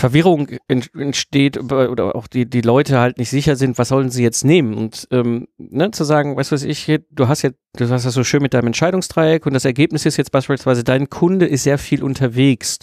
Verwirrung 0.02 0.48
entsteht 0.68 1.58
oder 1.58 2.16
auch 2.16 2.28
die, 2.28 2.50
die 2.50 2.62
Leute 2.62 3.00
halt 3.00 3.18
nicht 3.18 3.30
sicher 3.30 3.56
sind, 3.56 3.78
was 3.78 3.90
sollen 3.90 4.10
sie 4.10 4.24
jetzt 4.24 4.46
nehmen? 4.46 4.74
Und 4.76 5.08
ähm, 5.12 5.48
ne, 5.58 5.92
zu 5.92 6.04
sagen, 6.04 6.38
weißt 6.38 6.52
du 6.52 6.56
was 6.56 6.64
ich, 6.64 7.00
du 7.10 7.28
hast 7.28 7.42
ja, 7.42 7.50
du 7.76 7.90
hast 7.90 8.06
das 8.06 8.14
so 8.14 8.24
schön 8.24 8.42
mit 8.42 8.54
deinem 8.54 8.68
Entscheidungsdreieck 8.68 9.46
und 9.46 9.54
das 9.54 9.66
Ergebnis 9.66 10.06
ist 10.06 10.18
jetzt 10.18 10.32
beispielsweise, 10.32 10.84
dein 10.84 11.10
Kunde 11.10 11.46
ist 11.46 11.64
sehr 11.64 11.78
viel 11.78 12.04
unterwegs 12.04 12.80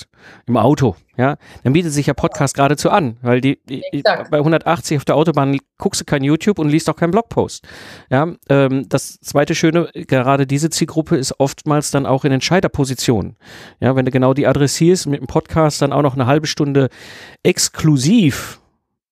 im 0.46 0.56
Auto, 0.56 0.96
ja, 1.18 1.36
dann 1.64 1.72
bietet 1.72 1.92
sich 1.92 2.06
ja 2.06 2.14
Podcast 2.14 2.54
geradezu 2.54 2.90
an, 2.90 3.16
weil 3.22 3.40
die, 3.40 3.58
die 3.68 3.82
bei 4.30 4.38
180 4.38 4.98
auf 4.98 5.04
der 5.04 5.16
Autobahn 5.16 5.58
guckst 5.76 6.00
du 6.00 6.04
kein 6.04 6.22
YouTube 6.22 6.60
und 6.60 6.68
liest 6.68 6.88
auch 6.88 6.94
keinen 6.94 7.10
Blogpost. 7.10 7.66
Ja, 8.08 8.34
ähm, 8.48 8.88
das 8.88 9.18
zweite 9.20 9.56
Schöne, 9.56 9.90
gerade 9.92 10.46
diese 10.46 10.70
Zielgruppe 10.70 11.16
ist 11.16 11.40
oftmals 11.40 11.90
dann 11.90 12.06
auch 12.06 12.24
in 12.24 12.30
Entscheiderpositionen. 12.30 13.36
Ja, 13.80 13.96
wenn 13.96 14.04
du 14.04 14.12
genau 14.12 14.32
die 14.32 14.46
adressierst 14.46 15.08
mit 15.08 15.20
dem 15.20 15.26
Podcast 15.26 15.82
dann 15.82 15.92
auch 15.92 16.02
noch 16.02 16.14
eine 16.14 16.26
halbe 16.26 16.46
Stunde 16.46 16.88
exklusiv 17.42 18.60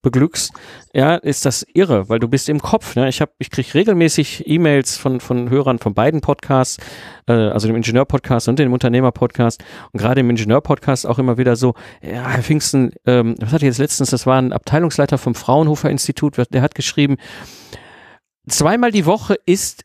beglückst, 0.06 0.52
ja, 0.94 1.16
ist 1.16 1.44
das 1.46 1.66
irre, 1.74 2.08
weil 2.08 2.20
du 2.20 2.28
bist 2.28 2.48
im 2.48 2.62
Kopf. 2.62 2.94
Ne? 2.94 3.08
Ich 3.08 3.20
habe, 3.20 3.32
ich 3.38 3.50
kriege 3.50 3.74
regelmäßig 3.74 4.46
E-Mails 4.46 4.96
von 4.96 5.18
von 5.18 5.50
Hörern 5.50 5.80
von 5.80 5.94
beiden 5.94 6.20
Podcasts, 6.20 6.78
äh, 7.26 7.32
also 7.32 7.66
dem 7.66 7.74
Ingenieur-Podcast 7.74 8.48
und 8.48 8.60
dem 8.60 8.72
Unternehmer-Podcast 8.72 9.64
und 9.92 9.98
gerade 9.98 10.20
im 10.20 10.30
Ingenieur-Podcast 10.30 11.08
auch 11.08 11.18
immer 11.18 11.38
wieder 11.38 11.56
so, 11.56 11.74
ja, 12.02 12.28
Herr 12.28 12.42
Pfingsten, 12.44 12.92
ähm, 13.04 13.34
was 13.40 13.48
hatte 13.48 13.64
ich 13.64 13.70
jetzt 13.70 13.78
letztens? 13.78 14.10
Das 14.10 14.26
war 14.26 14.40
ein 14.40 14.52
Abteilungsleiter 14.52 15.18
vom 15.18 15.34
Fraunhofer 15.34 15.90
Institut, 15.90 16.34
der 16.52 16.62
hat 16.62 16.76
geschrieben, 16.76 17.16
zweimal 18.48 18.92
die 18.92 19.06
Woche 19.06 19.36
ist 19.44 19.84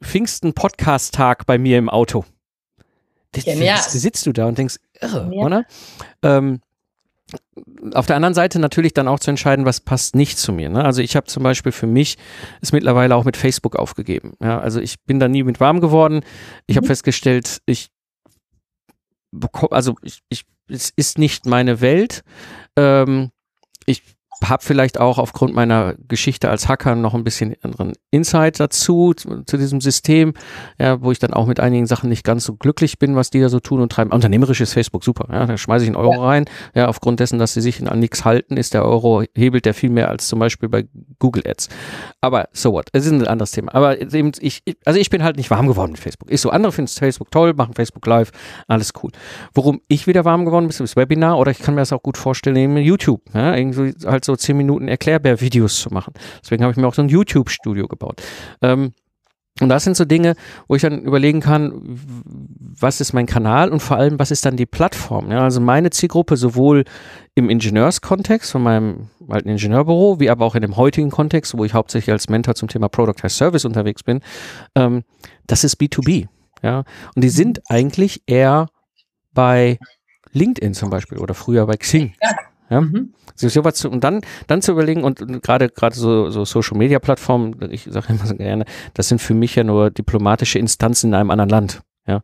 Pfingsten 0.00 0.54
Podcast-Tag 0.54 1.46
bei 1.46 1.58
mir 1.58 1.78
im 1.78 1.88
Auto. 1.88 2.24
Ja, 3.44 3.76
sitzt 3.78 4.24
du 4.24 4.32
da 4.32 4.46
und 4.46 4.56
denkst, 4.56 4.76
irre, 5.00 5.28
ja. 5.34 5.44
oder? 5.44 5.64
Ähm, 6.22 6.60
auf 7.94 8.06
der 8.06 8.16
anderen 8.16 8.34
Seite 8.34 8.58
natürlich 8.58 8.94
dann 8.94 9.08
auch 9.08 9.20
zu 9.20 9.30
entscheiden, 9.30 9.64
was 9.64 9.80
passt 9.80 10.14
nicht 10.14 10.38
zu 10.38 10.52
mir. 10.52 10.68
Ne? 10.68 10.84
Also 10.84 11.02
ich 11.02 11.16
habe 11.16 11.26
zum 11.26 11.42
Beispiel 11.42 11.72
für 11.72 11.86
mich 11.86 12.16
es 12.60 12.72
mittlerweile 12.72 13.14
auch 13.14 13.24
mit 13.24 13.36
Facebook 13.36 13.76
aufgegeben. 13.76 14.34
Ja? 14.42 14.58
Also 14.60 14.80
ich 14.80 15.00
bin 15.04 15.20
da 15.20 15.28
nie 15.28 15.42
mit 15.42 15.60
warm 15.60 15.80
geworden. 15.80 16.22
Ich 16.66 16.76
habe 16.76 16.86
mhm. 16.86 16.88
festgestellt, 16.88 17.60
ich 17.66 17.90
bekomme, 19.30 19.72
also 19.72 19.94
ich, 20.02 20.20
ich, 20.28 20.44
es 20.68 20.90
ist 20.96 21.18
nicht 21.18 21.46
meine 21.46 21.80
Welt. 21.80 22.22
Ähm, 22.76 23.30
ich 23.86 24.02
habe 24.44 24.62
vielleicht 24.62 25.00
auch 25.00 25.18
aufgrund 25.18 25.54
meiner 25.54 25.94
Geschichte 26.06 26.48
als 26.48 26.68
Hacker 26.68 26.94
noch 26.94 27.14
ein 27.14 27.24
bisschen 27.24 27.56
anderen 27.62 27.94
Insight 28.10 28.60
dazu, 28.60 29.12
zu, 29.14 29.42
zu, 29.44 29.56
diesem 29.56 29.80
System, 29.80 30.34
ja, 30.78 31.00
wo 31.02 31.10
ich 31.10 31.18
dann 31.18 31.32
auch 31.32 31.46
mit 31.46 31.60
einigen 31.60 31.86
Sachen 31.86 32.08
nicht 32.08 32.24
ganz 32.24 32.44
so 32.44 32.54
glücklich 32.54 32.98
bin, 32.98 33.16
was 33.16 33.30
die 33.30 33.40
da 33.40 33.48
so 33.48 33.60
tun 33.60 33.80
und 33.80 33.90
treiben. 33.90 34.12
Unternehmerisch 34.12 34.60
ist 34.60 34.72
Facebook 34.72 35.04
super, 35.04 35.28
ja, 35.32 35.46
da 35.46 35.58
schmeiße 35.58 35.84
ich 35.84 35.88
einen 35.88 35.96
Euro 35.96 36.14
ja. 36.14 36.24
rein, 36.24 36.44
ja, 36.74 36.88
aufgrund 36.88 37.20
dessen, 37.20 37.38
dass 37.38 37.54
sie 37.54 37.60
sich 37.60 37.86
an 37.86 37.98
nichts 37.98 38.24
halten, 38.24 38.56
ist 38.56 38.74
der 38.74 38.84
Euro, 38.84 39.24
hebelt 39.34 39.64
der 39.64 39.74
viel 39.74 39.90
mehr 39.90 40.08
als 40.08 40.28
zum 40.28 40.38
Beispiel 40.38 40.68
bei 40.68 40.86
Google 41.18 41.42
Ads. 41.46 41.68
Aber 42.20 42.48
so 42.52 42.72
what, 42.72 42.88
es 42.92 43.06
ist 43.06 43.12
ein 43.12 43.26
anderes 43.26 43.50
Thema. 43.50 43.74
Aber 43.74 44.00
eben, 44.00 44.32
ich, 44.40 44.62
also 44.84 45.00
ich 45.00 45.10
bin 45.10 45.24
halt 45.24 45.36
nicht 45.36 45.50
warm 45.50 45.66
geworden 45.66 45.92
mit 45.92 46.00
Facebook. 46.00 46.30
Ist 46.30 46.42
so, 46.42 46.50
andere 46.50 46.72
finden 46.72 46.88
Facebook 46.88 47.30
toll, 47.30 47.54
machen 47.54 47.74
Facebook 47.74 48.06
Live, 48.06 48.30
alles 48.68 48.92
cool. 49.02 49.10
Worum 49.54 49.80
ich 49.88 50.06
wieder 50.06 50.24
warm 50.24 50.44
geworden 50.44 50.68
bin, 50.68 50.84
ist 50.84 50.96
Webinar 50.96 51.38
oder 51.38 51.50
ich 51.50 51.58
kann 51.58 51.74
mir 51.74 51.80
das 51.80 51.92
auch 51.92 52.02
gut 52.02 52.16
vorstellen, 52.16 52.56
eben 52.56 52.76
YouTube, 52.76 53.22
ja, 53.34 53.54
irgendwie 53.54 53.94
halt 54.06 54.24
so 54.28 54.36
zehn 54.36 54.56
Minuten 54.56 54.86
Erklärbär-Videos 54.86 55.80
zu 55.80 55.90
machen. 55.92 56.12
Deswegen 56.42 56.62
habe 56.62 56.70
ich 56.70 56.76
mir 56.76 56.86
auch 56.86 56.94
so 56.94 57.02
ein 57.02 57.08
YouTube-Studio 57.08 57.88
gebaut. 57.88 58.22
Ähm, 58.62 58.92
Und 59.60 59.70
das 59.70 59.82
sind 59.82 59.96
so 59.96 60.04
Dinge, 60.04 60.36
wo 60.68 60.76
ich 60.76 60.82
dann 60.82 61.02
überlegen 61.02 61.40
kann, 61.40 61.72
was 62.80 63.00
ist 63.00 63.12
mein 63.12 63.26
Kanal 63.26 63.70
und 63.70 63.80
vor 63.80 63.96
allem, 63.96 64.16
was 64.20 64.30
ist 64.30 64.44
dann 64.44 64.56
die 64.56 64.66
Plattform? 64.66 65.32
Ja, 65.32 65.42
also 65.42 65.60
meine 65.60 65.90
Zielgruppe 65.90 66.36
sowohl 66.36 66.84
im 67.34 67.50
Ingenieurskontext 67.50 68.52
von 68.52 68.62
meinem 68.62 69.08
alten 69.28 69.48
Ingenieurbüro, 69.48 70.20
wie 70.20 70.30
aber 70.30 70.44
auch 70.46 70.54
in 70.54 70.62
dem 70.62 70.76
heutigen 70.76 71.10
Kontext, 71.10 71.58
wo 71.58 71.64
ich 71.64 71.74
hauptsächlich 71.74 72.12
als 72.12 72.28
Mentor 72.28 72.54
zum 72.54 72.68
Thema 72.68 72.88
Product 72.88 73.24
as 73.24 73.36
Service 73.36 73.64
unterwegs 73.64 74.04
bin, 74.04 74.20
ähm, 74.76 75.02
das 75.48 75.64
ist 75.64 75.80
B2B. 75.80 76.28
Ja, 76.62 76.84
und 77.16 77.24
die 77.24 77.28
sind 77.28 77.60
eigentlich 77.68 78.22
eher 78.26 78.68
bei 79.32 79.78
LinkedIn 80.32 80.74
zum 80.74 80.90
Beispiel 80.90 81.18
oder 81.18 81.34
früher 81.34 81.66
bei 81.66 81.76
Xing. 81.76 82.14
Ja. 82.22 82.30
Ja? 82.70 82.80
Mhm. 82.80 83.14
So, 83.34 83.48
sowas 83.48 83.74
zu, 83.74 83.90
und 83.90 84.02
dann, 84.04 84.20
dann 84.46 84.62
zu 84.62 84.72
überlegen 84.72 85.04
und, 85.04 85.20
und 85.20 85.42
gerade 85.42 85.68
gerade 85.68 85.96
so, 85.96 86.30
so 86.30 86.44
Social 86.44 86.76
Media 86.76 86.98
Plattformen, 86.98 87.70
ich 87.70 87.84
sage 87.84 88.08
immer 88.10 88.26
so 88.26 88.34
gerne, 88.34 88.64
das 88.94 89.08
sind 89.08 89.20
für 89.20 89.34
mich 89.34 89.54
ja 89.54 89.64
nur 89.64 89.90
diplomatische 89.90 90.58
Instanzen 90.58 91.08
in 91.08 91.14
einem 91.14 91.30
anderen 91.30 91.50
Land. 91.50 91.80
Ja, 92.06 92.22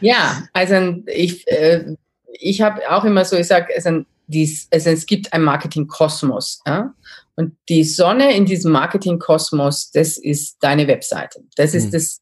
ja 0.00 0.42
also 0.52 1.02
ich, 1.06 1.46
äh, 1.48 1.96
ich 2.32 2.60
habe 2.60 2.80
auch 2.90 3.04
immer 3.04 3.24
so, 3.24 3.36
ich 3.36 3.46
sage, 3.46 3.72
also, 3.74 4.04
dies, 4.26 4.68
also 4.72 4.90
es 4.90 5.06
gibt 5.06 5.32
ein 5.32 5.42
Marketing-Kosmos. 5.42 6.62
Ja? 6.66 6.94
Und 7.34 7.56
die 7.68 7.84
Sonne 7.84 8.34
in 8.34 8.46
diesem 8.46 8.72
Marketing-Kosmos, 8.72 9.90
das 9.90 10.16
ist 10.16 10.58
deine 10.60 10.86
Webseite. 10.86 11.42
Das 11.56 11.74
ist 11.74 11.86
mhm. 11.86 11.90
das, 11.92 12.20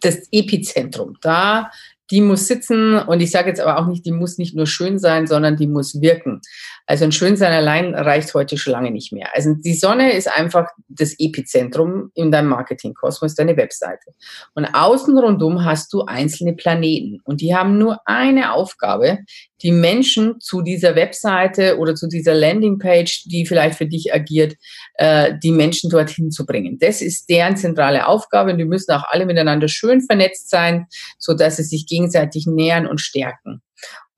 das 0.00 0.28
Epizentrum. 0.32 1.16
Da 1.20 1.70
die 2.10 2.20
muss 2.20 2.46
sitzen 2.46 2.98
und 2.98 3.20
ich 3.20 3.30
sage 3.30 3.48
jetzt 3.48 3.60
aber 3.60 3.78
auch 3.78 3.86
nicht, 3.86 4.06
die 4.06 4.12
muss 4.12 4.38
nicht 4.38 4.54
nur 4.54 4.66
schön 4.66 4.98
sein, 4.98 5.26
sondern 5.26 5.56
die 5.56 5.66
muss 5.66 6.00
wirken. 6.00 6.40
Also 6.88 7.04
ein 7.04 7.12
Schönsein 7.12 7.52
allein 7.52 7.94
reicht 7.94 8.32
heute 8.32 8.56
schon 8.56 8.72
lange 8.72 8.90
nicht 8.90 9.12
mehr. 9.12 9.28
Also 9.34 9.54
die 9.54 9.74
Sonne 9.74 10.14
ist 10.14 10.26
einfach 10.26 10.68
das 10.88 11.14
Epizentrum 11.18 12.10
in 12.14 12.32
deinem 12.32 12.48
Marketingkosmos, 12.48 13.34
deine 13.34 13.58
Webseite. 13.58 14.14
Und 14.54 14.64
außen 14.64 15.16
rundum 15.18 15.66
hast 15.66 15.92
du 15.92 16.04
einzelne 16.06 16.54
Planeten 16.54 17.20
und 17.24 17.42
die 17.42 17.54
haben 17.54 17.76
nur 17.76 18.00
eine 18.06 18.54
Aufgabe, 18.54 19.18
die 19.62 19.70
Menschen 19.70 20.40
zu 20.40 20.62
dieser 20.62 20.94
Webseite 20.94 21.76
oder 21.76 21.94
zu 21.94 22.08
dieser 22.08 22.32
Landingpage, 22.32 23.24
die 23.26 23.44
vielleicht 23.44 23.76
für 23.76 23.86
dich 23.86 24.14
agiert, 24.14 24.54
äh, 24.94 25.34
die 25.42 25.52
Menschen 25.52 25.90
dorthin 25.90 26.30
zu 26.30 26.46
bringen. 26.46 26.78
Das 26.80 27.02
ist 27.02 27.28
deren 27.28 27.58
zentrale 27.58 28.06
Aufgabe 28.06 28.52
und 28.52 28.58
die 28.58 28.64
müssen 28.64 28.92
auch 28.92 29.04
alle 29.10 29.26
miteinander 29.26 29.68
schön 29.68 30.00
vernetzt 30.00 30.48
sein, 30.48 30.86
so 31.18 31.34
dass 31.34 31.58
sie 31.58 31.64
sich 31.64 31.86
gegenseitig 31.86 32.46
nähern 32.46 32.86
und 32.86 33.02
stärken. 33.02 33.60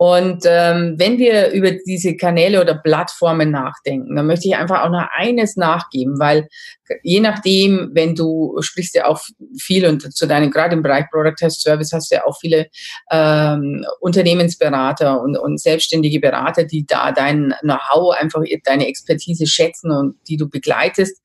Und 0.03 0.45
ähm, 0.47 0.95
wenn 0.97 1.19
wir 1.19 1.51
über 1.51 1.73
diese 1.73 2.17
Kanäle 2.17 2.63
oder 2.63 2.75
Plattformen 2.75 3.51
nachdenken, 3.51 4.17
dann 4.17 4.27
möchte 4.27 4.49
ich 4.49 4.57
einfach 4.57 4.83
auch 4.83 4.89
noch 4.89 5.07
eines 5.15 5.57
nachgeben, 5.57 6.19
weil 6.19 6.49
je 7.03 7.21
nachdem, 7.21 7.91
wenn 7.93 8.15
du 8.15 8.57
sprichst 8.61 8.95
ja 8.95 9.05
auch 9.05 9.21
viel 9.59 9.85
und 9.85 10.01
zu 10.17 10.27
deinem, 10.27 10.51
gerade 10.51 10.75
im 10.75 10.83
Bereich 10.83 11.05
Product 11.11 11.35
Test 11.37 11.61
Service 11.61 11.93
hast 11.93 12.11
du 12.11 12.15
ja 12.15 12.25
auch 12.25 12.39
viele 12.41 12.69
ähm, 13.11 13.85
Unternehmensberater 14.01 15.21
und, 15.21 15.37
und 15.37 15.61
selbstständige 15.61 16.19
Berater, 16.19 16.65
die 16.65 16.87
da 16.87 17.13
dein 17.13 17.55
Know-how, 17.61 18.19
einfach 18.19 18.41
deine 18.65 18.87
Expertise 18.89 19.47
schätzen 19.47 19.91
und 19.91 20.17
die 20.27 20.39
du 20.39 20.49
begleitest. 20.49 21.21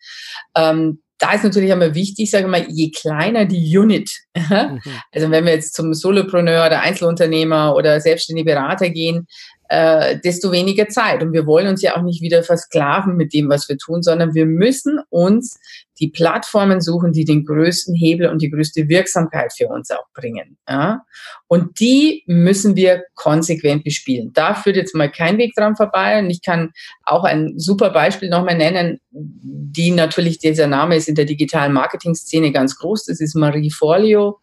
Ähm, 0.53 0.99
da 1.17 1.33
ist 1.33 1.43
natürlich 1.43 1.71
einmal 1.71 1.95
wichtig, 1.95 2.29
sage 2.29 2.45
ich 2.45 2.51
mal, 2.51 2.65
je 2.69 2.91
kleiner 2.91 3.45
die 3.45 3.77
Unit, 3.77 4.11
mhm. 4.35 4.81
also 5.11 5.31
wenn 5.31 5.45
wir 5.45 5.53
jetzt 5.53 5.73
zum 5.73 5.93
Solopreneur 5.93 6.65
oder 6.65 6.81
Einzelunternehmer 6.81 7.75
oder 7.75 8.01
selbstständige 8.01 8.51
Berater 8.51 8.89
gehen, 8.89 9.27
äh, 9.69 10.19
desto 10.23 10.51
weniger 10.51 10.87
Zeit. 10.87 11.23
Und 11.23 11.33
wir 11.33 11.45
wollen 11.45 11.67
uns 11.67 11.81
ja 11.81 11.97
auch 11.97 12.01
nicht 12.01 12.21
wieder 12.21 12.43
versklaven 12.43 13.15
mit 13.15 13.33
dem, 13.33 13.49
was 13.49 13.67
wir 13.67 13.77
tun, 13.77 14.03
sondern 14.03 14.33
wir 14.33 14.45
müssen 14.45 14.99
uns 15.09 15.59
die 15.99 16.09
Plattformen 16.09 16.81
suchen, 16.81 17.13
die 17.13 17.23
den 17.23 17.45
größten 17.45 17.95
Hebel 17.95 18.27
und 18.27 18.41
die 18.41 18.49
größte 18.49 18.89
Wirksamkeit 18.89 19.53
für 19.55 19.67
uns 19.67 19.91
auch 19.91 20.05
bringen. 20.13 20.57
Ja? 20.67 21.03
Und 21.47 21.79
die 21.79 22.23
müssen 22.27 22.75
wir 22.75 23.03
konsequent 23.15 23.83
bespielen. 23.83 24.31
Da 24.33 24.55
führt 24.55 24.75
jetzt 24.75 24.93
mal 24.93 25.09
kein 25.09 25.37
Weg 25.37 25.55
dran 25.55 25.75
vorbei. 25.75 26.19
Und 26.19 26.29
ich 26.29 26.41
kann 26.41 26.71
auch 27.03 27.23
ein 27.23 27.53
super 27.57 27.91
Beispiel 27.91 28.29
nochmal 28.29 28.57
nennen, 28.57 28.99
die 29.11 29.91
natürlich, 29.91 30.39
dieser 30.39 30.67
Name 30.67 30.97
ist 30.97 31.07
in 31.07 31.15
der 31.15 31.25
digitalen 31.25 31.71
Marketing-Szene 31.71 32.51
ganz 32.51 32.75
groß. 32.77 33.05
Das 33.05 33.21
ist 33.21 33.35
Marie 33.35 33.71
Forleo 33.71 34.39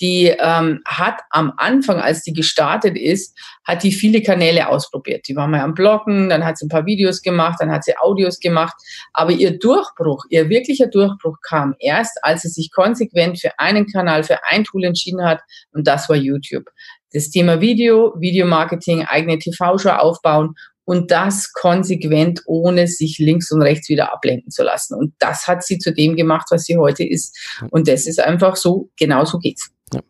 die 0.00 0.34
ähm, 0.38 0.80
hat 0.86 1.20
am 1.30 1.52
Anfang, 1.56 2.00
als 2.00 2.22
die 2.22 2.32
gestartet 2.32 2.96
ist, 2.96 3.36
hat 3.64 3.82
die 3.82 3.92
viele 3.92 4.22
Kanäle 4.22 4.68
ausprobiert. 4.68 5.28
Die 5.28 5.36
war 5.36 5.46
mal 5.46 5.60
am 5.60 5.74
Bloggen, 5.74 6.28
dann 6.28 6.44
hat 6.44 6.58
sie 6.58 6.66
ein 6.66 6.70
paar 6.70 6.86
Videos 6.86 7.22
gemacht, 7.22 7.58
dann 7.60 7.70
hat 7.70 7.84
sie 7.84 7.96
Audios 7.98 8.40
gemacht. 8.40 8.74
Aber 9.12 9.32
ihr 9.32 9.58
Durchbruch, 9.58 10.24
ihr 10.30 10.48
wirklicher 10.48 10.86
Durchbruch 10.86 11.36
kam 11.46 11.74
erst, 11.78 12.18
als 12.22 12.42
sie 12.42 12.48
sich 12.48 12.70
konsequent 12.72 13.40
für 13.40 13.58
einen 13.58 13.86
Kanal, 13.86 14.24
für 14.24 14.44
ein 14.44 14.64
Tool 14.64 14.84
entschieden 14.84 15.24
hat 15.24 15.40
und 15.72 15.86
das 15.86 16.08
war 16.08 16.16
YouTube. 16.16 16.64
Das 17.12 17.30
Thema 17.30 17.60
Video, 17.60 18.14
Videomarketing, 18.18 19.04
eigene 19.04 19.38
TV-Show 19.38 19.90
aufbauen 19.90 20.54
und 20.90 21.10
das 21.10 21.52
konsequent, 21.52 22.42
ohne 22.46 22.88
sich 22.88 23.18
links 23.18 23.52
und 23.52 23.62
rechts 23.62 23.88
wieder 23.88 24.12
ablenken 24.12 24.50
zu 24.50 24.62
lassen. 24.62 24.94
Und 24.94 25.14
das 25.18 25.46
hat 25.46 25.62
sie 25.62 25.78
zu 25.78 25.92
dem 25.92 26.16
gemacht, 26.16 26.48
was 26.50 26.64
sie 26.64 26.78
heute 26.78 27.04
ist. 27.04 27.38
Und 27.70 27.86
das 27.86 28.06
ist 28.06 28.18
einfach 28.18 28.56
so, 28.56 28.90
genau 28.96 29.24
so 29.24 29.38
geht's. 29.38 29.70
Ja. 29.92 30.00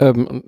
Ähm, 0.00 0.42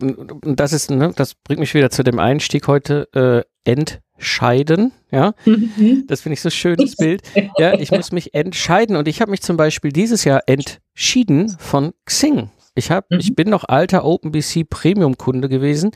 und 0.00 0.60
das 0.60 0.72
ist, 0.72 0.90
ne, 0.90 1.12
das 1.14 1.34
bringt 1.34 1.60
mich 1.60 1.74
wieder 1.74 1.90
zu 1.90 2.02
dem 2.02 2.18
Einstieg 2.18 2.66
heute, 2.66 3.08
äh, 3.12 3.42
entscheiden, 3.64 4.92
ja. 5.10 5.34
Mhm. 5.44 6.04
Das 6.06 6.22
finde 6.22 6.34
ich 6.34 6.40
so 6.40 6.50
schönes 6.50 6.96
Bild. 6.96 7.22
Ja, 7.58 7.74
ich 7.78 7.90
muss 7.90 8.12
mich 8.12 8.34
entscheiden 8.34 8.96
und 8.96 9.08
ich 9.08 9.20
habe 9.20 9.30
mich 9.30 9.42
zum 9.42 9.56
Beispiel 9.56 9.92
dieses 9.92 10.24
Jahr 10.24 10.42
entschieden 10.46 11.56
von 11.58 11.92
Xing. 12.06 12.50
Ich 12.74 12.90
habe, 12.90 13.06
mhm. 13.10 13.20
ich 13.20 13.34
bin 13.34 13.50
noch 13.50 13.64
alter 13.64 14.04
OpenBC 14.04 14.68
Premium 14.68 15.16
Kunde 15.18 15.48
gewesen. 15.48 15.90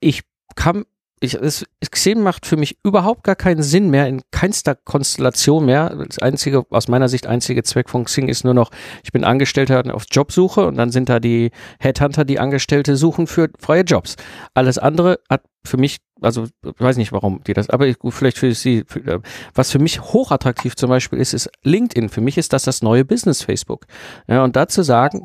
Ich 0.00 0.22
kam 0.54 0.84
ich, 1.20 1.34
es, 1.34 1.64
Xen 1.90 2.22
macht 2.22 2.44
für 2.46 2.56
mich 2.56 2.78
überhaupt 2.82 3.24
gar 3.24 3.36
keinen 3.36 3.62
Sinn 3.62 3.90
mehr, 3.90 4.06
in 4.08 4.22
keinster 4.30 4.74
Konstellation 4.74 5.64
mehr. 5.64 5.94
Das 6.06 6.18
einzige, 6.18 6.66
aus 6.70 6.88
meiner 6.88 7.08
Sicht 7.08 7.26
einzige 7.26 7.62
Zweck 7.62 7.88
von 7.88 8.04
Xing 8.04 8.28
ist 8.28 8.44
nur 8.44 8.54
noch, 8.54 8.70
ich 9.02 9.12
bin 9.12 9.24
Angestellter 9.24 9.82
auf 9.94 10.04
Jobsuche 10.10 10.66
und 10.66 10.76
dann 10.76 10.90
sind 10.90 11.08
da 11.08 11.20
die 11.20 11.50
Headhunter, 11.78 12.24
die 12.24 12.38
Angestellte 12.38 12.96
suchen 12.96 13.26
für 13.26 13.48
freie 13.58 13.82
Jobs. 13.82 14.16
Alles 14.54 14.78
andere 14.78 15.20
hat 15.30 15.42
für 15.64 15.78
mich, 15.78 15.98
also 16.20 16.44
ich 16.44 16.80
weiß 16.80 16.96
nicht, 16.96 17.12
warum 17.12 17.42
die 17.44 17.54
das, 17.54 17.70
aber 17.70 17.92
vielleicht 18.10 18.38
für 18.38 18.54
sie, 18.54 18.84
für, 18.86 19.00
äh, 19.06 19.20
was 19.54 19.70
für 19.70 19.78
mich 19.78 20.02
hochattraktiv 20.02 20.76
zum 20.76 20.90
Beispiel 20.90 21.18
ist, 21.18 21.32
ist 21.32 21.50
LinkedIn. 21.62 22.10
Für 22.10 22.20
mich 22.20 22.36
ist 22.36 22.52
das 22.52 22.64
das 22.64 22.82
neue 22.82 23.04
Business 23.04 23.42
Facebook. 23.42 23.86
Ja, 24.28 24.44
und 24.44 24.56
dazu 24.56 24.82
sagen, 24.82 25.24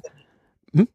hm? 0.74 0.88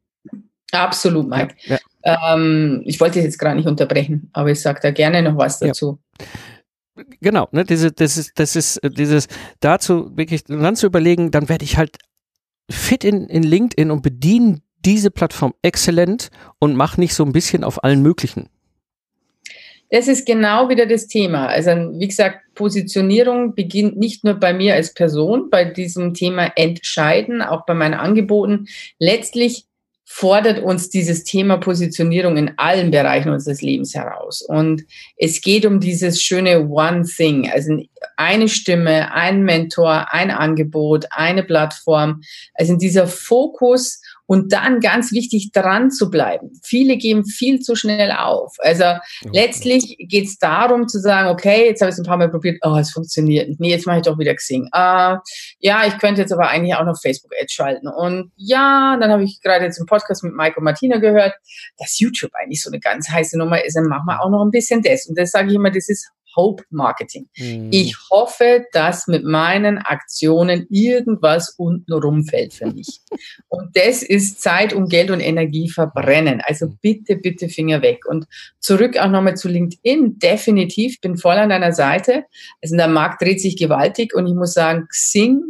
Absolut, 0.72 1.28
Mike. 1.28 1.56
Ja, 1.64 1.74
ja. 1.74 1.78
Ähm, 2.04 2.82
ich 2.84 3.00
wollte 3.00 3.20
jetzt 3.20 3.38
gerade 3.38 3.56
nicht 3.56 3.68
unterbrechen, 3.68 4.30
aber 4.32 4.50
ich 4.50 4.60
sage 4.60 4.80
da 4.82 4.90
gerne 4.90 5.22
noch 5.22 5.36
was 5.38 5.58
dazu. 5.58 5.98
Ja. 6.20 6.26
Genau, 7.20 7.48
ne, 7.50 7.64
diese, 7.64 7.90
das 7.90 8.16
ist, 8.16 8.38
das 8.38 8.54
ist 8.54 8.76
äh, 8.78 8.90
dieses 8.90 9.26
dazu 9.60 10.16
wirklich 10.16 10.44
dann 10.44 10.76
zu 10.76 10.86
überlegen, 10.86 11.30
dann 11.32 11.48
werde 11.48 11.64
ich 11.64 11.76
halt 11.76 11.96
fit 12.70 13.02
in, 13.02 13.26
in 13.26 13.42
LinkedIn 13.42 13.90
und 13.90 14.02
bediene 14.02 14.60
diese 14.84 15.10
Plattform 15.10 15.54
exzellent 15.62 16.30
und 16.58 16.76
mache 16.76 17.00
nicht 17.00 17.14
so 17.14 17.24
ein 17.24 17.32
bisschen 17.32 17.64
auf 17.64 17.82
allen 17.82 18.02
möglichen. 18.02 18.48
Das 19.90 20.08
ist 20.08 20.26
genau 20.26 20.68
wieder 20.68 20.86
das 20.86 21.06
Thema. 21.06 21.46
Also, 21.46 21.70
wie 21.70 22.08
gesagt, 22.08 22.40
Positionierung 22.54 23.54
beginnt 23.54 23.96
nicht 23.96 24.24
nur 24.24 24.34
bei 24.34 24.52
mir 24.52 24.74
als 24.74 24.94
Person, 24.94 25.50
bei 25.50 25.64
diesem 25.64 26.14
Thema 26.14 26.52
Entscheiden, 26.56 27.42
auch 27.42 27.64
bei 27.66 27.74
meinen 27.74 27.94
Angeboten. 27.94 28.66
Letztlich 28.98 29.66
fordert 30.16 30.62
uns 30.62 30.90
dieses 30.90 31.24
Thema 31.24 31.56
Positionierung 31.56 32.36
in 32.36 32.52
allen 32.56 32.92
Bereichen 32.92 33.30
unseres 33.30 33.62
Lebens 33.62 33.96
heraus. 33.96 34.42
Und 34.42 34.84
es 35.16 35.40
geht 35.40 35.66
um 35.66 35.80
dieses 35.80 36.22
schöne 36.22 36.68
One 36.68 37.02
Thing, 37.04 37.50
also 37.50 37.82
eine 38.16 38.48
Stimme, 38.48 39.12
ein 39.12 39.42
Mentor, 39.42 40.14
ein 40.14 40.30
Angebot, 40.30 41.06
eine 41.10 41.42
Plattform. 41.42 42.22
Also 42.54 42.76
dieser 42.76 43.08
Fokus 43.08 44.00
und 44.26 44.52
dann 44.52 44.80
ganz 44.80 45.12
wichtig 45.12 45.52
dran 45.52 45.90
zu 45.90 46.10
bleiben. 46.10 46.50
Viele 46.62 46.96
geben 46.96 47.24
viel 47.26 47.60
zu 47.60 47.74
schnell 47.76 48.10
auf. 48.12 48.54
Also 48.58 48.84
okay. 48.84 49.30
letztlich 49.32 49.96
geht 49.98 50.26
es 50.26 50.38
darum 50.38 50.88
zu 50.88 50.98
sagen, 50.98 51.28
okay, 51.28 51.66
jetzt 51.66 51.80
habe 51.80 51.90
ich 51.90 51.94
es 51.94 51.98
ein 51.98 52.06
paar 52.06 52.16
Mal 52.16 52.30
probiert, 52.30 52.58
oh, 52.62 52.76
es 52.76 52.90
funktioniert 52.90 53.48
nicht. 53.48 53.60
Nee, 53.60 53.70
jetzt 53.70 53.86
mache 53.86 53.98
ich 53.98 54.02
doch 54.02 54.18
wieder 54.18 54.34
Xing. 54.34 54.68
Uh, 54.74 55.18
ja, 55.58 55.86
ich 55.86 55.98
könnte 55.98 56.22
jetzt 56.22 56.32
aber 56.32 56.48
eigentlich 56.48 56.74
auch 56.74 56.84
noch 56.84 56.98
Facebook-Ads 57.00 57.52
schalten. 57.52 57.88
Und 57.88 58.32
ja, 58.36 58.96
dann 58.98 59.10
habe 59.10 59.24
ich 59.24 59.40
gerade 59.42 59.64
jetzt 59.64 59.78
im 59.78 59.86
Podcast 59.86 60.24
mit 60.24 60.34
Mike 60.34 60.56
und 60.56 60.64
Martina 60.64 60.98
gehört, 60.98 61.34
dass 61.78 61.98
YouTube 61.98 62.32
eigentlich 62.34 62.62
so 62.62 62.70
eine 62.70 62.80
ganz 62.80 63.08
heiße 63.10 63.38
Nummer 63.38 63.62
ist, 63.64 63.76
dann 63.76 63.84
machen 63.84 64.06
wir 64.06 64.22
auch 64.22 64.30
noch 64.30 64.42
ein 64.42 64.50
bisschen 64.50 64.82
das. 64.82 65.06
Und 65.06 65.18
das 65.18 65.30
sage 65.30 65.48
ich 65.48 65.54
immer, 65.54 65.70
das 65.70 65.88
ist 65.88 66.10
Hope 66.36 66.64
Marketing. 66.70 67.28
Mhm. 67.36 67.68
Ich 67.72 67.96
hoffe, 68.10 68.64
dass 68.72 69.06
mit 69.06 69.24
meinen 69.24 69.78
Aktionen 69.78 70.66
irgendwas 70.70 71.54
unten 71.56 71.92
rumfällt 71.92 72.54
für 72.54 72.66
mich. 72.66 73.00
und 73.48 73.76
das 73.76 74.02
ist 74.02 74.40
Zeit 74.40 74.72
und 74.72 74.88
Geld 74.88 75.10
und 75.10 75.20
Energie 75.20 75.68
verbrennen. 75.68 76.42
Also 76.44 76.66
mhm. 76.66 76.78
bitte, 76.80 77.16
bitte 77.16 77.48
Finger 77.48 77.82
weg. 77.82 78.06
Und 78.06 78.26
zurück 78.60 78.96
auch 78.98 79.10
nochmal 79.10 79.36
zu 79.36 79.48
LinkedIn. 79.48 80.18
Definitiv 80.18 81.00
bin 81.00 81.16
voll 81.16 81.36
an 81.36 81.50
deiner 81.50 81.72
Seite. 81.72 82.24
Also 82.62 82.76
der 82.76 82.88
Markt 82.88 83.22
dreht 83.22 83.40
sich 83.40 83.56
gewaltig 83.56 84.14
und 84.14 84.26
ich 84.26 84.34
muss 84.34 84.54
sagen, 84.54 84.86
Xing 84.88 85.42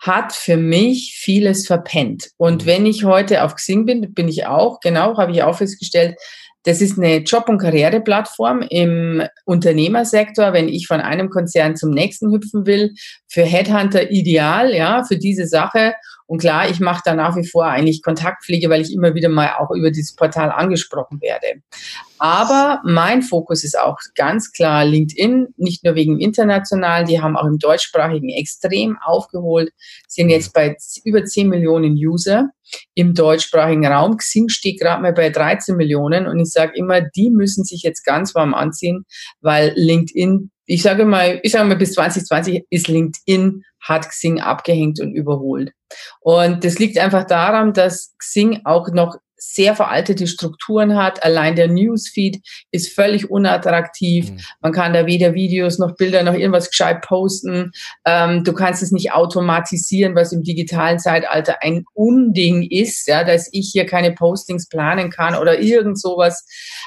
hat 0.00 0.32
für 0.32 0.56
mich 0.56 1.14
vieles 1.18 1.66
verpennt. 1.66 2.30
Und 2.38 2.62
mhm. 2.62 2.66
wenn 2.66 2.86
ich 2.86 3.04
heute 3.04 3.44
auf 3.44 3.54
Xing 3.54 3.84
bin, 3.84 4.14
bin 4.14 4.28
ich 4.28 4.46
auch, 4.46 4.80
genau, 4.80 5.18
habe 5.18 5.32
ich 5.32 5.42
auch 5.42 5.58
festgestellt, 5.58 6.16
das 6.64 6.80
ist 6.80 6.98
eine 6.98 7.18
Job- 7.18 7.48
und 7.48 7.58
Karriereplattform 7.58 8.62
im 8.68 9.22
Unternehmersektor, 9.44 10.52
wenn 10.52 10.68
ich 10.68 10.86
von 10.86 11.00
einem 11.00 11.30
Konzern 11.30 11.76
zum 11.76 11.90
nächsten 11.90 12.32
hüpfen 12.32 12.66
will. 12.66 12.94
Für 13.28 13.42
Headhunter 13.42 14.10
ideal, 14.10 14.74
ja, 14.74 15.04
für 15.04 15.16
diese 15.16 15.46
Sache. 15.46 15.94
Und 16.30 16.38
klar, 16.38 16.70
ich 16.70 16.78
mache 16.78 17.02
da 17.04 17.16
nach 17.16 17.34
wie 17.34 17.44
vor 17.44 17.66
eigentlich 17.66 18.04
Kontaktpflege, 18.04 18.70
weil 18.70 18.82
ich 18.82 18.94
immer 18.94 19.16
wieder 19.16 19.28
mal 19.28 19.54
auch 19.58 19.72
über 19.72 19.90
dieses 19.90 20.14
Portal 20.14 20.52
angesprochen 20.52 21.20
werde. 21.20 21.60
Aber 22.18 22.80
mein 22.84 23.22
Fokus 23.22 23.64
ist 23.64 23.76
auch 23.76 23.98
ganz 24.14 24.52
klar 24.52 24.84
LinkedIn, 24.84 25.48
nicht 25.56 25.82
nur 25.82 25.96
wegen 25.96 26.20
international, 26.20 27.04
die 27.04 27.20
haben 27.20 27.36
auch 27.36 27.46
im 27.46 27.58
deutschsprachigen 27.58 28.28
extrem 28.28 28.96
aufgeholt, 29.02 29.72
sind 30.06 30.30
jetzt 30.30 30.52
bei 30.52 30.76
über 31.02 31.24
10 31.24 31.48
Millionen 31.48 31.94
User 31.94 32.50
im 32.94 33.12
deutschsprachigen 33.12 33.84
Raum. 33.84 34.16
Xing 34.16 34.50
steht 34.50 34.78
gerade 34.78 35.02
mal 35.02 35.12
bei 35.12 35.30
13 35.30 35.74
Millionen 35.74 36.28
und 36.28 36.38
ich 36.38 36.52
sage 36.52 36.74
immer, 36.76 37.00
die 37.00 37.30
müssen 37.30 37.64
sich 37.64 37.82
jetzt 37.82 38.04
ganz 38.04 38.36
warm 38.36 38.54
anziehen, 38.54 39.04
weil 39.40 39.72
LinkedIn, 39.74 40.52
ich 40.66 40.82
sage 40.84 41.04
mal, 41.04 41.40
ich 41.42 41.50
sage 41.50 41.66
mal 41.66 41.76
bis 41.76 41.94
2020 41.94 42.66
ist 42.70 42.86
LinkedIn 42.86 43.64
hat 43.80 44.08
Xing 44.08 44.40
abgehängt 44.40 45.00
und 45.00 45.12
überholt. 45.12 45.72
Und 46.20 46.64
das 46.64 46.78
liegt 46.78 46.98
einfach 46.98 47.24
daran, 47.24 47.72
dass 47.72 48.14
Xing 48.18 48.62
auch 48.64 48.88
noch 48.88 49.16
sehr 49.40 49.74
veraltete 49.74 50.26
Strukturen 50.26 50.96
hat. 50.96 51.24
Allein 51.24 51.56
der 51.56 51.68
Newsfeed 51.68 52.40
ist 52.70 52.94
völlig 52.94 53.30
unattraktiv. 53.30 54.30
Mhm. 54.30 54.40
Man 54.60 54.72
kann 54.72 54.92
da 54.92 55.06
weder 55.06 55.34
Videos 55.34 55.78
noch 55.78 55.96
Bilder 55.96 56.22
noch 56.22 56.34
irgendwas 56.34 56.68
gescheit 56.68 57.00
posten. 57.00 57.72
Ähm, 58.04 58.44
du 58.44 58.52
kannst 58.52 58.82
es 58.82 58.92
nicht 58.92 59.12
automatisieren, 59.12 60.14
was 60.14 60.32
im 60.32 60.42
digitalen 60.42 60.98
Zeitalter 60.98 61.62
ein 61.62 61.84
Unding 61.94 62.66
ist, 62.70 63.08
ja, 63.08 63.24
dass 63.24 63.48
ich 63.52 63.70
hier 63.72 63.86
keine 63.86 64.12
Postings 64.12 64.68
planen 64.68 65.10
kann 65.10 65.34
oder 65.34 65.58
irgend 65.58 65.98
sowas. 65.98 66.46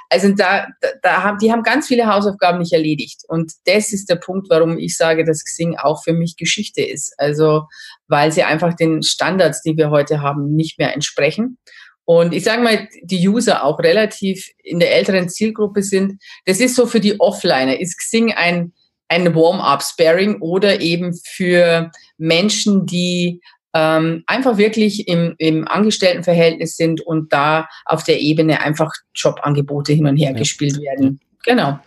Also 0.10 0.30
da, 0.30 0.68
da, 0.82 0.88
da 1.01 1.24
haben, 1.24 1.39
die 1.39 1.51
haben 1.51 1.64
ganz 1.64 1.88
viele 1.88 2.06
Hausaufgaben 2.06 2.60
nicht 2.60 2.74
erledigt. 2.74 3.22
Und 3.28 3.51
das 3.66 3.91
ist 3.91 4.10
der 4.10 4.16
Punkt, 4.18 4.47
warum 4.49 4.78
ich 4.78 4.95
sage, 4.95 5.26
dass 5.26 5.43
Xing 5.43 5.78
auch 5.78 6.04
für 6.04 6.14
mich 6.14 6.38
Geschichte 6.38 6.84
ist. 6.84 7.14
Also, 7.18 7.64
weil 8.08 8.32
sie 8.32 8.43
einfach 8.43 8.76
den 8.76 9.01
Standards, 9.01 9.62
die 9.64 9.76
wir 9.76 9.89
heute 9.89 10.22
haben, 10.22 10.56
nicht 10.56 10.78
mehr 10.78 10.93
entsprechen. 10.93 11.58
Und 12.06 12.34
ich 12.34 12.43
sage 12.43 12.62
mal, 12.62 12.88
die 13.01 13.28
User 13.28 13.64
auch 13.64 13.80
relativ 13.80 14.49
in 14.64 14.80
der 14.80 14.93
älteren 14.95 15.30
Zielgruppe 15.30 15.84
sind. 15.84 16.22
Das 16.45 16.60
ist 16.60 16.76
so 16.76 16.86
für 16.86 16.99
die 16.99 17.20
Offliner. 17.20 17.80
Ist 17.80 17.97
Xing 17.97 18.34
ein, 18.34 18.74
ein 19.08 19.34
Warm-up-Sparing 19.34 20.41
oder 20.41 20.82
eben 20.82 21.14
für 21.14 21.91
Menschen, 22.18 22.86
die 22.86 23.41
ähm, 23.74 24.24
einfach 24.28 24.58
wirklich 24.58 25.08
im, 25.08 25.36
im 25.38 25.68
Angestelltenverhältnis 25.68 26.76
sind 26.76 27.01
und 27.01 27.34
da 27.34 27.68
auf 27.86 28.04
der 28.04 28.20
Ebene 28.20 28.62
einfach 28.62 28.91
Jobangebote 29.16 29.93
hin 29.93 30.06
und 30.06 30.18
her 30.18 30.32
ja. 30.32 30.38
gespielt 30.38 30.80
werden. 30.80 31.20
Genau. 31.43 31.80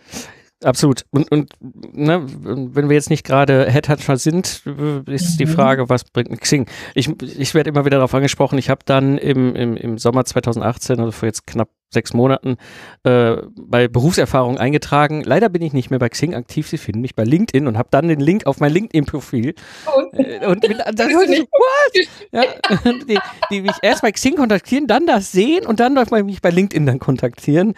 Absolut. 0.63 1.05
Und, 1.11 1.31
und 1.31 1.51
ne, 1.59 2.25
wenn 2.29 2.89
wir 2.89 2.95
jetzt 2.95 3.11
nicht 3.11 3.23
gerade 3.23 3.69
Headhunter 3.69 4.17
sind, 4.17 4.63
ist 5.05 5.33
mhm. 5.33 5.37
die 5.37 5.45
Frage, 5.45 5.87
was 5.89 6.03
bringt 6.03 6.31
ein 6.31 6.39
Xing? 6.39 6.67
Ich, 6.95 7.09
ich 7.21 7.53
werde 7.53 7.69
immer 7.69 7.85
wieder 7.85 7.97
darauf 7.97 8.15
angesprochen, 8.15 8.57
ich 8.57 8.71
habe 8.71 8.81
dann 8.85 9.19
im, 9.19 9.55
im, 9.55 9.77
im 9.77 9.97
Sommer 9.99 10.25
2018, 10.25 10.99
also 10.99 11.11
vor 11.11 11.27
jetzt 11.27 11.45
knapp 11.45 11.69
sechs 11.89 12.13
Monaten, 12.13 12.57
äh, 13.03 13.37
bei 13.55 13.87
Berufserfahrung 13.87 14.57
eingetragen. 14.57 15.23
Leider 15.23 15.47
bin 15.47 15.61
ich 15.61 15.73
nicht 15.73 15.89
mehr 15.89 15.99
bei 15.99 16.09
Xing 16.09 16.33
aktiv, 16.33 16.67
sie 16.67 16.77
finden 16.77 17.01
mich 17.01 17.15
bei 17.15 17.23
LinkedIn 17.23 17.67
und 17.67 17.77
habe 17.77 17.89
dann 17.91 18.07
den 18.07 18.19
Link 18.19 18.45
auf 18.45 18.59
mein 18.59 18.73
LinkedIn-Profil. 18.73 19.53
Und, 19.95 20.19
äh, 20.19 20.45
und 20.45 20.61
bin, 20.61 20.77
dann 20.77 21.09
so, 21.11 21.17
what? 21.17 22.07
Ja, 22.31 22.43
die, 23.07 23.19
die 23.51 23.61
mich 23.61 23.75
erst 23.83 24.01
bei 24.01 24.11
Xing 24.11 24.35
kontaktieren, 24.35 24.87
dann 24.87 25.05
das 25.05 25.31
sehen 25.31 25.65
und 25.65 25.79
dann 25.79 25.93
mich 26.25 26.41
bei 26.41 26.49
LinkedIn 26.49 26.85
dann 26.85 26.99
kontaktieren. 26.99 27.73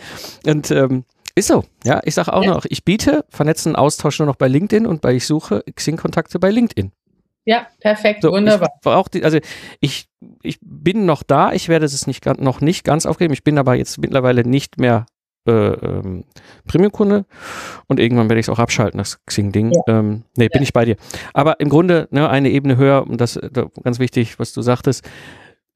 Und 0.46 0.72
ähm, 0.72 1.04
ist 1.40 1.48
so, 1.48 1.64
ja. 1.84 2.02
Ich 2.04 2.16
sage 2.16 2.34
auch 2.34 2.44
ja. 2.44 2.52
noch, 2.52 2.66
ich 2.70 2.86
biete 2.86 3.26
vernetzten 3.30 3.76
Austausch 3.76 4.20
nur 4.20 4.26
noch 4.26 4.36
bei 4.36 4.48
LinkedIn 4.48 4.86
und 4.86 5.02
bei 5.02 5.14
ich 5.14 5.26
suche 5.26 5.64
Xing-Kontakte 5.74 6.40
bei 6.40 6.52
LinkedIn. 6.52 6.92
Ja, 7.46 7.68
perfekt, 7.80 8.22
so, 8.22 8.32
wunderbar. 8.32 8.70
Ich, 9.14 9.24
also 9.24 9.40
ich, 9.80 10.08
ich 10.44 10.60
bin 10.62 11.06
noch 11.06 11.24
da, 11.24 11.52
ich 11.52 11.68
werde 11.68 11.86
es 11.86 12.06
nicht, 12.06 12.26
noch 12.26 12.62
nicht 12.62 12.84
ganz 12.84 13.06
aufgeben. 13.06 13.34
Ich 13.34 13.44
bin 13.44 13.58
aber 13.58 13.76
jetzt 13.76 13.98
mittlerweile 13.98 14.48
nicht 14.48 14.80
mehr 14.80 15.08
äh, 15.48 15.52
ähm, 15.52 16.26
Premium-Kunde 16.68 17.26
und 17.88 18.00
irgendwann 18.00 18.30
werde 18.30 18.40
ich 18.40 18.46
es 18.46 18.50
auch 18.50 18.60
abschalten, 18.60 19.00
das 19.00 19.24
Xing-Ding. 19.26 19.72
Ja. 19.72 20.00
Ähm, 20.00 20.26
nee, 20.38 20.44
ja. 20.44 20.50
bin 20.52 20.62
ich 20.62 20.74
bei 20.74 20.86
dir. 20.86 20.98
Aber 21.34 21.60
im 21.60 21.70
Grunde 21.70 22.08
ne, 22.12 22.30
eine 22.30 22.50
Ebene 22.50 22.78
höher, 22.78 23.08
und 23.08 23.20
das 23.20 23.40
ganz 23.84 24.00
wichtig, 24.00 24.38
was 24.38 24.54
du 24.54 24.62
sagtest, 24.62 25.10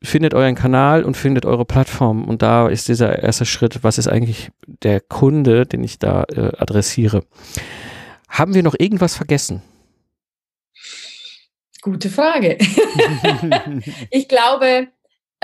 findet 0.04 0.34
euren 0.34 0.56
Kanal 0.56 1.04
und 1.04 1.16
findet 1.16 1.46
eure 1.46 1.66
Plattform. 1.66 2.26
Und 2.26 2.42
da 2.42 2.68
ist 2.68 2.88
dieser 2.88 3.24
erste 3.24 3.46
Schritt, 3.46 3.84
was 3.84 3.98
ist 3.98 4.08
eigentlich 4.08 4.52
der 4.68 5.00
Kunde, 5.00 5.66
den 5.66 5.84
ich 5.84 5.98
da 5.98 6.24
äh, 6.24 6.52
adressiere. 6.58 7.24
Haben 8.30 8.54
wir 8.54 8.64
noch 8.64 8.76
irgendwas 8.78 9.16
vergessen? 9.16 9.62
Gute 11.82 12.10
Frage. 12.10 12.58
ich 14.10 14.28
glaube, 14.28 14.88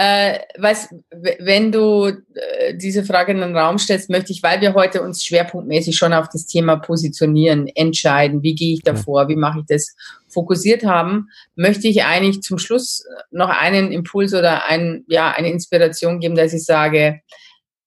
äh, 0.02 0.40
was, 0.58 0.88
wenn 1.12 1.74
du 1.74 2.06
äh, 2.08 2.74
diese 2.74 3.04
Frage 3.04 3.34
in 3.34 3.40
den 3.40 3.58
Raum 3.58 3.78
stellst, 3.78 4.10
möchte 4.10 4.32
ich, 4.32 4.42
weil 4.42 4.62
wir 4.62 4.74
heute 4.74 5.02
uns 5.02 5.26
schwerpunktmäßig 5.26 5.98
schon 5.98 6.14
auf 6.14 6.30
das 6.30 6.46
Thema 6.46 6.78
positionieren, 6.78 7.68
entscheiden, 7.68 8.42
wie 8.42 8.56
gehe 8.56 8.76
ich 8.76 8.82
davor, 8.82 9.28
wie 9.28 9.36
mache 9.36 9.60
ich 9.60 9.66
das, 9.68 9.98
fokussiert 10.30 10.86
haben, 10.86 11.28
möchte 11.56 11.90
ich 11.90 12.06
eigentlich 12.06 12.42
zum 12.44 12.60
Schluss 12.60 13.04
noch 13.30 13.50
einen 13.50 13.92
Impuls 13.92 14.34
oder 14.34 14.68
ein, 14.68 15.04
ja, 15.08 15.32
eine 15.32 15.52
Inspiration 15.52 16.22
geben, 16.22 16.36
dass 16.36 16.54
ich 16.54 16.64
sage, 16.64 17.20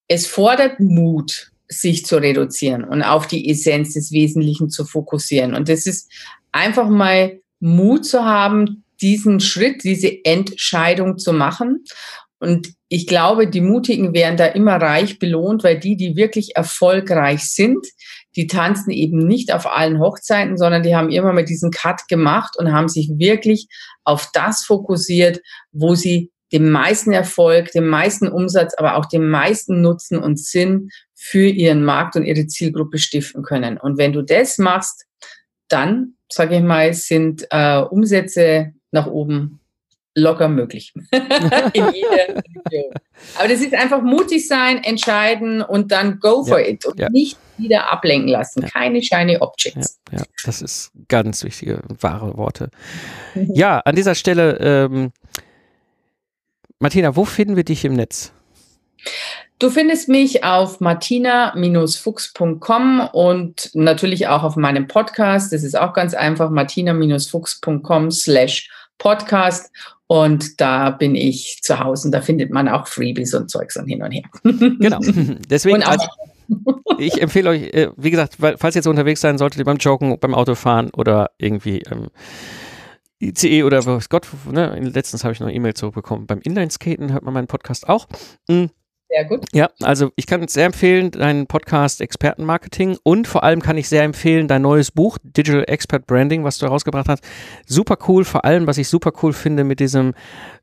es 0.06 0.26
fordert 0.26 0.80
Mut, 0.80 1.50
sich 1.68 2.04
zu 2.04 2.18
reduzieren 2.18 2.84
und 2.84 3.02
auf 3.02 3.26
die 3.26 3.48
Essenz 3.48 3.94
des 3.94 4.12
Wesentlichen 4.12 4.68
zu 4.68 4.84
fokussieren. 4.84 5.54
Und 5.54 5.70
das 5.70 5.86
ist 5.86 6.12
einfach 6.50 6.90
mal 6.90 7.40
Mut 7.58 8.04
zu 8.04 8.22
haben, 8.22 8.81
diesen 9.02 9.40
Schritt, 9.40 9.84
diese 9.84 10.24
Entscheidung 10.24 11.18
zu 11.18 11.32
machen. 11.32 11.84
Und 12.38 12.74
ich 12.88 13.06
glaube, 13.06 13.46
die 13.46 13.60
Mutigen 13.60 14.14
werden 14.14 14.36
da 14.36 14.46
immer 14.46 14.76
reich 14.76 15.18
belohnt, 15.18 15.62
weil 15.62 15.78
die, 15.78 15.96
die 15.96 16.16
wirklich 16.16 16.56
erfolgreich 16.56 17.44
sind, 17.44 17.86
die 18.34 18.48
tanzen 18.48 18.90
eben 18.90 19.18
nicht 19.18 19.52
auf 19.52 19.66
allen 19.66 20.00
Hochzeiten, 20.00 20.56
sondern 20.56 20.82
die 20.82 20.96
haben 20.96 21.10
immer 21.10 21.32
mal 21.32 21.44
diesen 21.44 21.70
Cut 21.70 22.08
gemacht 22.08 22.54
und 22.58 22.72
haben 22.72 22.88
sich 22.88 23.10
wirklich 23.16 23.68
auf 24.04 24.30
das 24.32 24.64
fokussiert, 24.64 25.40
wo 25.70 25.94
sie 25.94 26.32
den 26.52 26.70
meisten 26.70 27.12
Erfolg, 27.12 27.70
den 27.72 27.86
meisten 27.86 28.28
Umsatz, 28.28 28.74
aber 28.76 28.96
auch 28.96 29.06
den 29.06 29.28
meisten 29.28 29.80
Nutzen 29.80 30.18
und 30.18 30.38
Sinn 30.38 30.90
für 31.14 31.46
ihren 31.46 31.84
Markt 31.84 32.16
und 32.16 32.24
ihre 32.24 32.46
Zielgruppe 32.46 32.98
stiften 32.98 33.42
können. 33.42 33.78
Und 33.78 33.98
wenn 33.98 34.12
du 34.12 34.22
das 34.22 34.58
machst, 34.58 35.06
dann, 35.68 36.16
sage 36.30 36.56
ich 36.56 36.62
mal, 36.62 36.92
sind 36.92 37.46
äh, 37.50 37.78
Umsätze 37.78 38.72
nach 38.92 39.06
oben 39.06 39.58
locker 40.14 40.48
möglich. 40.48 40.92
In 41.72 41.90
jeder 41.92 42.28
Region. 42.28 42.92
Aber 43.38 43.48
das 43.48 43.60
ist 43.60 43.74
einfach 43.74 44.02
mutig 44.02 44.46
sein, 44.46 44.84
entscheiden 44.84 45.62
und 45.62 45.90
dann 45.90 46.20
go 46.20 46.44
for 46.44 46.60
ja, 46.60 46.68
it 46.68 46.84
und 46.84 47.00
ja. 47.00 47.08
nicht 47.08 47.38
wieder 47.56 47.90
ablenken 47.90 48.28
lassen. 48.28 48.60
Ja. 48.62 48.68
Keine 48.68 49.02
shiny 49.02 49.38
Objects. 49.38 49.98
Ja, 50.10 50.22
das 50.44 50.60
ist 50.62 50.92
ganz 51.08 51.42
wichtige, 51.44 51.80
wahre 52.00 52.36
Worte. 52.36 52.70
ja, 53.34 53.78
an 53.80 53.96
dieser 53.96 54.14
Stelle, 54.14 54.58
ähm, 54.60 55.12
Martina, 56.78 57.16
wo 57.16 57.24
finden 57.24 57.56
wir 57.56 57.64
dich 57.64 57.84
im 57.84 57.94
Netz? 57.94 58.32
Du 59.58 59.70
findest 59.70 60.08
mich 60.08 60.44
auf 60.44 60.80
martina-fuchs.com 60.80 63.08
und 63.12 63.70
natürlich 63.74 64.26
auch 64.26 64.42
auf 64.42 64.56
meinem 64.56 64.88
Podcast. 64.88 65.52
Das 65.52 65.62
ist 65.62 65.78
auch 65.78 65.92
ganz 65.92 66.14
einfach, 66.14 66.50
martina-fuchs.com 66.50 68.10
slash 68.10 68.68
Podcast. 68.68 68.81
Und 70.06 70.60
da 70.60 70.90
bin 70.90 71.14
ich 71.14 71.60
zu 71.62 71.78
Hause 71.78 72.08
und 72.08 72.12
da 72.12 72.20
findet 72.20 72.50
man 72.50 72.68
auch 72.68 72.86
Freebies 72.86 73.34
und 73.34 73.50
Zeugs 73.50 73.76
und 73.76 73.86
hin 73.86 74.02
und 74.02 74.12
her. 74.12 74.24
Genau. 74.42 74.98
Deswegen, 75.48 75.82
also, 75.82 76.06
ich 76.98 77.20
empfehle 77.20 77.50
euch, 77.50 77.62
äh, 77.72 77.88
wie 77.96 78.10
gesagt, 78.10 78.36
falls 78.38 78.74
ihr 78.74 78.80
jetzt 78.80 78.86
unterwegs 78.86 79.20
sein 79.20 79.38
solltet, 79.38 79.64
beim 79.64 79.78
Joggen, 79.78 80.18
beim 80.20 80.34
Autofahren 80.34 80.90
oder 80.90 81.30
irgendwie 81.38 81.82
ähm, 81.90 82.08
ICE 83.20 83.62
oder 83.62 83.84
was 83.86 84.08
Gott, 84.08 84.26
ne, 84.50 84.78
letztens 84.80 85.24
habe 85.24 85.32
ich 85.32 85.40
noch 85.40 85.46
eine 85.46 85.56
E-Mail 85.56 85.74
zurückbekommen. 85.74 86.26
Beim 86.26 86.40
Inlineskaten 86.40 87.12
hört 87.12 87.22
man 87.22 87.32
meinen 87.32 87.46
Podcast 87.46 87.88
auch. 87.88 88.06
Mhm. 88.48 88.70
Sehr 89.12 89.26
gut. 89.26 89.44
Ja, 89.52 89.68
also 89.82 90.10
ich 90.16 90.26
kann 90.26 90.48
sehr 90.48 90.64
empfehlen, 90.64 91.10
deinen 91.10 91.46
Podcast 91.46 92.00
Expertenmarketing 92.00 92.96
und 93.02 93.28
vor 93.28 93.44
allem 93.44 93.60
kann 93.60 93.76
ich 93.76 93.86
sehr 93.86 94.04
empfehlen, 94.04 94.48
dein 94.48 94.62
neues 94.62 94.90
Buch 94.90 95.18
Digital 95.22 95.64
Expert 95.66 96.06
Branding, 96.06 96.44
was 96.44 96.56
du 96.56 96.64
herausgebracht 96.64 97.10
hast. 97.10 97.22
Super 97.66 97.98
cool, 98.08 98.24
vor 98.24 98.46
allem, 98.46 98.66
was 98.66 98.78
ich 98.78 98.88
super 98.88 99.12
cool 99.22 99.34
finde 99.34 99.64
mit 99.64 99.80
diesem 99.80 100.14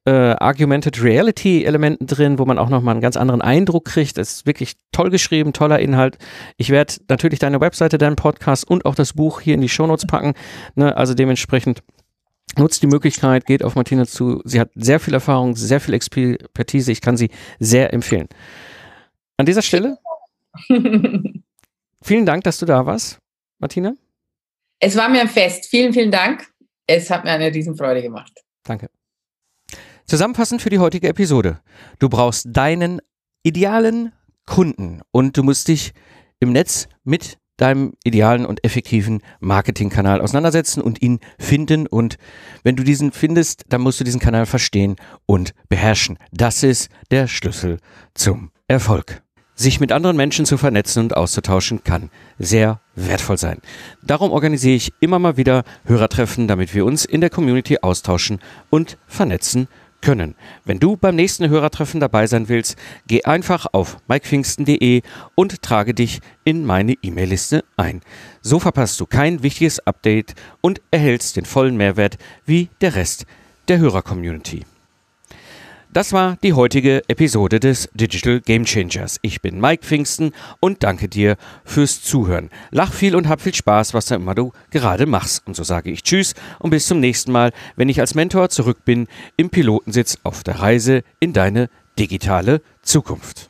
äh, 0.05 0.11
Argumented 0.11 1.03
Reality 1.03 1.63
Elementen 1.63 2.07
drin, 2.07 2.39
wo 2.39 2.45
man 2.45 2.57
auch 2.57 2.69
nochmal 2.69 2.93
einen 2.93 3.01
ganz 3.01 3.17
anderen 3.17 3.43
Eindruck 3.43 3.85
kriegt. 3.85 4.17
Das 4.17 4.31
ist 4.31 4.45
wirklich 4.47 4.77
toll 4.91 5.11
geschrieben, 5.11 5.53
toller 5.53 5.77
Inhalt. 5.77 6.17
Ich 6.57 6.71
werde 6.71 6.95
natürlich 7.07 7.37
deine 7.37 7.61
Webseite, 7.61 7.99
deinen 7.99 8.15
Podcast 8.15 8.67
und 8.67 8.83
auch 8.85 8.95
das 8.95 9.13
Buch 9.13 9.41
hier 9.41 9.53
in 9.53 9.61
die 9.61 9.69
Shownotes 9.69 10.07
packen. 10.07 10.33
Ne? 10.73 10.97
Also 10.97 11.13
dementsprechend 11.13 11.83
Nutzt 12.57 12.81
die 12.81 12.87
Möglichkeit, 12.87 13.45
geht 13.45 13.63
auf 13.63 13.75
Martina 13.75 14.05
zu. 14.05 14.41
Sie 14.43 14.59
hat 14.59 14.71
sehr 14.75 14.99
viel 14.99 15.13
Erfahrung, 15.13 15.55
sehr 15.55 15.79
viel 15.79 15.93
Expertise. 15.93 16.91
Ich 16.91 17.01
kann 17.01 17.15
sie 17.15 17.29
sehr 17.59 17.93
empfehlen. 17.93 18.27
An 19.37 19.45
dieser 19.45 19.61
Stelle 19.61 19.97
vielen 22.01 22.25
Dank, 22.25 22.43
dass 22.43 22.57
du 22.57 22.65
da 22.65 22.85
warst, 22.85 23.19
Martina. 23.59 23.93
Es 24.79 24.95
war 24.95 25.09
mir 25.09 25.21
ein 25.21 25.29
Fest. 25.29 25.67
Vielen, 25.69 25.93
vielen 25.93 26.11
Dank. 26.11 26.47
Es 26.87 27.09
hat 27.09 27.23
mir 27.23 27.31
eine 27.31 27.53
Riesenfreude 27.53 28.01
gemacht. 28.01 28.31
Danke. 28.63 28.89
Zusammenfassend 30.05 30.61
für 30.61 30.69
die 30.69 30.79
heutige 30.79 31.07
Episode. 31.07 31.61
Du 31.99 32.09
brauchst 32.09 32.47
deinen 32.49 32.99
idealen 33.43 34.11
Kunden 34.45 35.01
und 35.11 35.37
du 35.37 35.43
musst 35.43 35.67
dich 35.67 35.93
im 36.39 36.51
Netz 36.51 36.87
mit 37.03 37.37
deinem 37.61 37.93
idealen 38.03 38.45
und 38.45 38.63
effektiven 38.63 39.21
Marketingkanal 39.39 40.21
auseinandersetzen 40.21 40.81
und 40.81 41.01
ihn 41.01 41.19
finden. 41.37 41.87
Und 41.87 42.17
wenn 42.63 42.75
du 42.75 42.83
diesen 42.83 43.11
findest, 43.11 43.65
dann 43.69 43.81
musst 43.81 43.99
du 43.99 44.03
diesen 44.03 44.19
Kanal 44.19 44.45
verstehen 44.45 44.95
und 45.25 45.53
beherrschen. 45.67 46.17
Das 46.31 46.63
ist 46.63 46.89
der 47.11 47.27
Schlüssel 47.27 47.77
zum 48.13 48.51
Erfolg. 48.67 49.21
Sich 49.55 49.81
mit 49.81 49.91
anderen 49.91 50.15
Menschen 50.15 50.45
zu 50.45 50.57
vernetzen 50.57 51.03
und 51.03 51.17
auszutauschen 51.17 51.83
kann 51.83 52.09
sehr 52.37 52.79
wertvoll 52.95 53.37
sein. 53.37 53.59
Darum 54.01 54.31
organisiere 54.31 54.75
ich 54.75 54.93
immer 55.01 55.19
mal 55.19 55.35
wieder 55.35 55.65
Hörertreffen, 55.83 56.47
damit 56.47 56.73
wir 56.73 56.85
uns 56.85 57.03
in 57.03 57.19
der 57.19 57.29
Community 57.29 57.79
austauschen 57.81 58.39
und 58.69 58.97
vernetzen 59.05 59.67
können. 60.01 60.35
Wenn 60.65 60.79
du 60.79 60.97
beim 60.97 61.15
nächsten 61.15 61.49
Hörertreffen 61.49 61.99
dabei 61.99 62.27
sein 62.27 62.49
willst, 62.49 62.77
geh 63.07 63.23
einfach 63.23 63.67
auf 63.71 63.97
mikepfingsten.de 64.07 65.01
und 65.35 65.61
trage 65.61 65.93
dich 65.93 66.21
in 66.43 66.65
meine 66.65 66.95
E-Mail-Liste 67.01 67.63
ein. 67.77 68.01
So 68.41 68.59
verpasst 68.59 68.99
du 68.99 69.05
kein 69.05 69.43
wichtiges 69.43 69.79
Update 69.85 70.35
und 70.61 70.81
erhältst 70.91 71.35
den 71.35 71.45
vollen 71.45 71.77
Mehrwert 71.77 72.17
wie 72.45 72.69
der 72.81 72.95
Rest 72.95 73.25
der 73.67 73.79
Hörer-Community. 73.79 74.65
Das 75.91 76.13
war 76.13 76.37
die 76.43 76.53
heutige 76.53 77.01
Episode 77.07 77.59
des 77.59 77.89
Digital 77.95 78.41
Game 78.41 78.63
Changers. 78.63 79.17
Ich 79.23 79.41
bin 79.41 79.59
Mike 79.59 79.83
Pfingsten 79.83 80.33
und 80.59 80.83
danke 80.83 81.09
dir 81.09 81.35
fürs 81.65 82.03
Zuhören. 82.03 82.51
Lach 82.69 82.93
viel 82.93 83.15
und 83.15 83.27
hab 83.27 83.41
viel 83.41 83.55
Spaß, 83.55 83.95
was 83.95 84.11
immer 84.11 84.35
du 84.35 84.51
gerade 84.69 85.07
machst. 85.07 85.47
Und 85.47 85.55
so 85.55 85.63
sage 85.63 85.89
ich 85.89 86.03
Tschüss 86.03 86.35
und 86.59 86.69
bis 86.69 86.85
zum 86.85 86.99
nächsten 86.99 87.31
Mal, 87.31 87.53
wenn 87.75 87.89
ich 87.89 87.99
als 87.99 88.13
Mentor 88.13 88.49
zurück 88.49 88.85
bin 88.85 89.07
im 89.35 89.49
Pilotensitz 89.49 90.19
auf 90.21 90.43
der 90.43 90.59
Reise 90.59 91.01
in 91.19 91.33
deine 91.33 91.71
digitale 91.97 92.61
Zukunft. 92.83 93.48